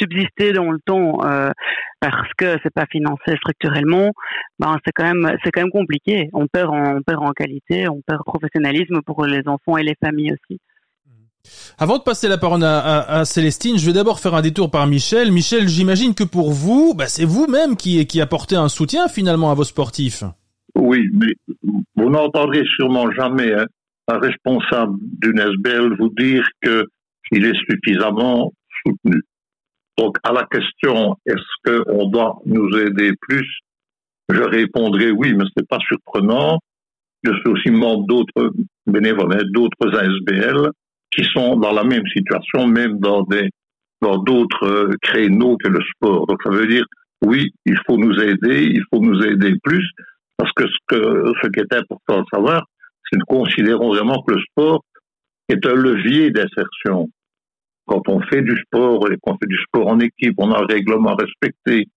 subsister 0.00 0.52
dans 0.52 0.70
le 0.70 0.78
temps 0.84 1.18
parce 2.00 2.32
que 2.36 2.56
c'est 2.62 2.72
pas 2.72 2.86
financé 2.90 3.36
structurellement, 3.36 4.12
ben 4.60 4.76
c'est 4.84 4.92
quand 4.92 5.12
même 5.12 5.36
c'est 5.42 5.50
quand 5.50 5.62
même 5.62 5.70
compliqué. 5.70 6.28
On 6.32 6.46
perd 6.46 6.70
en, 6.70 6.98
on 6.98 7.02
perd 7.02 7.24
en 7.24 7.32
qualité, 7.32 7.88
on 7.88 8.00
perd 8.06 8.20
en 8.20 8.30
professionnalisme 8.30 9.00
pour 9.04 9.24
les 9.24 9.42
enfants 9.46 9.76
et 9.78 9.82
les 9.82 9.96
familles 10.00 10.32
aussi. 10.32 10.60
Avant 11.78 11.98
de 11.98 12.02
passer 12.02 12.28
la 12.28 12.38
parole 12.38 12.62
à, 12.64 13.24
Célestine, 13.24 13.78
je 13.78 13.86
vais 13.86 13.92
d'abord 13.92 14.20
faire 14.20 14.34
un 14.34 14.42
détour 14.42 14.70
par 14.70 14.86
Michel. 14.86 15.30
Michel, 15.30 15.68
j'imagine 15.68 16.14
que 16.14 16.24
pour 16.24 16.50
vous, 16.50 16.94
bah, 16.94 17.06
c'est 17.06 17.24
vous-même 17.24 17.76
qui, 17.76 18.04
qui 18.06 18.20
apportez 18.20 18.56
un 18.56 18.68
soutien 18.68 19.08
finalement 19.08 19.50
à 19.50 19.54
vos 19.54 19.64
sportifs. 19.64 20.24
Oui, 20.74 21.08
mais 21.12 21.34
vous 21.96 22.10
n'entendrez 22.10 22.64
sûrement 22.76 23.10
jamais 23.12 23.52
hein, 23.52 23.66
un 24.08 24.18
responsable 24.18 24.98
d'une 25.00 25.38
SBL 25.38 25.96
vous 25.98 26.10
dire 26.16 26.44
qu'il 26.62 27.44
est 27.44 27.58
suffisamment 27.68 28.52
soutenu. 28.84 29.22
Donc 29.98 30.16
à 30.22 30.32
la 30.32 30.46
question 30.50 31.16
est-ce 31.26 31.86
qu'on 31.86 32.08
doit 32.08 32.38
nous 32.46 32.70
aider 32.78 33.12
plus, 33.20 33.46
je 34.28 34.42
répondrai 34.42 35.10
oui, 35.10 35.34
mais 35.34 35.44
ce 35.44 35.60
n'est 35.60 35.66
pas 35.68 35.78
surprenant. 35.80 36.58
Je 37.24 37.32
suis 37.32 37.48
aussi 37.48 37.70
membre 37.70 38.06
d'autres 38.06 38.52
bénévoles, 38.86 39.34
hein, 39.34 39.42
d'autres 39.50 39.96
ASBL 39.96 40.70
qui 41.10 41.24
sont 41.24 41.56
dans 41.56 41.72
la 41.72 41.84
même 41.84 42.06
situation, 42.06 42.66
même 42.66 42.98
dans 42.98 43.22
des 43.22 43.48
dans 44.00 44.18
d'autres 44.18 44.64
euh, 44.66 44.90
créneaux 45.02 45.56
que 45.56 45.68
le 45.68 45.80
sport. 45.94 46.26
Donc 46.26 46.40
ça 46.44 46.50
veut 46.50 46.66
dire 46.66 46.84
oui, 47.24 47.52
il 47.66 47.76
faut 47.86 47.96
nous 47.96 48.14
aider, 48.20 48.64
il 48.64 48.82
faut 48.92 49.00
nous 49.00 49.20
aider 49.24 49.54
plus, 49.62 49.84
parce 50.36 50.52
que 50.52 50.64
ce 50.66 50.76
que 50.86 51.32
ce 51.42 51.48
qui 51.48 51.60
est 51.60 51.74
important 51.74 52.20
de 52.20 52.26
savoir, 52.32 52.64
c'est 53.04 53.16
que 53.16 53.20
nous 53.20 53.38
considérons 53.38 53.88
vraiment 53.88 54.22
que 54.22 54.34
le 54.34 54.40
sport 54.50 54.84
est 55.48 55.64
un 55.66 55.74
levier 55.74 56.30
d'insertion. 56.30 57.08
Quand 57.86 58.08
on 58.08 58.20
fait 58.20 58.42
du 58.42 58.56
sport 58.66 59.10
et 59.10 59.16
qu'on 59.20 59.36
fait 59.38 59.48
du 59.48 59.58
sport 59.64 59.88
en 59.88 59.98
équipe, 59.98 60.34
on 60.36 60.52
a 60.52 60.62
un 60.62 60.66
règlement 60.66 61.16
respecté, 61.16 61.88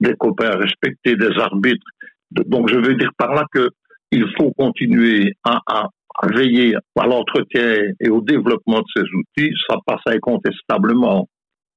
des 0.00 0.14
copains 0.14 0.50
à 0.50 0.56
respecter, 0.56 1.14
des 1.14 1.38
arbitres. 1.38 1.86
Donc 2.32 2.68
je 2.68 2.76
veux 2.76 2.94
dire 2.94 3.10
par 3.16 3.32
là 3.32 3.44
que 3.52 3.70
il 4.10 4.26
faut 4.36 4.52
continuer 4.52 5.34
à, 5.44 5.60
à, 5.66 5.80
à 5.84 5.88
veiller 6.24 6.74
à 6.98 7.06
l'entretien 7.06 7.82
et 8.00 8.08
au 8.08 8.20
développement 8.20 8.80
de 8.80 8.86
ces 8.94 9.02
outils, 9.02 9.54
ça 9.68 9.76
passe 9.86 10.02
incontestablement 10.06 11.28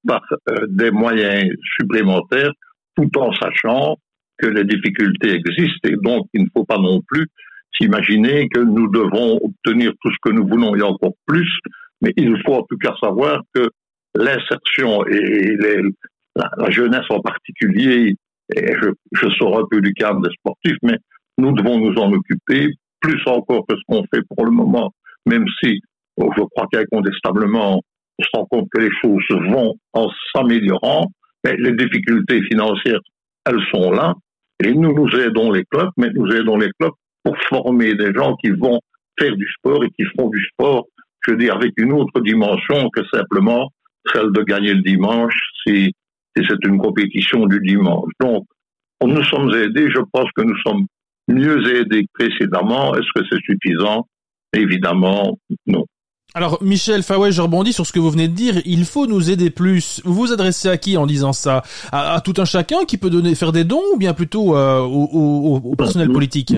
par 0.08 0.22
euh, 0.50 0.66
des 0.70 0.92
moyens 0.92 1.52
supplémentaires, 1.78 2.52
tout 2.96 3.10
en 3.18 3.34
sachant 3.34 3.98
que 4.38 4.48
les 4.48 4.64
difficultés 4.64 5.34
existent 5.34 5.90
et 5.90 5.98
donc 6.02 6.28
il 6.34 6.44
ne 6.44 6.48
faut 6.56 6.64
pas 6.64 6.78
non 6.78 7.02
plus 7.08 7.28
s'imaginer 7.78 8.48
que 8.50 8.62
nous 8.62 8.90
devons 8.90 9.40
obtenir 9.42 9.92
tout 10.02 10.12
ce 10.12 10.18
que 10.22 10.34
nous 10.34 10.48
voulons 10.48 10.76
et 10.76 10.82
encore 10.82 11.14
plus, 11.26 11.52
mais 12.02 12.14
il 12.16 12.36
faut 12.46 12.56
en 12.56 12.64
tout 12.64 12.78
cas 12.78 12.94
savoir 13.02 13.42
que 13.54 13.70
l'insertion 14.16 15.06
et 15.06 15.56
la, 16.36 16.70
jeunesse 16.70 17.06
en 17.10 17.20
particulier, 17.20 18.16
et 18.56 18.74
je, 18.82 18.90
je 19.12 19.30
sors 19.32 19.60
un 19.60 19.66
peu 19.70 19.82
du 19.82 19.94
cadre 19.94 20.22
des 20.22 20.34
sportifs, 20.34 20.78
mais 20.84 20.98
nous 21.38 21.52
devons 21.52 21.78
nous 21.80 21.96
en 21.96 22.12
occuper 22.12 22.74
plus 23.02 23.22
encore 23.26 23.66
que 23.68 23.76
ce 23.76 23.82
qu'on 23.88 24.04
fait 24.14 24.22
pour 24.36 24.45
le 24.45 24.52
moment, 24.52 24.91
même 25.26 25.45
si 25.64 25.80
oh, 26.18 26.30
je 26.38 26.43
crois 26.43 26.68
qu'incontestablement, 26.72 27.82
on 28.18 28.24
se 28.24 28.30
rend 28.34 28.45
compte 28.45 28.68
que 28.74 28.82
les 28.82 28.91
choses 29.02 29.26
vont 29.52 29.76
en 29.93 30.10
s'améliorant, 30.34 31.08
mais 31.43 31.56
les 31.58 31.74
difficultés 31.74 32.41
financières, 32.43 33.00
elles 33.45 33.64
sont 33.74 33.91
là, 33.91 34.14
et 34.64 34.74
nous, 34.74 34.93
nous 34.93 35.10
aidons 35.20 35.52
les 35.52 35.64
clubs, 35.66 35.89
mais 35.97 36.10
nous 36.14 36.28
aidons 36.32 36.58
les 36.58 36.70
clubs 36.80 36.91
pour 37.24 37.38
former 37.47 37.95
des 37.95 38.14
gens 38.14 38.36
qui 38.36 38.50
vont 38.50 38.80
faire 39.18 39.36
du 39.36 39.47
sport 39.58 39.84
et 39.84 39.89
qui 39.91 40.04
feront 40.06 40.30
du 40.30 40.43
sport, 40.52 40.86
je 41.26 41.32
veux 41.32 41.38
dire, 41.38 41.56
avec 41.56 41.74
une 41.78 41.93
autre 41.93 42.20
dimension 42.22 42.89
que 42.89 43.02
simplement 43.14 43.70
celle 44.14 44.32
de 44.32 44.43
gagner 44.43 44.74
le 44.74 44.82
dimanche 44.82 45.34
si, 45.66 45.93
si 46.36 46.43
c'est 46.47 46.66
une 46.66 46.78
compétition 46.78 47.45
du 47.45 47.60
dimanche. 47.62 48.12
Donc, 48.20 48.45
nous 49.02 49.24
sommes 49.24 49.54
aidés, 49.54 49.89
je 49.89 50.02
pense 50.12 50.30
que 50.36 50.41
nous 50.41 50.58
sommes 50.66 50.86
mieux 51.30 51.76
aidé 51.76 52.04
que 52.04 52.26
précédemment. 52.26 52.96
Est-ce 52.96 53.08
que 53.16 53.26
c'est 53.30 53.42
suffisant? 53.42 54.06
Évidemment, 54.54 55.38
non. 55.68 55.86
Alors 56.36 56.62
Michel 56.62 57.02
Faway, 57.02 57.32
je 57.32 57.42
rebondis 57.42 57.74
sur 57.74 57.88
ce 57.88 57.94
que 57.94 58.00
vous 58.00 58.12
venez 58.12 58.28
de 58.28 58.34
dire. 58.34 58.56
Il 58.66 58.86
faut 58.86 59.08
nous 59.08 59.32
aider 59.32 59.50
plus. 59.50 60.02
Vous 60.06 60.14
vous 60.14 60.34
adressez 60.34 60.70
à 60.70 60.78
qui 60.78 60.96
en 60.96 61.08
disant 61.08 61.34
ça? 61.34 61.64
À, 61.92 62.22
tout 62.24 62.36
un 62.38 62.46
chacun 62.46 62.86
qui 62.86 62.98
peut 62.98 63.10
donner, 63.10 63.34
faire 63.34 63.52
des 63.52 63.64
dons 63.64 63.82
ou 63.94 63.98
bien 63.98 64.14
plutôt 64.14 64.56
euh, 64.56 64.82
au, 64.82 65.76
personnel 65.76 66.12
politique? 66.12 66.54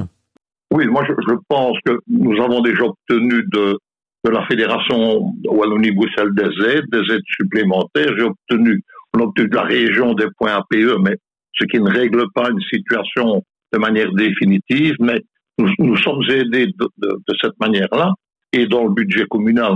Oui, 0.74 0.88
moi 0.88 1.06
je, 1.06 1.34
pense 1.48 1.78
que 1.86 2.00
nous 2.08 2.42
avons 2.42 2.62
déjà 2.62 2.84
obtenu 2.84 3.44
de, 3.52 3.78
de 4.26 4.30
la 4.30 4.46
Fédération 4.48 5.34
Wallonie-Bruxelles 5.46 6.34
des 6.36 6.66
aides, 6.66 6.86
des 6.92 7.14
aides 7.14 7.22
supplémentaires. 7.40 8.12
J'ai 8.18 8.24
obtenu, 8.24 8.82
on 9.14 9.22
a 9.22 9.24
obtenu 9.24 9.48
de 9.48 9.56
la 9.56 9.64
région 9.64 10.14
des 10.14 10.28
points 10.38 10.54
APE, 10.54 10.98
mais 11.02 11.18
ce 11.54 11.66
qui 11.66 11.80
ne 11.80 11.90
règle 11.90 12.26
pas 12.34 12.50
une 12.50 12.62
situation 12.62 13.44
de 13.74 13.78
manière 13.78 14.12
définitive, 14.14 14.96
mais 15.00 15.20
nous, 15.58 15.70
nous 15.80 15.98
sommes 15.98 16.24
aidés 16.30 16.68
de, 16.68 17.36
cette 17.42 17.60
manière-là. 17.60 18.14
Et 18.54 18.68
dans 18.68 18.84
le 18.84 18.94
budget 18.94 19.26
communal, 19.30 19.74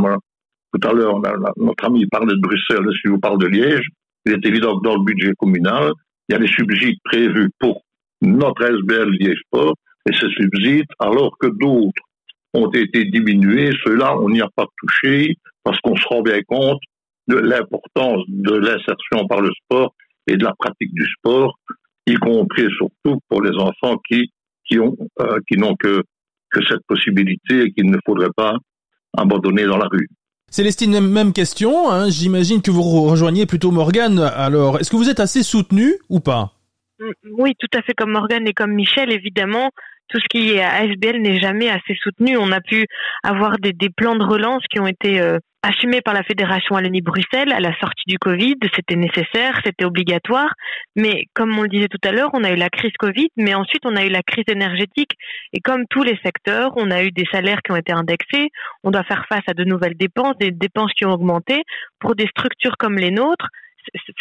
tout 0.73 0.87
à 0.87 0.93
l'heure, 0.93 1.21
notre 1.57 1.85
ami 1.85 2.05
parlait 2.07 2.35
de 2.35 2.41
Bruxelles, 2.41 2.85
si 2.93 3.01
je 3.05 3.11
vous 3.11 3.19
parle 3.19 3.39
de 3.39 3.47
Liège, 3.47 3.87
il 4.25 4.33
est 4.33 4.45
évident 4.45 4.77
que 4.77 4.83
dans 4.83 4.95
le 4.95 5.03
budget 5.03 5.31
communal, 5.37 5.91
il 6.27 6.33
y 6.33 6.35
a 6.35 6.39
des 6.39 6.47
subsides 6.47 6.97
prévus 7.03 7.49
pour 7.59 7.83
notre 8.21 8.63
SBL 8.63 9.11
Liège 9.11 9.39
Sport, 9.47 9.75
et 10.09 10.13
ces 10.13 10.29
subsides, 10.29 10.85
alors 10.99 11.37
que 11.39 11.47
d'autres 11.47 12.01
ont 12.53 12.69
été 12.71 13.05
diminués, 13.05 13.71
ceux-là, 13.85 14.17
on 14.19 14.29
n'y 14.29 14.41
a 14.41 14.49
pas 14.55 14.65
touché, 14.77 15.35
parce 15.63 15.79
qu'on 15.79 15.95
se 15.95 16.07
rend 16.07 16.21
bien 16.21 16.41
compte 16.47 16.79
de 17.27 17.37
l'importance 17.37 18.23
de 18.27 18.53
l'insertion 18.53 19.27
par 19.27 19.41
le 19.41 19.49
sport 19.63 19.93
et 20.27 20.37
de 20.37 20.43
la 20.43 20.53
pratique 20.57 20.93
du 20.93 21.05
sport 21.17 21.57
y 22.07 22.15
compris 22.15 22.67
surtout 22.77 23.19
pour 23.29 23.41
les 23.41 23.55
enfants 23.57 23.97
qui 24.07 24.31
qui 24.65 24.79
ont 24.79 24.95
euh, 25.19 25.39
qui 25.47 25.57
n'ont 25.57 25.75
que 25.75 26.03
que 26.51 26.59
cette 26.67 26.85
possibilité 26.87 27.63
et 27.63 27.71
qu'il 27.71 27.89
ne 27.89 27.97
faudrait 28.05 28.33
pas 28.35 28.55
abandonner 29.17 29.65
dans 29.65 29.77
la 29.77 29.87
rue. 29.87 30.07
Célestine, 30.49 30.99
même 30.99 31.33
question. 31.33 31.89
Hein, 31.91 32.09
J'imagine 32.09 32.61
que 32.61 32.71
vous 32.71 32.81
rejoignez 32.81 33.45
plutôt 33.45 33.71
Morgane. 33.71 34.19
Alors, 34.19 34.79
est-ce 34.79 34.89
que 34.89 34.95
vous 34.95 35.09
êtes 35.09 35.19
assez 35.19 35.43
soutenu 35.43 35.95
ou 36.09 36.19
pas? 36.19 36.53
Mm, 36.99 37.11
Oui, 37.37 37.53
tout 37.59 37.77
à 37.77 37.81
fait 37.81 37.93
comme 37.93 38.11
Morgane 38.11 38.47
et 38.47 38.53
comme 38.53 38.71
Michel, 38.73 39.11
évidemment 39.11 39.71
tout 40.07 40.19
ce 40.19 40.27
qui 40.29 40.51
est 40.51 40.61
à 40.61 40.73
ASBL 40.75 41.21
n'est 41.21 41.39
jamais 41.39 41.69
assez 41.69 41.95
soutenu. 42.01 42.37
On 42.37 42.51
a 42.51 42.61
pu 42.61 42.85
avoir 43.23 43.57
des, 43.59 43.73
des 43.73 43.89
plans 43.89 44.15
de 44.15 44.23
relance 44.23 44.63
qui 44.69 44.79
ont 44.79 44.87
été 44.87 45.19
euh, 45.19 45.37
assumés 45.65 46.01
par 46.01 46.13
la 46.13 46.23
Fédération 46.23 46.75
Wallonie-Bruxelles 46.75 47.51
à 47.51 47.59
la 47.59 47.75
sortie 47.79 48.03
du 48.07 48.19
Covid. 48.19 48.55
C'était 48.75 48.95
nécessaire, 48.95 49.59
c'était 49.63 49.85
obligatoire. 49.85 50.53
Mais 50.95 51.23
comme 51.33 51.57
on 51.57 51.63
le 51.63 51.69
disait 51.69 51.87
tout 51.87 52.07
à 52.07 52.11
l'heure, 52.11 52.29
on 52.33 52.43
a 52.43 52.51
eu 52.51 52.55
la 52.55 52.69
crise 52.69 52.91
Covid, 52.99 53.29
mais 53.37 53.55
ensuite 53.55 53.85
on 53.85 53.95
a 53.95 54.05
eu 54.05 54.09
la 54.09 54.21
crise 54.21 54.45
énergétique. 54.47 55.13
Et 55.53 55.59
comme 55.61 55.85
tous 55.89 56.03
les 56.03 56.17
secteurs, 56.23 56.71
on 56.75 56.91
a 56.91 57.03
eu 57.03 57.11
des 57.11 57.25
salaires 57.31 57.61
qui 57.63 57.71
ont 57.71 57.77
été 57.77 57.91
indexés. 57.91 58.49
On 58.83 58.91
doit 58.91 59.03
faire 59.03 59.25
face 59.27 59.43
à 59.47 59.53
de 59.53 59.63
nouvelles 59.63 59.97
dépenses, 59.97 60.37
des 60.39 60.51
dépenses 60.51 60.93
qui 60.93 61.05
ont 61.05 61.13
augmenté. 61.13 61.63
Pour 61.99 62.15
des 62.15 62.27
structures 62.27 62.77
comme 62.77 62.97
les 62.97 63.11
nôtres, 63.11 63.47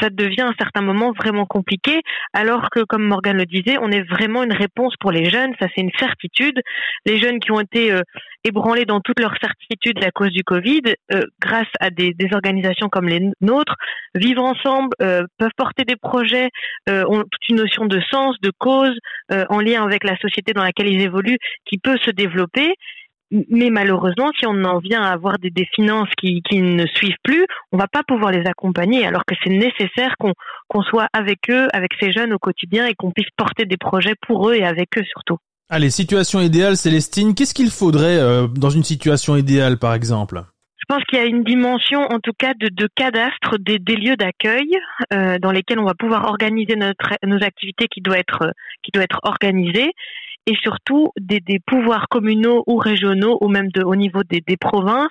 ça 0.00 0.10
devient 0.10 0.42
à 0.42 0.48
un 0.48 0.54
certain 0.58 0.82
moment 0.82 1.12
vraiment 1.12 1.46
compliqué, 1.46 2.00
alors 2.32 2.70
que, 2.70 2.80
comme 2.80 3.04
Morgan 3.04 3.36
le 3.36 3.46
disait, 3.46 3.78
on 3.80 3.90
est 3.90 4.02
vraiment 4.02 4.42
une 4.42 4.52
réponse 4.52 4.94
pour 5.00 5.12
les 5.12 5.30
jeunes, 5.30 5.52
ça 5.60 5.66
c'est 5.74 5.82
une 5.82 5.92
certitude. 5.98 6.60
Les 7.06 7.18
jeunes 7.20 7.40
qui 7.40 7.50
ont 7.50 7.60
été 7.60 7.92
euh, 7.92 8.02
ébranlés 8.44 8.84
dans 8.84 9.00
toutes 9.00 9.20
leurs 9.20 9.36
certitudes 9.40 10.02
à 10.04 10.10
cause 10.10 10.30
du 10.30 10.42
Covid, 10.44 10.82
euh, 11.12 11.22
grâce 11.40 11.68
à 11.80 11.90
des, 11.90 12.12
des, 12.14 12.28
organisations 12.34 12.88
comme 12.88 13.08
les 13.08 13.20
nôtres, 13.40 13.76
vivent 14.14 14.40
ensemble, 14.40 14.90
euh, 15.02 15.22
peuvent 15.38 15.50
porter 15.56 15.84
des 15.84 15.96
projets, 15.96 16.50
ont 16.88 17.22
toute 17.22 17.48
une 17.48 17.56
notion 17.56 17.86
de 17.86 18.00
sens, 18.10 18.36
de 18.40 18.50
cause, 18.58 18.96
en 19.30 19.60
lien 19.60 19.84
avec 19.84 20.04
la 20.04 20.16
société 20.18 20.52
dans 20.52 20.62
laquelle 20.62 20.88
ils 20.88 21.00
évoluent, 21.00 21.38
qui 21.64 21.78
peut 21.78 21.96
se 21.98 22.10
développer. 22.10 22.74
Mais 23.31 23.70
malheureusement, 23.70 24.31
si 24.39 24.47
on 24.47 24.64
en 24.64 24.79
vient 24.79 25.03
à 25.03 25.11
avoir 25.11 25.39
des, 25.39 25.51
des 25.51 25.66
finances 25.75 26.11
qui, 26.18 26.43
qui, 26.43 26.61
ne 26.61 26.87
suivent 26.87 27.16
plus, 27.22 27.47
on 27.72 27.79
va 27.79 27.89
pas 27.89 28.03
pouvoir 28.07 28.31
les 28.31 28.47
accompagner, 28.47 29.07
alors 29.07 29.25
que 29.25 29.35
c'est 29.43 29.51
nécessaire 29.51 30.14
qu'on 30.18 30.83
soit 30.83 31.09
avec 31.12 31.39
eux, 31.51 31.68
avec 31.72 31.93
ces 31.99 32.12
jeunes 32.12 32.33
au 32.33 32.39
quotidien 32.39 32.87
et 32.87 32.95
qu'on 32.95 33.11
puisse 33.11 33.31
porter 33.37 33.64
des 33.64 33.77
projets 33.77 34.14
pour 34.27 34.51
eux 34.51 34.55
et 34.55 34.64
avec 34.64 34.97
eux 34.99 35.05
surtout. 35.05 35.39
Allez, 35.70 35.91
situation 35.91 36.41
idéale, 36.41 36.77
Célestine, 36.77 37.35
qu'est-ce 37.35 37.55
qu'il 37.55 37.70
faudrait 37.70 38.18
euh, 38.18 38.47
dans 38.47 38.70
une 38.70 38.85
situation 38.85 39.37
idéale, 39.37 39.79
par 39.79 39.95
exemple? 39.95 40.43
Je 40.87 40.95
pense 40.95 41.03
qu'il 41.05 41.18
y 41.18 41.22
a 41.22 41.25
une 41.25 41.45
dimension, 41.45 42.01
en 42.03 42.20
tout 42.20 42.35
cas, 42.39 42.53
de, 42.53 42.68
de 42.68 42.89
cadastre 42.95 43.57
des, 43.59 43.79
des 43.79 43.97
lieux 43.97 44.16
d'accueil 44.16 44.68
euh, 45.14 45.39
dans 45.39 45.51
lesquels 45.51 45.79
on 45.79 45.87
va 45.87 45.95
pouvoir 45.95 46.27
organiser 46.29 46.77
notre, 46.77 47.14
nos 47.25 47.43
activités 47.43 47.87
qui 47.89 48.03
doit 48.03 48.18
être 48.18 48.53
qui 48.83 48.91
doit 48.93 49.03
être 49.03 49.20
organisées 49.22 49.93
et 50.47 50.55
surtout 50.62 51.11
des, 51.18 51.40
pouvoirs 51.66 52.07
communaux 52.09 52.62
ou 52.66 52.76
régionaux 52.76 53.38
ou 53.40 53.49
même 53.49 53.68
de, 53.68 53.82
au 53.82 53.97
niveau 53.97 54.22
des, 54.22 54.42
des 54.47 54.57
provinces 54.57 55.09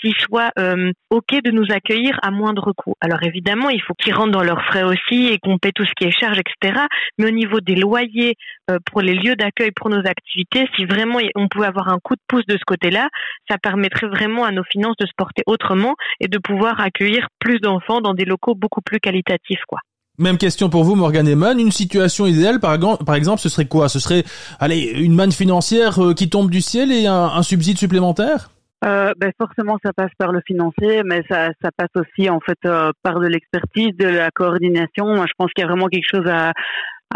qui 0.00 0.12
soient 0.18 0.50
euh, 0.58 0.92
ok 1.10 1.42
de 1.42 1.50
nous 1.50 1.66
accueillir 1.70 2.18
à 2.22 2.30
moindre 2.30 2.72
coût. 2.72 2.94
Alors 3.00 3.22
évidemment, 3.22 3.70
il 3.70 3.80
faut 3.80 3.94
qu'ils 3.94 4.14
rentrent 4.14 4.32
dans 4.32 4.42
leurs 4.42 4.64
frais 4.66 4.82
aussi 4.82 5.28
et 5.28 5.38
qu'on 5.38 5.58
paie 5.58 5.72
tout 5.72 5.84
ce 5.84 5.92
qui 5.96 6.04
est 6.04 6.10
charge, 6.10 6.38
etc. 6.38 6.82
Mais 7.18 7.26
au 7.26 7.30
niveau 7.30 7.60
des 7.60 7.76
loyers 7.76 8.34
euh, 8.70 8.78
pour 8.84 9.00
les 9.00 9.14
lieux 9.14 9.36
d'accueil 9.36 9.70
pour 9.74 9.88
nos 9.88 10.06
activités, 10.06 10.68
si 10.76 10.84
vraiment 10.84 11.18
on 11.34 11.48
pouvait 11.48 11.66
avoir 11.66 11.88
un 11.88 11.98
coup 12.02 12.14
de 12.14 12.22
pouce 12.28 12.46
de 12.46 12.58
ce 12.58 12.64
côté-là, 12.66 13.08
ça 13.48 13.56
permettrait 13.58 14.08
vraiment 14.08 14.44
à 14.44 14.52
nos 14.52 14.64
finances 14.64 14.96
de 15.00 15.06
se 15.06 15.12
porter 15.16 15.42
autrement 15.46 15.94
et 16.20 16.28
de 16.28 16.38
pouvoir 16.38 16.80
accueillir 16.80 17.28
plus 17.38 17.58
d'enfants 17.60 18.00
dans 18.00 18.14
des 18.14 18.24
locaux 18.24 18.54
beaucoup 18.54 18.82
plus 18.82 19.00
qualitatifs, 19.00 19.62
quoi. 19.66 19.80
Même 20.18 20.38
question 20.38 20.70
pour 20.70 20.84
vous, 20.84 20.94
Morgan 20.94 21.26
Eman. 21.26 21.58
Une 21.58 21.72
situation 21.72 22.26
idéale, 22.26 22.60
par, 22.60 22.74
exemple, 23.16 23.40
ce 23.40 23.48
serait 23.48 23.66
quoi? 23.66 23.88
Ce 23.88 23.98
serait, 23.98 24.22
allez, 24.60 24.92
une 25.00 25.14
manne 25.14 25.32
financière 25.32 26.00
euh, 26.00 26.14
qui 26.14 26.30
tombe 26.30 26.50
du 26.50 26.60
ciel 26.60 26.92
et 26.92 27.06
un, 27.06 27.42
subside 27.42 27.78
supplémentaire? 27.78 28.50
Euh, 28.84 29.12
ben 29.16 29.32
forcément, 29.38 29.76
ça 29.82 29.92
passe 29.92 30.12
par 30.16 30.30
le 30.30 30.40
financier, 30.46 31.02
mais 31.04 31.22
ça, 31.28 31.50
passe 31.76 31.88
aussi 31.96 32.28
en 32.30 32.38
fait 32.38 32.58
euh, 32.64 32.92
par 33.02 33.18
de 33.18 33.26
l'expertise, 33.26 33.96
de 33.98 34.06
la 34.06 34.30
coordination. 34.30 35.26
Je 35.26 35.32
pense 35.36 35.50
qu'il 35.52 35.62
y 35.62 35.64
a 35.64 35.68
vraiment 35.68 35.88
quelque 35.88 36.08
chose 36.08 36.28
à, 36.28 36.52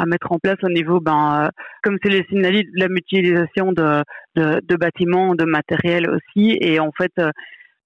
mettre 0.07 0.33
en 0.33 0.39
place 0.39 0.59
au 0.63 0.69
niveau, 0.69 1.01
ben, 1.01 1.51
comme 1.83 1.99
c'est 2.03 2.11
les 2.11 2.25
signalé, 2.29 2.63
de 2.63 2.81
la 2.81 2.89
mutualisation 2.89 3.73
de, 3.73 4.77
bâtiments, 4.77 5.35
de 5.35 5.45
matériel 5.45 6.09
aussi. 6.09 6.57
Et 6.61 6.81
en 6.81 6.91
fait, 6.97 7.13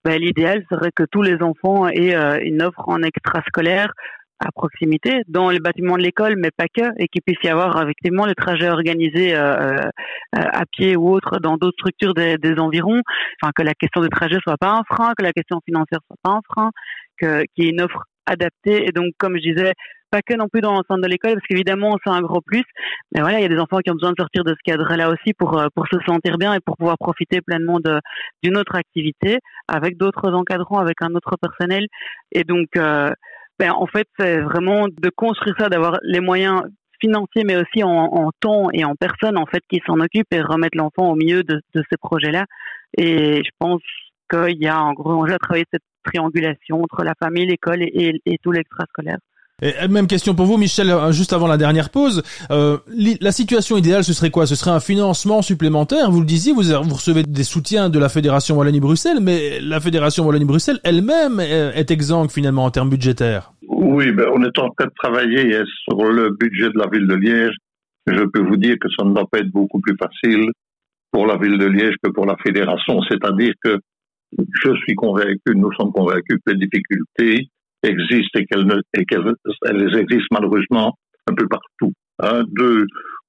ben, 0.04 0.18
l'idéal 0.18 0.62
serait 0.70 0.90
que 0.94 1.04
tous 1.10 1.22
les 1.22 1.42
enfants 1.42 1.88
aient 1.88 2.14
une 2.46 2.62
offre 2.62 2.86
en 2.86 3.02
extrascolaire 3.02 3.92
à 4.44 4.50
proximité, 4.52 5.22
dans 5.28 5.50
les 5.50 5.60
bâtiments 5.60 5.96
de 5.96 6.02
l'école, 6.02 6.34
mais 6.36 6.50
pas 6.50 6.66
que, 6.66 6.82
et 6.98 7.08
qu'il 7.08 7.22
puisse 7.22 7.38
y 7.44 7.48
avoir 7.48 7.80
effectivement 7.82 8.26
les 8.26 8.34
trajets 8.34 8.68
organisés 8.68 9.34
euh, 9.34 9.76
euh, 9.76 9.78
à 10.32 10.64
pied 10.66 10.96
ou 10.96 11.10
autre 11.10 11.38
dans 11.38 11.56
d'autres 11.56 11.76
structures 11.78 12.14
des, 12.14 12.36
des, 12.38 12.58
environs, 12.58 13.00
enfin 13.40 13.52
que 13.54 13.62
la 13.62 13.74
question 13.74 14.00
de 14.00 14.08
trajet 14.08 14.38
soit 14.42 14.56
pas 14.58 14.72
un 14.72 14.82
frein, 14.84 15.12
que 15.16 15.24
la 15.24 15.32
question 15.32 15.60
financière 15.64 16.00
soit 16.06 16.16
pas 16.22 16.30
un 16.30 16.40
frein, 16.48 16.70
que 17.18 17.44
qu'il 17.54 17.64
y 17.64 17.66
ait 17.68 17.70
une 17.70 17.80
offre 17.80 18.04
adaptée. 18.26 18.86
Et 18.86 18.92
donc, 18.92 19.12
comme 19.18 19.36
je 19.36 19.52
disais, 19.52 19.72
pas 20.10 20.20
que 20.20 20.34
non 20.34 20.48
plus 20.48 20.60
dans 20.60 20.72
le 20.72 20.82
centre 20.86 21.00
de 21.00 21.08
l'école, 21.08 21.34
parce 21.34 21.46
qu'évidemment, 21.46 21.96
c'est 22.04 22.10
un 22.10 22.20
gros 22.20 22.42
plus. 22.42 22.64
Mais 23.12 23.22
voilà, 23.22 23.38
il 23.38 23.42
y 23.42 23.46
a 23.46 23.48
des 23.48 23.58
enfants 23.58 23.78
qui 23.78 23.90
ont 23.90 23.94
besoin 23.94 24.10
de 24.10 24.16
sortir 24.18 24.44
de 24.44 24.50
ce 24.50 24.70
cadre-là 24.70 25.08
aussi 25.08 25.32
pour 25.32 25.58
euh, 25.58 25.68
pour 25.74 25.86
se 25.88 25.98
sentir 26.06 26.36
bien 26.36 26.54
et 26.54 26.60
pour 26.60 26.76
pouvoir 26.76 26.98
profiter 26.98 27.40
pleinement 27.40 27.80
de 27.80 27.98
d'une 28.42 28.56
autre 28.56 28.76
activité 28.76 29.38
avec 29.68 29.96
d'autres 29.96 30.30
encadrants, 30.32 30.78
avec 30.78 31.00
un 31.00 31.14
autre 31.14 31.36
personnel. 31.40 31.86
Et 32.30 32.44
donc, 32.44 32.68
euh, 32.76 33.10
ben, 33.62 33.70
en 33.70 33.86
fait, 33.86 34.08
c'est 34.18 34.40
vraiment 34.40 34.88
de 34.88 35.08
construire 35.14 35.54
ça, 35.56 35.68
d'avoir 35.68 36.00
les 36.02 36.18
moyens 36.18 36.62
financiers, 37.00 37.44
mais 37.44 37.54
aussi 37.54 37.84
en, 37.84 38.30
temps 38.40 38.70
et 38.72 38.84
en 38.84 38.96
personnes, 38.96 39.38
en 39.38 39.46
fait, 39.46 39.62
qui 39.70 39.80
s'en 39.86 40.00
occupent 40.00 40.32
et 40.32 40.40
remettre 40.40 40.76
l'enfant 40.76 41.12
au 41.12 41.14
milieu 41.14 41.44
de, 41.44 41.60
de 41.72 41.84
ces 41.88 41.96
projets-là. 41.96 42.46
Et 42.98 43.36
je 43.44 43.50
pense 43.60 43.80
qu'il 44.28 44.60
y 44.60 44.66
a 44.66 44.76
un 44.76 44.92
gros 44.94 45.12
enjeu 45.12 45.34
à 45.34 45.38
travailler 45.38 45.66
cette 45.72 45.84
triangulation 46.02 46.82
entre 46.82 47.04
la 47.04 47.14
famille, 47.22 47.46
l'école 47.46 47.84
et, 47.84 47.92
et, 47.94 48.20
et 48.26 48.38
tout 48.42 48.50
l'extrascolaire. 48.50 49.18
Euh, 49.62 49.88
même 49.88 50.06
question 50.06 50.34
pour 50.34 50.46
vous, 50.46 50.56
Michel, 50.56 50.90
euh, 50.90 51.12
juste 51.12 51.32
avant 51.32 51.46
la 51.46 51.56
dernière 51.56 51.90
pause. 51.90 52.22
Euh, 52.50 52.78
la 53.20 53.32
situation 53.32 53.76
idéale, 53.76 54.04
ce 54.04 54.12
serait 54.12 54.30
quoi? 54.30 54.46
Ce 54.46 54.54
serait 54.54 54.70
un 54.70 54.80
financement 54.80 55.42
supplémentaire? 55.42 56.10
Vous 56.10 56.20
le 56.20 56.26
disiez, 56.26 56.52
vous, 56.52 56.60
recevez 56.60 57.22
des 57.22 57.44
soutiens 57.44 57.88
de 57.88 57.98
la 57.98 58.08
Fédération 58.08 58.56
Wallonie-Bruxelles, 58.56 59.18
mais 59.20 59.60
la 59.60 59.80
Fédération 59.80 60.26
Wallonie-Bruxelles 60.26 60.80
elle-même 60.84 61.40
est 61.40 61.90
exsangue 61.90 62.30
finalement 62.30 62.64
en 62.64 62.70
termes 62.70 62.90
budgétaires. 62.90 63.52
Oui, 63.68 64.10
ben, 64.12 64.26
on 64.34 64.42
est 64.42 64.58
en 64.58 64.70
train 64.70 64.86
de 64.86 64.92
travailler 65.02 65.62
sur 65.84 66.10
le 66.10 66.30
budget 66.30 66.70
de 66.70 66.78
la 66.78 66.86
ville 66.88 67.06
de 67.06 67.14
Liège. 67.14 67.54
Je 68.06 68.24
peux 68.24 68.40
vous 68.40 68.56
dire 68.56 68.76
que 68.80 68.88
ça 68.98 69.04
ne 69.04 69.12
va 69.12 69.24
pas 69.30 69.38
être 69.38 69.50
beaucoup 69.50 69.80
plus 69.80 69.96
facile 69.96 70.50
pour 71.12 71.26
la 71.26 71.36
ville 71.36 71.58
de 71.58 71.66
Liège 71.66 71.94
que 72.02 72.10
pour 72.10 72.26
la 72.26 72.36
fédération. 72.44 73.00
C'est-à-dire 73.08 73.52
que 73.62 73.78
je 74.36 74.74
suis 74.84 74.94
convaincu, 74.94 75.54
nous 75.54 75.72
sommes 75.74 75.92
convaincus 75.92 76.38
que 76.44 76.52
les 76.52 76.66
difficultés 76.66 77.48
existent 77.82 78.38
et 78.38 78.46
qu'elles 78.46 78.80
et 78.94 79.04
elles 79.68 79.96
existent 79.96 80.26
malheureusement 80.30 80.96
un 81.26 81.34
peu 81.34 81.46
partout. 81.48 81.92
Un, 82.18 82.44
deux, 82.44 82.86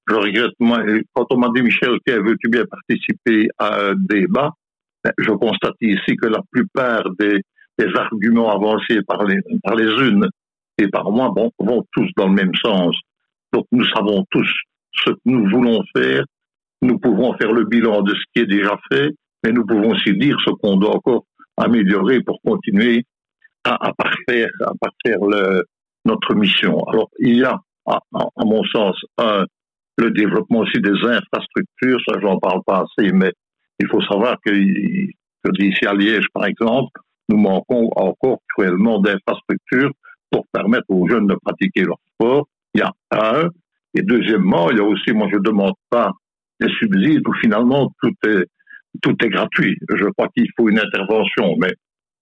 je 0.08 0.14
regrette, 0.14 0.52
moi, 0.60 0.80
quand 1.14 1.26
on 1.30 1.38
m'a 1.38 1.48
dit, 1.54 1.62
Michel, 1.62 1.98
veux-tu 2.06 2.48
bien 2.48 2.64
participer 2.64 3.48
à 3.58 3.90
un 3.90 3.94
débat, 3.96 4.50
ben, 5.02 5.12
je 5.18 5.30
constate 5.30 5.76
ici 5.80 6.16
que 6.16 6.26
la 6.26 6.40
plupart 6.50 7.04
des, 7.18 7.40
des 7.78 7.88
arguments 7.96 8.50
avancés 8.50 9.00
par 9.06 9.24
les, 9.24 9.38
par 9.62 9.74
les 9.74 9.90
unes 10.06 10.28
et 10.78 10.88
par 10.88 11.10
moi 11.10 11.30
bon, 11.34 11.50
vont 11.58 11.84
tous 11.92 12.08
dans 12.16 12.28
le 12.28 12.34
même 12.34 12.54
sens. 12.62 12.96
Donc 13.52 13.66
nous 13.72 13.84
savons 13.94 14.24
tous 14.30 14.48
ce 14.92 15.10
que 15.10 15.18
nous 15.24 15.48
voulons 15.48 15.82
faire, 15.96 16.24
nous 16.82 16.98
pouvons 16.98 17.34
faire 17.36 17.52
le 17.52 17.64
bilan 17.64 18.02
de 18.02 18.14
ce 18.14 18.22
qui 18.34 18.42
est 18.42 18.46
déjà 18.46 18.76
fait, 18.90 19.10
mais 19.44 19.52
nous 19.52 19.64
pouvons 19.64 19.90
aussi 19.90 20.12
dire 20.14 20.36
ce 20.44 20.50
qu'on 20.50 20.76
doit 20.76 20.96
encore 20.96 21.24
améliorer 21.56 22.20
pour 22.22 22.40
continuer 22.42 23.04
à, 23.64 23.88
à 23.88 23.92
parfaire, 23.92 24.48
à 24.60 24.72
parfaire 24.80 25.24
le, 25.24 25.64
notre 26.04 26.34
mission. 26.34 26.82
Alors, 26.84 27.10
il 27.18 27.38
y 27.38 27.44
a, 27.44 27.58
à, 27.86 27.98
à, 28.14 28.44
mon 28.44 28.62
sens, 28.64 28.96
un, 29.18 29.44
le 29.98 30.10
développement 30.10 30.60
aussi 30.60 30.80
des 30.80 30.92
infrastructures, 30.92 32.00
ça 32.06 32.20
j'en 32.20 32.38
parle 32.38 32.60
pas 32.66 32.84
assez, 32.84 33.12
mais 33.12 33.32
il 33.78 33.88
faut 33.88 34.02
savoir 34.02 34.36
que, 34.44 34.50
que 34.50 35.62
ici 35.62 35.86
à 35.86 35.94
Liège, 35.94 36.26
par 36.32 36.46
exemple, 36.46 37.00
nous 37.28 37.38
manquons 37.38 37.90
encore 37.96 38.38
cruellement 38.54 38.98
d'infrastructures 39.00 39.90
pour 40.30 40.46
permettre 40.52 40.84
aux 40.88 41.08
jeunes 41.08 41.26
de 41.26 41.36
pratiquer 41.42 41.82
leur 41.82 41.98
sport. 42.12 42.46
Il 42.74 42.80
y 42.80 42.82
a 42.82 42.92
un. 43.12 43.48
Et 43.94 44.02
deuxièmement, 44.02 44.70
il 44.70 44.78
y 44.78 44.80
a 44.80 44.84
aussi, 44.84 45.12
moi 45.12 45.28
je 45.32 45.38
demande 45.38 45.74
pas 45.88 46.10
des 46.60 46.68
subsides 46.78 47.26
où 47.26 47.32
finalement 47.34 47.90
tout 48.02 48.12
est, 48.26 48.46
tout 49.00 49.16
est 49.24 49.28
gratuit. 49.28 49.76
Je 49.88 50.04
crois 50.16 50.28
qu'il 50.36 50.48
faut 50.56 50.68
une 50.68 50.78
intervention, 50.78 51.54
mais 51.60 51.72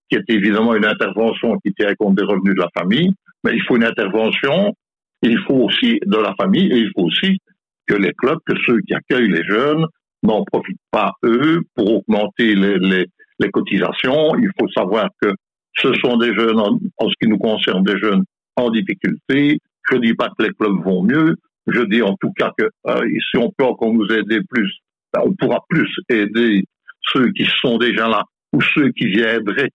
qui 0.09 0.17
est 0.17 0.29
évidemment 0.29 0.75
une 0.75 0.85
intervention 0.85 1.57
qui 1.59 1.73
tient 1.73 1.93
compte 1.95 2.15
des 2.15 2.23
revenus 2.23 2.55
de 2.55 2.61
la 2.61 2.69
famille, 2.77 3.11
mais 3.43 3.53
il 3.53 3.61
faut 3.63 3.75
une 3.75 3.83
intervention, 3.83 4.73
il 5.21 5.39
faut 5.39 5.55
aussi 5.55 5.99
de 6.05 6.17
la 6.17 6.33
famille 6.35 6.71
et 6.71 6.77
il 6.77 6.91
faut 6.95 7.03
aussi 7.03 7.39
que 7.87 7.95
les 7.95 8.13
clubs, 8.13 8.39
que 8.45 8.53
ceux 8.65 8.79
qui 8.81 8.93
accueillent 8.93 9.31
les 9.31 9.43
jeunes 9.43 9.85
n'en 10.23 10.43
profitent 10.43 10.77
pas 10.91 11.11
eux 11.25 11.61
pour 11.75 11.97
augmenter 11.97 12.55
les, 12.55 13.05
cotisations. 13.51 14.35
Il 14.37 14.49
faut 14.57 14.69
savoir 14.69 15.09
que 15.21 15.29
ce 15.75 15.93
sont 15.95 16.15
des 16.15 16.33
jeunes, 16.33 16.59
en, 16.59 17.09
ce 17.09 17.13
qui 17.21 17.27
nous 17.27 17.37
concerne, 17.37 17.83
des 17.83 17.97
jeunes 17.97 18.23
en 18.55 18.69
difficulté. 18.69 19.59
Je 19.91 19.97
dis 19.97 20.13
pas 20.13 20.29
que 20.29 20.43
les 20.43 20.51
clubs 20.51 20.81
vont 20.81 21.03
mieux. 21.03 21.35
Je 21.67 21.81
dis 21.81 22.01
en 22.01 22.15
tout 22.21 22.31
cas 22.37 22.51
que 22.57 22.69
euh, 22.87 23.05
si 23.31 23.37
on 23.37 23.51
peut 23.57 23.65
encore 23.65 23.93
nous 23.93 24.07
aider 24.07 24.39
plus, 24.49 24.71
ben, 25.13 25.23
on 25.25 25.33
pourra 25.33 25.59
plus 25.67 25.89
aider 26.09 26.63
ceux 27.01 27.31
qui 27.31 27.45
sont 27.59 27.77
déjà 27.77 28.07
là 28.07 28.23
ou 28.53 28.61
ceux 28.61 28.91
qui 28.91 29.07
viendraient 29.07 29.71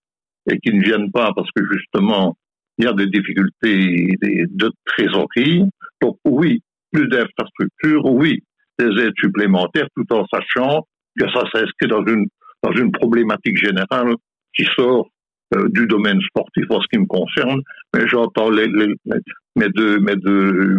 et 0.50 0.58
qui 0.58 0.72
ne 0.72 0.82
viennent 0.82 1.10
pas 1.10 1.32
parce 1.34 1.50
que 1.54 1.62
justement, 1.72 2.36
il 2.78 2.84
y 2.84 2.88
a 2.88 2.92
des 2.92 3.06
difficultés 3.06 4.14
de 4.22 4.70
trésorerie. 4.84 5.64
Donc 6.00 6.18
oui, 6.24 6.62
plus 6.92 7.08
d'infrastructures, 7.08 8.04
oui, 8.06 8.42
des 8.78 9.02
aides 9.02 9.14
supplémentaires, 9.18 9.88
tout 9.96 10.06
en 10.12 10.24
sachant 10.32 10.86
que 11.18 11.28
ça 11.32 11.42
s'inscrit 11.52 11.88
dans 11.88 12.04
une, 12.06 12.26
dans 12.62 12.72
une 12.72 12.92
problématique 12.92 13.56
générale 13.56 14.14
qui 14.54 14.64
sort 14.76 15.08
euh, 15.54 15.68
du 15.70 15.86
domaine 15.86 16.20
sportif 16.20 16.64
en 16.70 16.80
ce 16.80 16.86
qui 16.92 16.98
me 16.98 17.06
concerne, 17.06 17.60
mais 17.94 18.06
j'entends 18.06 18.50
mes 18.50 19.68
deux, 19.70 19.98
mes 19.98 20.16
deux 20.16 20.78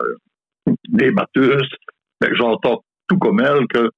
euh, 0.00 0.74
débatteuses, 0.88 1.70
j'entends 2.32 2.82
tout 3.08 3.18
comme 3.18 3.40
elles 3.40 3.66
que 3.68 3.88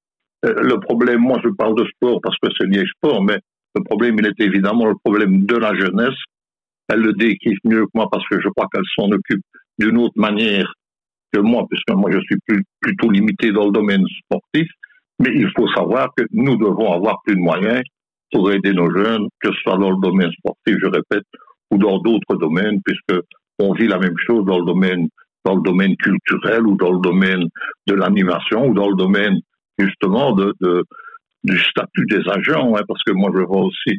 euh, 0.45 0.63
le 0.63 0.79
problème, 0.81 1.21
moi 1.21 1.41
je 1.43 1.49
parle 1.51 1.77
de 1.77 1.85
sport 1.87 2.21
parce 2.23 2.37
que 2.43 2.49
c'est 2.59 2.67
lié 2.67 2.85
sport, 2.97 3.23
mais 3.23 3.39
le 3.75 3.85
problème, 3.85 4.17
il 4.19 4.27
est 4.27 4.41
évidemment 4.41 4.87
le 4.87 4.95
problème 5.03 5.45
de 5.45 5.57
la 5.57 5.75
jeunesse. 5.75 6.19
Elle 6.89 7.01
le 7.01 7.13
décrit 7.13 7.57
mieux 7.65 7.85
que 7.85 7.91
moi 7.95 8.09
parce 8.11 8.27
que 8.29 8.41
je 8.41 8.49
crois 8.49 8.67
qu'elle 8.73 8.85
s'en 8.97 9.11
occupe 9.11 9.43
d'une 9.79 9.99
autre 9.99 10.15
manière 10.17 10.73
que 11.33 11.41
moi, 11.41 11.65
puisque 11.71 11.91
moi 11.97 12.11
je 12.13 12.19
suis 12.21 12.37
plutôt 12.81 13.11
limité 13.11 13.53
dans 13.53 13.67
le 13.67 13.73
domaine 13.73 14.05
sportif. 14.25 14.69
Mais 15.19 15.31
il 15.35 15.51
faut 15.57 15.69
savoir 15.69 16.09
que 16.17 16.25
nous 16.33 16.57
devons 16.57 16.93
avoir 16.93 17.23
plus 17.25 17.37
de 17.37 17.41
moyens 17.41 17.83
pour 18.33 18.51
aider 18.51 18.73
nos 18.73 18.91
jeunes, 18.91 19.29
que 19.41 19.51
ce 19.53 19.61
soit 19.63 19.79
dans 19.79 19.91
le 19.91 20.01
domaine 20.01 20.33
sportif, 20.33 20.77
je 20.83 20.87
répète, 20.87 21.25
ou 21.71 21.79
dans 21.79 21.99
d'autres 21.99 22.37
domaines, 22.37 22.81
puisque 22.85 23.23
on 23.59 23.73
vit 23.73 23.87
la 23.87 23.99
même 23.99 24.17
chose 24.27 24.45
dans 24.45 24.59
le 24.59 24.65
domaine 24.65 25.09
dans 25.45 25.57
le 25.57 25.63
domaine 25.63 25.97
culturel 25.97 26.67
ou 26.67 26.77
dans 26.77 26.93
le 26.93 27.01
domaine 27.01 27.49
de 27.89 27.95
l'animation 27.95 28.69
ou 28.69 28.75
dans 28.75 28.89
le 28.89 28.95
domaine 28.95 29.39
justement 29.79 30.33
de, 30.33 30.55
de, 30.61 30.85
du 31.45 31.59
statut 31.59 32.07
des 32.07 32.23
agents, 32.29 32.75
hein, 32.77 32.83
parce 32.87 33.03
que 33.05 33.13
moi 33.13 33.31
je 33.35 33.43
vois 33.43 33.63
aussi 33.63 33.99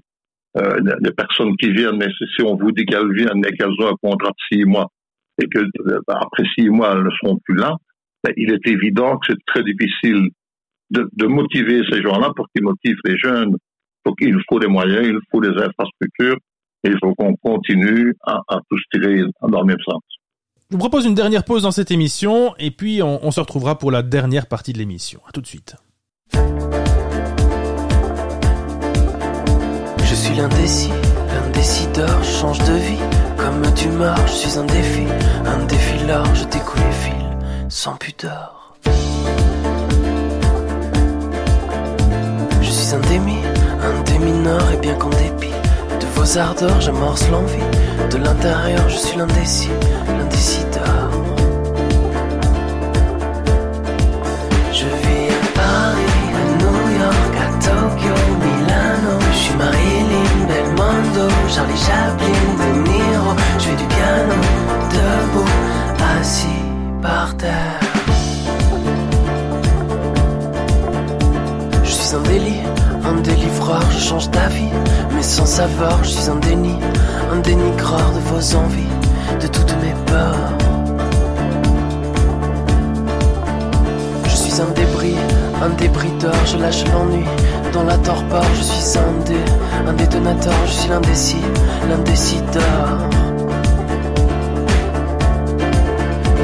euh, 0.57 0.79
des 1.01 1.11
personnes 1.11 1.55
qui 1.57 1.71
viennent, 1.71 1.97
mais 1.97 2.09
si 2.35 2.43
on 2.43 2.55
vous 2.55 2.71
dit 2.71 2.85
qu'elles 2.85 3.13
viennent 3.13 3.43
et 3.45 3.55
qu'elles 3.57 3.73
ont 3.79 3.87
un 3.87 3.95
contrat 4.01 4.29
de 4.29 4.57
six 4.57 4.65
mois 4.65 4.87
et 5.41 5.47
que 5.47 5.59
euh, 5.59 5.99
après 6.07 6.43
six 6.57 6.69
mois 6.69 6.93
elles 6.93 7.03
ne 7.03 7.09
seront 7.21 7.37
plus 7.43 7.55
là, 7.55 7.75
ben, 8.23 8.33
il 8.37 8.51
est 8.51 8.67
évident 8.67 9.17
que 9.17 9.27
c'est 9.33 9.45
très 9.47 9.63
difficile 9.63 10.29
de, 10.91 11.09
de, 11.13 11.25
motiver 11.25 11.81
ces 11.91 12.01
gens-là 12.01 12.31
pour 12.35 12.45
qu'ils 12.53 12.63
motivent 12.63 12.99
les 13.03 13.17
jeunes 13.17 13.55
Donc 14.05 14.15
il 14.21 14.37
faut 14.49 14.59
des 14.59 14.67
moyens, 14.67 15.07
il 15.07 15.17
faut 15.31 15.41
des 15.41 15.49
infrastructures, 15.49 16.37
et 16.83 16.89
il 16.89 16.97
faut 17.01 17.13
qu'on 17.15 17.35
continue 17.35 18.13
à, 18.25 18.41
à 18.47 18.59
tous 18.69 18.81
tirer 18.93 19.23
dans 19.41 19.61
le 19.61 19.65
même 19.65 19.81
sens. 19.83 20.01
Je 20.69 20.75
vous 20.75 20.79
propose 20.79 21.05
une 21.05 21.15
dernière 21.15 21.43
pause 21.43 21.63
dans 21.63 21.71
cette 21.71 21.91
émission, 21.91 22.55
et 22.59 22.71
puis 22.71 23.01
on, 23.01 23.25
on 23.25 23.31
se 23.31 23.39
retrouvera 23.39 23.77
pour 23.77 23.91
la 23.91 24.03
dernière 24.03 24.47
partie 24.47 24.73
de 24.73 24.77
l'émission. 24.77 25.19
À 25.27 25.31
tout 25.31 25.41
de 25.41 25.47
suite. 25.47 25.75
Je 30.13 30.17
suis 30.19 30.35
l'indécis, 30.35 30.91
l'indécideur, 31.33 32.23
change 32.23 32.59
de 32.59 32.73
vie 32.73 32.99
comme 33.35 33.63
d'humeur, 33.73 34.15
je 34.27 34.31
suis 34.31 34.59
un 34.59 34.63
défi, 34.63 35.07
un 35.43 35.65
défi 35.65 36.05
large, 36.05 36.41
je 36.41 36.43
découle 36.43 36.81
les 36.85 36.91
fils 36.91 37.75
sans 37.75 37.95
pudeur. 37.95 38.75
Je 42.61 42.69
suis 42.69 42.93
un 42.93 42.99
démi, 43.09 43.37
un 43.81 44.03
démineur, 44.03 44.71
et 44.71 44.77
bien 44.77 44.93
qu'en 44.93 45.09
dépit 45.09 45.49
de 45.99 46.05
vos 46.13 46.37
ardeurs, 46.37 46.79
j'amorce 46.79 47.27
l'envie. 47.31 48.11
De 48.11 48.17
l'intérieur, 48.17 48.87
je 48.89 48.97
suis 48.97 49.17
l'indécis, 49.17 49.71
l'indécideur. 50.07 51.12
Charlie 61.53 61.77
Chaplin, 61.77 62.43
De 62.57 62.89
Niro. 62.89 63.35
Je 63.59 63.65
fais 63.65 63.75
du 63.75 63.85
piano, 63.85 64.33
debout, 64.89 65.51
assis 66.19 66.47
par 66.99 67.37
terre. 67.37 67.79
Je 71.83 71.91
suis 71.91 72.15
un 72.15 72.21
délire, 72.21 72.69
un 73.05 73.21
délivreur, 73.21 73.83
je 73.91 73.99
change 73.99 74.31
d'avis, 74.31 74.73
mais 75.13 75.21
sans 75.21 75.45
savoir, 75.45 76.03
je 76.03 76.09
suis 76.09 76.27
un 76.27 76.37
déni, 76.37 76.75
un 77.31 77.37
dénigreur 77.37 78.11
de 78.15 78.19
vos 78.31 78.55
envies, 78.55 78.95
de 79.39 79.45
toutes 79.45 79.75
mes 79.83 79.93
peurs. 80.07 80.49
Je 84.25 84.35
suis 84.35 84.59
un 84.59 84.71
débris, 84.73 85.17
un 85.63 85.69
débrideur, 85.69 86.45
je 86.47 86.57
lâche 86.57 86.83
l'ennui. 86.91 87.25
Dans 87.73 87.83
la 87.85 87.97
torpeur, 87.97 88.45
je 88.53 88.61
suis 88.61 88.99
un 88.99 89.25
dé, 89.25 89.35
un 89.87 89.93
détonateur, 89.93 90.53
je 90.67 90.71
suis 90.71 90.89
l'indécis, 90.89 91.41
l'indécideur. 91.89 93.09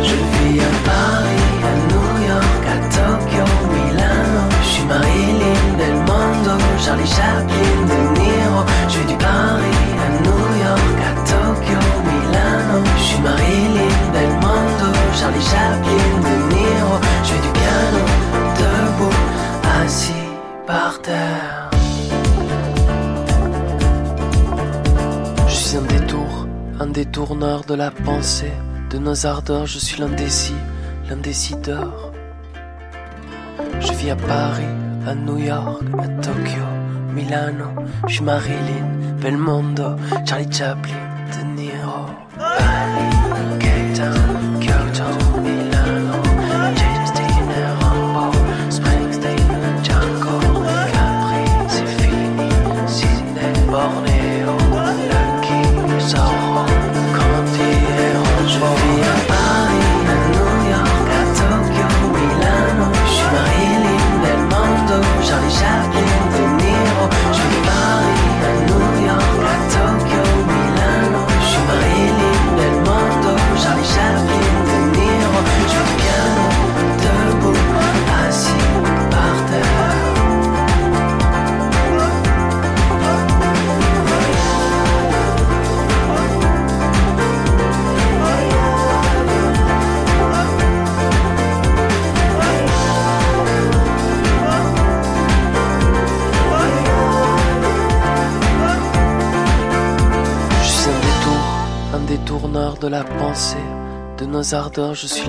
Je 0.01 0.15
vis 0.32 0.59
à 0.59 0.71
Paris, 0.89 1.47
à 1.69 1.73
New 1.91 2.09
York, 2.27 2.63
à 2.73 2.77
Tokyo, 2.95 3.45
Milano. 3.71 4.43
Je 4.63 4.67
suis 4.67 4.86
Marilyn 4.86 5.61
Belmondo, 5.77 6.57
Charlie 6.80 7.05
Chaplin, 7.05 7.68
détourneur 27.05 27.63
de 27.63 27.75
la 27.75 27.91
pensée, 27.91 28.51
de 28.89 28.97
nos 28.97 29.25
ardeurs. 29.25 29.65
Je 29.65 29.79
suis 29.79 30.01
l'indécis, 30.01 30.59
l'indécideur. 31.09 32.11
Je 33.79 33.93
vis 33.93 34.09
à 34.09 34.17
Paris, 34.17 34.73
à 35.07 35.15
New 35.15 35.37
York, 35.37 35.81
à 35.97 36.07
Tokyo, 36.21 36.65
Milano. 37.15 37.69
Je 38.05 38.15
suis 38.15 38.23
Marilyn, 38.25 38.89
Belmondo, 39.21 39.95
Charlie 40.27 40.51
Chaplin, 40.51 41.09
de 102.82 102.88
la 102.88 103.03
pensée, 103.03 103.57
de 104.17 104.25
nos 104.25 104.55
ardeurs, 104.55 104.95
je 104.95 105.07
suis. 105.07 105.27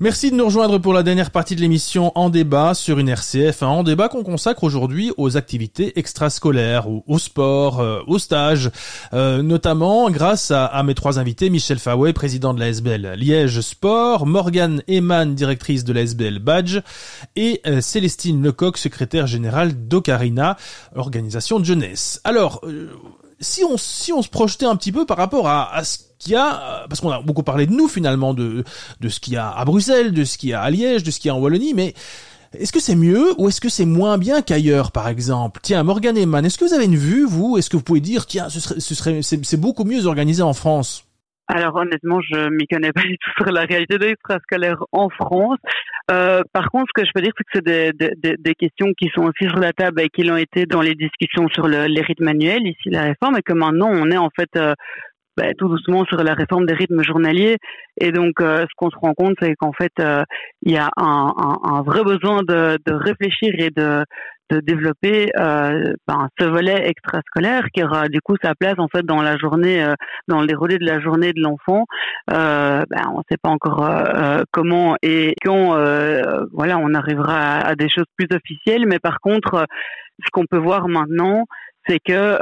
Merci 0.00 0.30
de 0.30 0.36
nous 0.36 0.44
rejoindre 0.44 0.78
pour 0.78 0.92
la 0.92 1.02
dernière 1.02 1.30
partie 1.30 1.56
de 1.56 1.60
l'émission 1.60 2.12
En 2.14 2.28
débat 2.28 2.74
sur 2.74 2.98
une 2.98 3.08
RCF, 3.08 3.62
un 3.62 3.68
En 3.68 3.82
débat 3.82 4.08
qu'on 4.08 4.22
consacre 4.22 4.64
aujourd'hui 4.64 5.12
aux 5.16 5.36
activités 5.36 5.98
extrascolaires, 5.98 6.88
au, 6.88 7.02
au 7.06 7.18
sport, 7.18 7.80
euh, 7.80 8.00
au 8.06 8.18
stage, 8.18 8.70
euh, 9.14 9.42
notamment 9.42 10.10
grâce 10.10 10.50
à, 10.50 10.66
à 10.66 10.82
mes 10.82 10.94
trois 10.94 11.18
invités, 11.18 11.48
Michel 11.48 11.78
Fawet, 11.78 12.12
président 12.12 12.52
de 12.52 12.60
la 12.60 12.68
SBL 12.68 13.14
Liège 13.16 13.60
Sport, 13.60 14.26
Morgane 14.26 14.82
Eman, 14.88 15.34
directrice 15.34 15.84
de 15.84 15.92
la 15.92 16.02
SBL 16.02 16.38
Badge, 16.38 16.80
et 17.36 17.62
euh, 17.66 17.80
Célestine 17.80 18.42
Lecoq, 18.42 18.76
secrétaire 18.76 19.26
générale 19.26 19.88
d'Ocarina, 19.88 20.56
organisation 20.94 21.60
de 21.60 21.64
jeunesse. 21.64 22.20
Alors, 22.24 22.60
euh, 22.64 22.90
si 23.42 23.64
on 23.64 23.76
si 23.76 24.12
on 24.12 24.22
se 24.22 24.28
projetait 24.28 24.64
un 24.64 24.76
petit 24.76 24.92
peu 24.92 25.04
par 25.04 25.18
rapport 25.18 25.48
à, 25.48 25.74
à 25.74 25.84
ce 25.84 25.98
qu'il 26.18 26.32
y 26.32 26.36
a, 26.36 26.82
euh, 26.82 26.86
parce 26.88 27.00
qu'on 27.00 27.10
a 27.10 27.20
beaucoup 27.20 27.42
parlé 27.42 27.66
de 27.66 27.72
nous 27.72 27.88
finalement, 27.88 28.32
de 28.32 28.64
de 29.00 29.08
ce 29.08 29.20
qu'il 29.20 29.34
y 29.34 29.36
a 29.36 29.50
à 29.50 29.64
Bruxelles, 29.64 30.12
de 30.12 30.24
ce 30.24 30.38
qu'il 30.38 30.48
y 30.50 30.52
a 30.54 30.62
à 30.62 30.70
Liège, 30.70 31.02
de 31.02 31.10
ce 31.10 31.20
qu'il 31.20 31.28
y 31.28 31.30
a 31.30 31.34
en 31.34 31.40
Wallonie, 31.40 31.74
mais 31.74 31.94
est-ce 32.58 32.72
que 32.72 32.80
c'est 32.80 32.94
mieux 32.94 33.34
ou 33.38 33.48
est-ce 33.48 33.60
que 33.60 33.68
c'est 33.68 33.86
moins 33.86 34.18
bien 34.18 34.42
qu'ailleurs, 34.42 34.92
par 34.92 35.08
exemple? 35.08 35.60
Tiens, 35.62 35.82
Morgan 35.82 36.16
Eman, 36.16 36.44
est-ce 36.44 36.58
que 36.58 36.64
vous 36.64 36.74
avez 36.74 36.84
une 36.84 36.96
vue, 36.96 37.26
vous? 37.26 37.56
Est-ce 37.56 37.70
que 37.70 37.76
vous 37.76 37.82
pouvez 37.82 38.00
dire, 38.00 38.26
tiens, 38.26 38.48
ce 38.50 38.60
serait, 38.60 38.80
ce 38.80 38.94
serait, 38.94 39.22
c'est, 39.22 39.44
c'est 39.44 39.56
beaucoup 39.56 39.84
mieux 39.84 40.06
organisé 40.06 40.42
en 40.42 40.52
France? 40.52 41.04
Alors 41.54 41.74
honnêtement, 41.76 42.20
je 42.22 42.48
m'y 42.48 42.66
connais 42.66 42.92
pas 42.92 43.02
du 43.02 43.18
tout 43.18 43.30
sur 43.36 43.52
la 43.52 43.62
réalité 43.62 43.98
de 43.98 44.06
l'extrascolaire 44.06 44.78
en 44.92 45.08
France. 45.10 45.58
Euh, 46.10 46.40
par 46.52 46.70
contre, 46.70 46.86
ce 46.96 47.02
que 47.02 47.06
je 47.06 47.12
peux 47.14 47.20
dire, 47.20 47.32
c'est 47.36 47.44
que 47.44 47.50
c'est 47.54 47.64
des, 47.64 47.92
des- 48.16 48.36
des- 48.38 48.54
questions 48.54 48.92
qui 48.98 49.08
sont 49.14 49.22
aussi 49.24 49.48
sur 49.48 49.58
la 49.58 49.72
table 49.72 50.00
et 50.00 50.08
qui 50.08 50.22
l'ont 50.22 50.36
été 50.36 50.64
dans 50.66 50.80
les 50.80 50.94
discussions 50.94 51.48
sur 51.52 51.68
le, 51.68 51.86
les 51.86 52.00
rythmes 52.00 52.24
manuels, 52.24 52.66
ici 52.66 52.88
la 52.90 53.02
réforme, 53.02 53.36
et 53.36 53.42
que 53.42 53.52
maintenant 53.52 53.90
on 53.92 54.10
est 54.10 54.16
en 54.16 54.30
fait 54.34 54.48
euh, 54.56 54.72
ben, 55.36 55.52
tout 55.58 55.68
doucement 55.68 56.04
sur 56.06 56.22
la 56.22 56.34
réforme 56.34 56.66
des 56.66 56.74
rythmes 56.74 57.02
journaliers. 57.02 57.56
Et 58.00 58.12
donc, 58.12 58.40
euh, 58.40 58.62
ce 58.62 58.74
qu'on 58.76 58.90
se 58.90 58.96
rend 58.96 59.14
compte, 59.14 59.34
c'est 59.40 59.54
qu'en 59.56 59.72
fait, 59.72 59.92
euh, 60.00 60.22
il 60.62 60.72
y 60.72 60.76
a 60.78 60.90
un, 60.96 61.32
un- 61.36 61.58
un 61.76 61.82
vrai 61.82 62.02
besoin 62.04 62.42
de, 62.42 62.78
de 62.86 62.92
réfléchir 62.94 63.52
et 63.58 63.70
de, 63.70 64.04
développer 64.60 65.30
euh, 65.38 65.94
ben, 66.06 66.28
ce 66.38 66.44
volet 66.44 66.88
extrascolaire 66.88 67.66
qui 67.72 67.82
aura 67.82 68.08
du 68.08 68.20
coup 68.20 68.36
sa 68.42 68.54
place 68.54 68.78
en 68.78 68.88
fait 68.88 69.04
dans 69.04 69.22
la 69.22 69.36
journée, 69.36 69.82
euh, 69.82 69.94
dans 70.28 70.40
le 70.40 70.46
déroulé 70.46 70.78
de 70.78 70.84
la 70.84 71.00
journée 71.00 71.32
de 71.32 71.40
l'enfant. 71.40 71.86
Euh, 72.30 72.82
ben, 72.90 73.02
on 73.12 73.18
ne 73.18 73.22
sait 73.30 73.38
pas 73.40 73.50
encore 73.50 73.90
comment 74.50 74.96
et 75.02 75.34
quand 75.42 75.74
voilà 76.52 76.78
on 76.78 76.94
arrivera 76.94 77.58
à, 77.58 77.74
des 77.74 77.88
choses 77.88 78.06
plus 78.16 78.28
officielles, 78.34 78.86
mais 78.86 78.98
par 78.98 79.20
contre, 79.20 79.66
ce 80.24 80.30
qu'on 80.32 80.46
peut 80.46 80.58
voir 80.58 80.88
maintenant, 80.88 81.46
c'est 81.86 81.98
que 81.98 82.38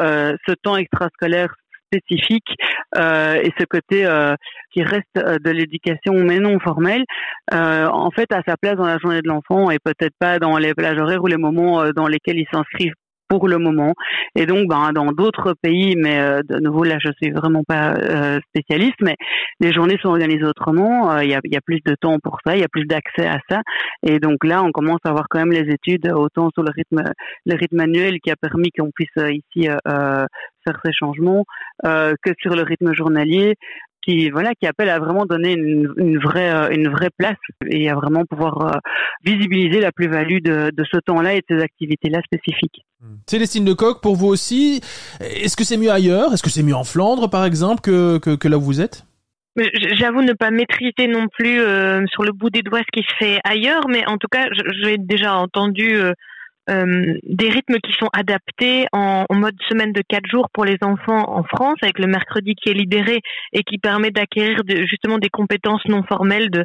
ce 0.47 0.53
temps 0.53 0.77
extrascolaire 0.77 1.55
spécifique 1.93 2.55
euh, 2.97 3.34
et 3.34 3.53
ce 3.59 3.64
côté 3.64 4.07
euh, 4.07 4.34
qui 4.72 4.82
reste 4.82 5.05
euh, 5.16 5.38
de 5.38 5.51
l'éducation 5.51 6.14
mais 6.14 6.38
non 6.38 6.59
formelle, 6.61 7.05
en 7.53 8.11
fait, 8.11 8.32
a 8.32 8.43
sa 8.47 8.57
place 8.57 8.76
dans 8.76 8.86
la 8.86 8.99
journée 8.99 9.22
de 9.22 9.28
l'enfant 9.28 9.70
et 9.70 9.78
peut-être 9.78 10.14
pas 10.18 10.38
dans 10.38 10.57
les 10.57 10.74
plages 10.74 10.99
horaires 10.99 11.22
ou 11.22 11.26
les 11.26 11.36
moments 11.36 11.91
dans 11.93 12.07
lesquels 12.07 12.38
il 12.38 12.47
s'inscrivent 12.53 12.95
pour 13.31 13.47
le 13.47 13.59
moment. 13.59 13.95
Et 14.35 14.45
donc, 14.45 14.68
ben, 14.68 14.93
dans 14.93 15.12
d'autres 15.12 15.55
pays, 15.62 15.95
mais 15.97 16.18
euh, 16.20 16.43
de 16.43 16.59
nouveau 16.59 16.83
là, 16.83 16.99
je 16.99 17.11
suis 17.22 17.31
vraiment 17.31 17.62
pas 17.62 17.95
euh, 17.95 18.41
spécialiste, 18.49 19.01
mais 19.01 19.16
les 19.61 19.72
journées 19.72 19.99
sont 20.03 20.09
organisées 20.09 20.45
autrement. 20.45 21.12
Euh, 21.12 21.22
il 21.22 21.31
y, 21.31 21.35
a, 21.35 21.41
y, 21.45 21.57
a, 21.57 21.61
plus 21.61 21.81
de 21.87 21.95
temps 21.95 22.18
pour 22.22 22.39
ça, 22.45 22.57
il 22.57 22.61
y 22.61 22.64
a 22.64 22.68
plus 22.68 22.87
d'accès 22.87 23.26
à 23.26 23.39
ça. 23.49 23.61
Et 24.05 24.18
donc 24.18 24.45
là, 24.45 24.64
on 24.64 24.72
commence 24.72 24.99
à 25.05 25.12
voir 25.12 25.26
quand 25.31 25.39
même 25.39 25.53
les 25.53 25.72
études 25.72 26.11
autant 26.12 26.51
sur 26.53 26.64
le 26.64 26.72
rythme, 26.74 27.05
le 27.47 27.55
rythme 27.55 27.78
annuel 27.78 28.18
qui 28.20 28.33
a 28.33 28.37
permis 28.37 28.70
qu'on 28.76 28.91
puisse 28.91 29.09
ici 29.16 29.68
faire 30.64 30.78
ces 30.85 30.93
changements 30.93 31.45
que 31.85 32.33
sur 32.41 32.55
le 32.55 32.62
rythme 32.62 32.93
journalier 32.95 33.55
qui 34.03 34.31
voilà 34.31 34.55
qui 34.55 34.67
appelle 34.67 34.89
à 34.89 34.99
vraiment 34.99 35.27
donner 35.27 35.53
une, 35.53 35.93
une 35.97 36.19
vraie 36.19 36.51
euh, 36.51 36.69
une 36.71 36.89
vraie 36.89 37.11
place 37.17 37.37
et 37.67 37.91
à 37.91 37.95
vraiment 37.95 38.25
pouvoir 38.25 38.61
euh, 38.63 38.79
visibiliser 39.25 39.81
la 39.81 39.93
plus-value 39.93 40.41
de, 40.43 40.71
de 40.71 40.85
ce 40.91 40.99
temps-là 40.99 41.35
et 41.35 41.39
de 41.49 41.57
ces 41.57 41.63
activités-là 41.63 42.21
spécifiques. 42.25 42.85
Hmm. 43.01 43.17
Célestine 43.27 43.67
Lecoq, 43.67 44.01
pour 44.01 44.17
vous 44.17 44.29
aussi, 44.29 44.81
est-ce 45.21 45.57
que 45.57 45.65
c'est 45.65 45.77
mieux 45.77 45.91
ailleurs? 45.91 46.33
Est-ce 46.33 46.43
que 46.43 46.51
c'est 46.51 46.63
mieux 46.63 46.75
en 46.75 46.85
Flandre, 46.85 47.29
par 47.31 47.45
exemple, 47.45 47.81
que, 47.81 48.19
que, 48.19 48.37
que 48.37 48.49
là 48.49 48.59
où 48.59 48.63
vous 48.63 48.81
êtes? 48.81 49.05
J'avoue 49.57 50.23
ne 50.23 50.33
pas 50.33 50.51
maîtriser 50.51 51.09
non 51.09 51.27
plus 51.29 51.61
euh, 51.61 52.05
sur 52.07 52.23
le 52.23 52.33
bout 52.33 52.51
des 52.51 52.63
doigts 52.63 52.81
ce 52.81 53.01
qui 53.01 53.07
se 53.07 53.15
fait 53.19 53.41
ailleurs, 53.45 53.89
mais 53.89 54.07
en 54.07 54.17
tout 54.17 54.29
cas, 54.31 54.47
j'ai 54.83 54.97
déjà 54.97 55.35
entendu 55.35 55.95
euh, 55.95 56.13
des 56.71 57.49
rythmes 57.49 57.79
qui 57.83 57.93
sont 57.99 58.09
adaptés 58.12 58.87
en, 58.93 59.25
mode 59.31 59.57
semaine 59.68 59.93
de 59.93 60.03
quatre 60.09 60.27
jours 60.27 60.49
pour 60.53 60.64
les 60.64 60.77
enfants 60.83 61.37
en 61.37 61.43
France, 61.43 61.79
avec 61.83 61.99
le 61.99 62.07
mercredi 62.07 62.55
qui 62.55 62.68
est 62.71 62.75
libéré 62.75 63.21
et 63.53 63.62
qui 63.62 63.79
permet 63.79 64.11
d'acquérir 64.11 64.61
justement 64.89 65.18
des 65.18 65.31
compétences 65.31 65.85
non 65.87 66.03
formelles, 66.05 66.51
de, 66.51 66.64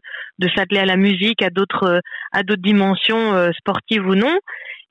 s'atteler 0.56 0.80
à 0.80 0.86
la 0.86 0.96
musique, 0.98 1.42
à 1.42 1.50
d'autres 1.50 2.02
à 2.32 2.44
d'autres 2.44 2.62
dimensions 2.62 3.34
euh, 3.34 3.52
sportives 3.58 4.06
ou 4.06 4.16
non. 4.16 4.38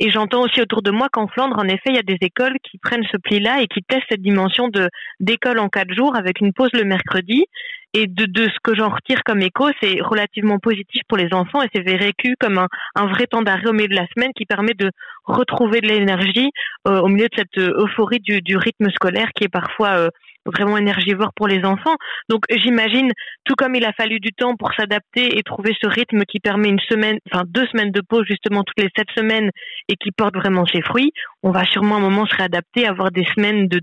Et 0.01 0.11
j'entends 0.11 0.43
aussi 0.43 0.61
autour 0.61 0.83
de 0.83 0.91
moi 0.91 1.09
qu'en 1.13 1.29
Flandre, 1.29 1.59
en 1.59 1.69
effet, 1.69 1.91
il 1.91 1.95
y 1.95 1.99
a 1.99 2.03
des 2.03 2.19
écoles 2.21 2.57
qui 2.69 2.79
prennent 2.79 3.07
ce 3.13 3.17
pli-là 3.17 3.63
et 3.63 3.69
qui 3.69 3.83
testent 3.83 4.07
cette 4.09 4.23
dimension 4.23 4.69
de 4.69 4.89
d'école 5.21 5.61
en 5.61 5.69
quatre 5.69 5.95
jours 5.95 6.17
avec 6.17 6.41
une 6.41 6.53
pause 6.53 6.71
le 6.73 6.85
mercredi 6.85 7.47
et 7.95 8.09
de, 8.09 8.27
de 8.27 8.49
ce 8.49 8.59
que 8.63 8.75
j'en 8.75 8.89
retire 8.89 9.23
comme 9.25 9.41
écho, 9.41 9.69
c'est 9.81 10.01
relativement 10.01 10.59
positif 10.59 11.03
pour 11.09 11.17
les 11.17 11.33
enfants 11.33 11.63
et 11.63 11.69
c'est 11.73 11.83
vécu 11.83 12.35
comme 12.41 12.59
un, 12.59 12.67
un 12.97 13.07
vrai 13.07 13.27
temps 13.27 13.43
d'arrêt 13.43 13.69
au 13.69 13.73
milieu 13.73 13.89
de 13.89 13.95
la 13.95 14.07
semaine 14.15 14.33
qui 14.37 14.47
permet 14.47 14.75
de 14.75 14.91
retrouver 15.25 15.81
de 15.81 15.87
l'énergie 15.87 16.51
euh, 16.89 17.01
au 17.01 17.09
milieu 17.09 17.29
de 17.29 17.37
cette 17.37 17.57
euphorie 17.57 18.19
du, 18.19 18.43
du, 18.43 18.57
rythme 18.57 18.91
scolaire 18.91 19.29
qui 19.35 19.45
est 19.45 19.49
parfois 19.49 19.91
euh, 19.91 20.09
vraiment 20.45 20.77
énergivore 20.77 21.31
pour 21.35 21.47
les 21.47 21.65
enfants. 21.65 21.95
Donc 22.29 22.43
j'imagine, 22.51 23.13
tout 23.45 23.55
comme 23.55 23.75
il 23.75 23.85
a 23.85 23.93
fallu 23.93 24.21
du 24.21 24.33
temps 24.33 24.57
pour 24.57 24.73
s'adapter 24.75 25.39
et 25.39 25.43
trouver 25.43 25.75
ce 25.81 25.87
rythme 25.87 26.25
qui 26.25 26.41
permet 26.41 26.69
une 26.69 26.81
semaine, 26.81 27.19
enfin 27.31 27.45
deux 27.47 27.67
semaines 27.69 27.93
de 27.93 28.01
pause 28.01 28.25
justement 28.27 28.65
toutes 28.65 28.81
les 28.81 28.91
sept 28.97 29.09
semaines 29.17 29.51
et 29.89 29.97
qui 29.97 30.11
porte 30.11 30.35
vraiment 30.35 30.67
ses 30.67 30.83
fruits, 30.83 31.13
on 31.43 31.51
va 31.51 31.65
sûrement 31.65 31.97
à 31.97 31.99
un 31.99 32.03
moment 32.03 32.27
se 32.27 32.35
réadapter, 32.35 32.87
avoir 32.87 33.11
des 33.11 33.25
semaines 33.35 33.69
de 33.69 33.81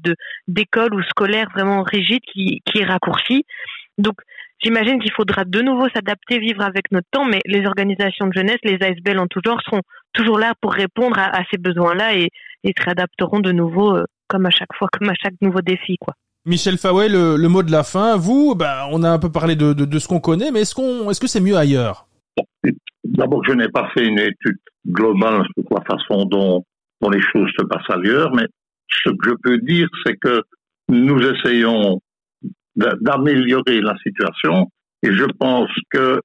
d'école 0.48 0.94
ou 0.94 1.02
scolaire 1.04 1.48
vraiment 1.54 1.84
rigides 1.84 2.24
qui, 2.32 2.62
qui 2.66 2.80
est 2.80 2.86
raccourci. 2.86 3.46
Donc, 4.02 4.16
j'imagine 4.64 5.00
qu'il 5.00 5.12
faudra 5.12 5.46
de 5.46 5.62
nouveau 5.62 5.88
s'adapter, 5.94 6.40
vivre 6.40 6.62
avec 6.62 6.92
notre 6.92 7.08
temps, 7.12 7.26
mais 7.26 7.40
les 7.46 7.66
organisations 7.66 8.28
de 8.28 8.34
jeunesse, 8.34 8.60
les 8.64 8.78
ASBL 8.82 9.20
en 9.20 9.28
tout 9.28 9.42
genre, 9.46 9.62
seront 9.64 9.82
toujours 10.14 10.40
là 10.40 10.54
pour 10.62 10.74
répondre 10.74 11.18
à, 11.18 11.42
ces 11.52 11.58
besoins-là 11.58 12.16
et, 12.16 12.30
et, 12.64 12.74
se 12.78 12.84
réadapteront 12.84 13.40
de 13.40 13.52
nouveau, 13.52 13.96
euh, 13.96 14.04
comme 14.28 14.46
à 14.46 14.50
chaque 14.50 14.74
fois, 14.76 14.88
comme 14.92 15.10
à 15.10 15.14
chaque 15.22 15.36
nouveau 15.42 15.62
défi, 15.62 15.98
quoi. 16.00 16.14
Michel 16.46 16.80
Fawet, 16.80 17.08
le, 17.08 17.38
le, 17.38 17.50
mot 17.50 17.62
de 17.62 17.72
la 17.72 17.84
fin. 17.84 18.18
Vous, 18.18 18.56
bah, 18.56 18.88
on 18.92 19.04
a 19.04 19.10
un 19.10 19.20
peu 19.20 19.32
parlé 19.32 19.56
de, 19.56 19.74
de, 19.74 19.86
de 19.86 20.00
ce 20.00 20.08
qu'on 20.08 20.20
connaît, 20.20 20.50
mais 20.52 20.62
est-ce 20.62 20.74
qu'on, 20.74 21.10
est-ce 21.12 21.22
que 21.22 21.28
c'est 21.28 21.40
mieux 21.40 21.56
ailleurs? 21.56 22.08
D'abord, 23.04 23.44
je 23.46 23.54
n'ai 23.54 23.70
pas 23.70 23.90
fait 23.94 24.08
une 24.08 24.18
étude 24.18 24.58
globale 24.88 25.44
sur 25.54 25.66
la 25.70 25.84
façon 25.86 26.26
dont, 26.26 26.66
dont 27.00 27.10
les 27.12 27.22
choses 27.22 27.50
se 27.60 27.66
passent 27.66 27.90
ailleurs, 27.90 28.34
mais 28.34 28.48
ce 29.04 29.10
que 29.12 29.30
je 29.30 29.36
peux 29.44 29.58
dire, 29.60 29.88
c'est 30.04 30.16
que 30.18 30.42
nous 30.90 31.20
essayons 31.20 32.00
d'améliorer 32.76 33.82
la 33.82 33.96
situation. 33.98 34.68
Et 35.04 35.14
je 35.14 35.26
pense 35.40 35.70
que, 35.90 36.20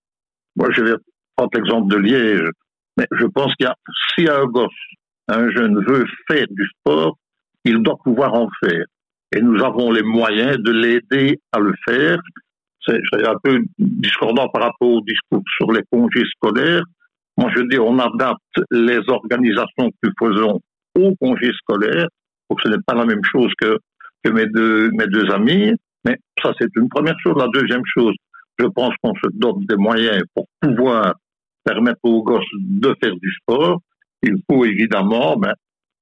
moi 0.57 0.69
je 0.73 0.83
vais 0.83 0.95
prendre 1.37 1.51
l'exemple 1.55 1.93
de 1.93 1.99
Liège, 1.99 2.51
mais 2.97 3.07
je 3.13 3.27
pense 3.27 3.55
qu'il 3.55 3.67
y 3.67 3.69
a, 3.69 3.75
si 4.15 4.29
un 4.29 4.45
gosse, 4.47 4.71
un 5.29 5.51
jeune 5.51 5.85
veut 5.85 6.05
faire 6.29 6.47
du 6.51 6.67
sport, 6.79 7.17
il 7.65 7.83
doit 7.83 7.99
pouvoir 8.03 8.35
en 8.35 8.49
faire. 8.63 8.85
Et 9.35 9.41
nous 9.41 9.63
avons 9.63 9.91
les 9.91 10.03
moyens 10.03 10.57
de 10.59 10.73
l'aider 10.73 11.39
à 11.53 11.59
le 11.59 11.75
faire. 11.87 12.19
C'est 12.87 13.27
un 13.27 13.35
peu 13.43 13.61
discordant 13.79 14.49
par 14.49 14.63
rapport 14.63 14.89
au 14.89 15.01
discours 15.01 15.43
sur 15.57 15.73
les 15.73 15.83
congés 15.91 16.25
scolaires. 16.37 16.85
Moi, 17.37 17.51
je 17.55 17.63
dis, 17.63 17.79
on 17.79 17.99
adapte 17.99 18.41
les 18.71 19.01
organisations 19.09 19.91
que 19.91 19.97
nous 20.05 20.13
faisons 20.19 20.61
aux 20.95 21.15
congés 21.17 21.53
scolaires, 21.59 22.07
pour 22.49 22.57
que 22.57 22.69
ce 22.69 22.75
n'est 22.75 22.83
pas 22.87 22.95
la 22.95 23.05
même 23.05 23.25
chose 23.25 23.53
que, 23.61 23.77
que 24.23 24.31
mes 24.31 24.47
deux, 24.47 24.91
mes 24.93 25.09
deux 25.09 25.29
amis. 25.31 25.73
Mais 26.07 26.17
ça, 26.41 26.53
c'est 26.59 26.71
une 26.77 26.89
première 26.89 27.19
chose. 27.21 27.35
La 27.37 27.49
deuxième 27.49 27.83
chose, 27.85 28.15
je 28.59 28.67
pense 28.67 28.95
qu'on 29.03 29.15
se 29.15 29.29
dote 29.35 29.67
des 29.69 29.77
moyens 29.77 30.23
pour 30.35 30.47
pouvoir 30.61 31.15
permettre 31.65 31.99
aux 32.05 32.23
gosses 32.23 32.45
de 32.55 32.95
faire 33.03 33.15
du 33.17 33.31
sport. 33.43 33.81
Il 34.23 34.37
faut 34.49 34.65
évidemment 34.65 35.37
ben, 35.37 35.53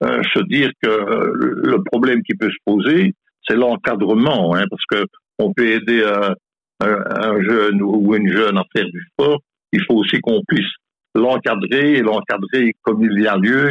euh, 0.04 0.22
se 0.34 0.42
dire 0.44 0.70
que 0.82 0.90
euh, 0.90 1.32
le 1.62 1.82
problème 1.90 2.22
qui 2.22 2.36
peut 2.36 2.50
se 2.50 2.62
poser, 2.64 3.14
c'est 3.46 3.56
l'encadrement, 3.56 4.54
hein, 4.54 4.64
parce 4.70 4.84
que 4.90 5.06
on 5.38 5.52
peut 5.52 5.66
aider 5.66 6.04
un, 6.04 6.34
un, 6.80 7.42
jeune 7.42 7.82
ou 7.82 8.14
une 8.14 8.28
jeune 8.30 8.58
à 8.58 8.64
faire 8.74 8.84
du 8.84 9.06
sport. 9.12 9.40
Il 9.72 9.82
faut 9.84 9.94
aussi 9.94 10.20
qu'on 10.20 10.42
puisse 10.46 10.70
l'encadrer 11.14 11.94
et 11.94 12.02
l'encadrer 12.02 12.72
comme 12.82 13.02
il 13.02 13.20
y 13.20 13.26
a 13.26 13.36
lieu. 13.36 13.70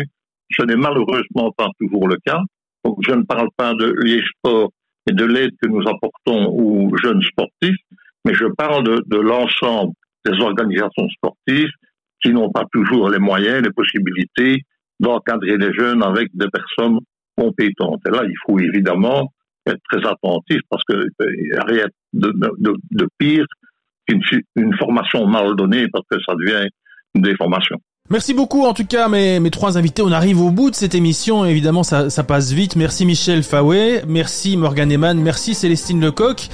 Ce 0.52 0.66
n'est 0.66 0.76
malheureusement 0.76 1.52
pas 1.56 1.70
toujours 1.80 2.08
le 2.08 2.18
cas. 2.26 2.42
Donc, 2.84 2.98
je 3.08 3.14
ne 3.14 3.24
parle 3.24 3.48
pas 3.56 3.74
de 3.76 3.94
Liège 4.04 4.30
Sport 4.38 4.72
et 5.08 5.14
de 5.14 5.26
l'aide 5.26 5.52
que 5.62 5.68
nous 5.68 5.82
apportons 5.88 6.48
aux 6.48 6.96
jeunes 6.98 7.22
sportifs, 7.22 7.82
mais 8.26 8.34
je 8.34 8.46
parle 8.46 8.84
de, 8.84 9.04
de 9.06 9.18
l'ensemble 9.18 9.94
des 10.26 10.40
organisations 10.40 11.08
sportives 11.10 11.72
qui 12.22 12.32
n'ont 12.32 12.52
pas 12.52 12.64
toujours 12.72 13.10
les 13.10 13.20
moyens, 13.20 13.62
les 13.64 13.72
possibilités 13.72 14.62
d'encadrer 15.00 15.58
les 15.58 15.74
jeunes 15.74 16.02
avec 16.04 16.30
des 16.34 16.48
personnes 16.48 17.00
compétentes. 17.38 18.02
Et 18.08 18.12
là, 18.12 18.24
il 18.24 18.36
faut 18.46 18.58
évidemment 18.60 19.34
être 19.66 19.82
très 19.92 20.06
attentif 20.08 20.60
parce 20.70 20.84
n'y 20.90 21.58
a 21.58 21.64
rien 21.66 21.86
de, 22.14 22.32
de, 22.32 22.74
de 22.92 23.08
pire 23.18 23.46
qu'une 24.08 24.22
une 24.56 24.76
formation 24.78 25.26
mal 25.28 25.56
donnée 25.56 25.88
parce 25.92 26.06
que 26.10 26.18
ça 26.26 26.36
devient 26.36 26.68
une 27.16 27.22
déformation. 27.22 27.78
Merci 28.10 28.34
beaucoup 28.34 28.66
en 28.66 28.74
tout 28.74 28.86
cas 28.86 29.08
mes, 29.08 29.40
mes 29.40 29.50
trois 29.50 29.78
invités. 29.78 30.02
On 30.02 30.12
arrive 30.12 30.42
au 30.42 30.50
bout 30.52 30.70
de 30.70 30.76
cette 30.76 30.94
émission. 30.94 31.46
Évidemment 31.46 31.84
ça, 31.84 32.10
ça 32.10 32.24
passe 32.24 32.52
vite. 32.52 32.76
Merci 32.76 33.06
Michel 33.06 33.44
Fawet, 33.44 34.04
merci 34.06 34.58
Morgan 34.58 34.92
Eman, 34.92 35.18
merci 35.22 35.56
Célestine 35.56 36.02
Lecoq. 36.02 36.50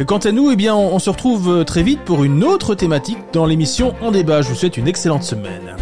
Et 0.00 0.04
quant 0.04 0.18
à 0.18 0.32
nous, 0.32 0.50
eh 0.50 0.56
bien 0.56 0.74
on, 0.74 0.92
on 0.92 0.98
se 0.98 1.08
retrouve 1.08 1.64
très 1.64 1.84
vite 1.84 2.00
pour 2.00 2.24
une 2.24 2.42
autre 2.42 2.74
thématique 2.74 3.18
dans 3.32 3.46
l'émission 3.46 3.94
En 4.02 4.10
débat. 4.10 4.42
Je 4.42 4.48
vous 4.48 4.56
souhaite 4.56 4.76
une 4.76 4.88
excellente 4.88 5.22
semaine. 5.22 5.76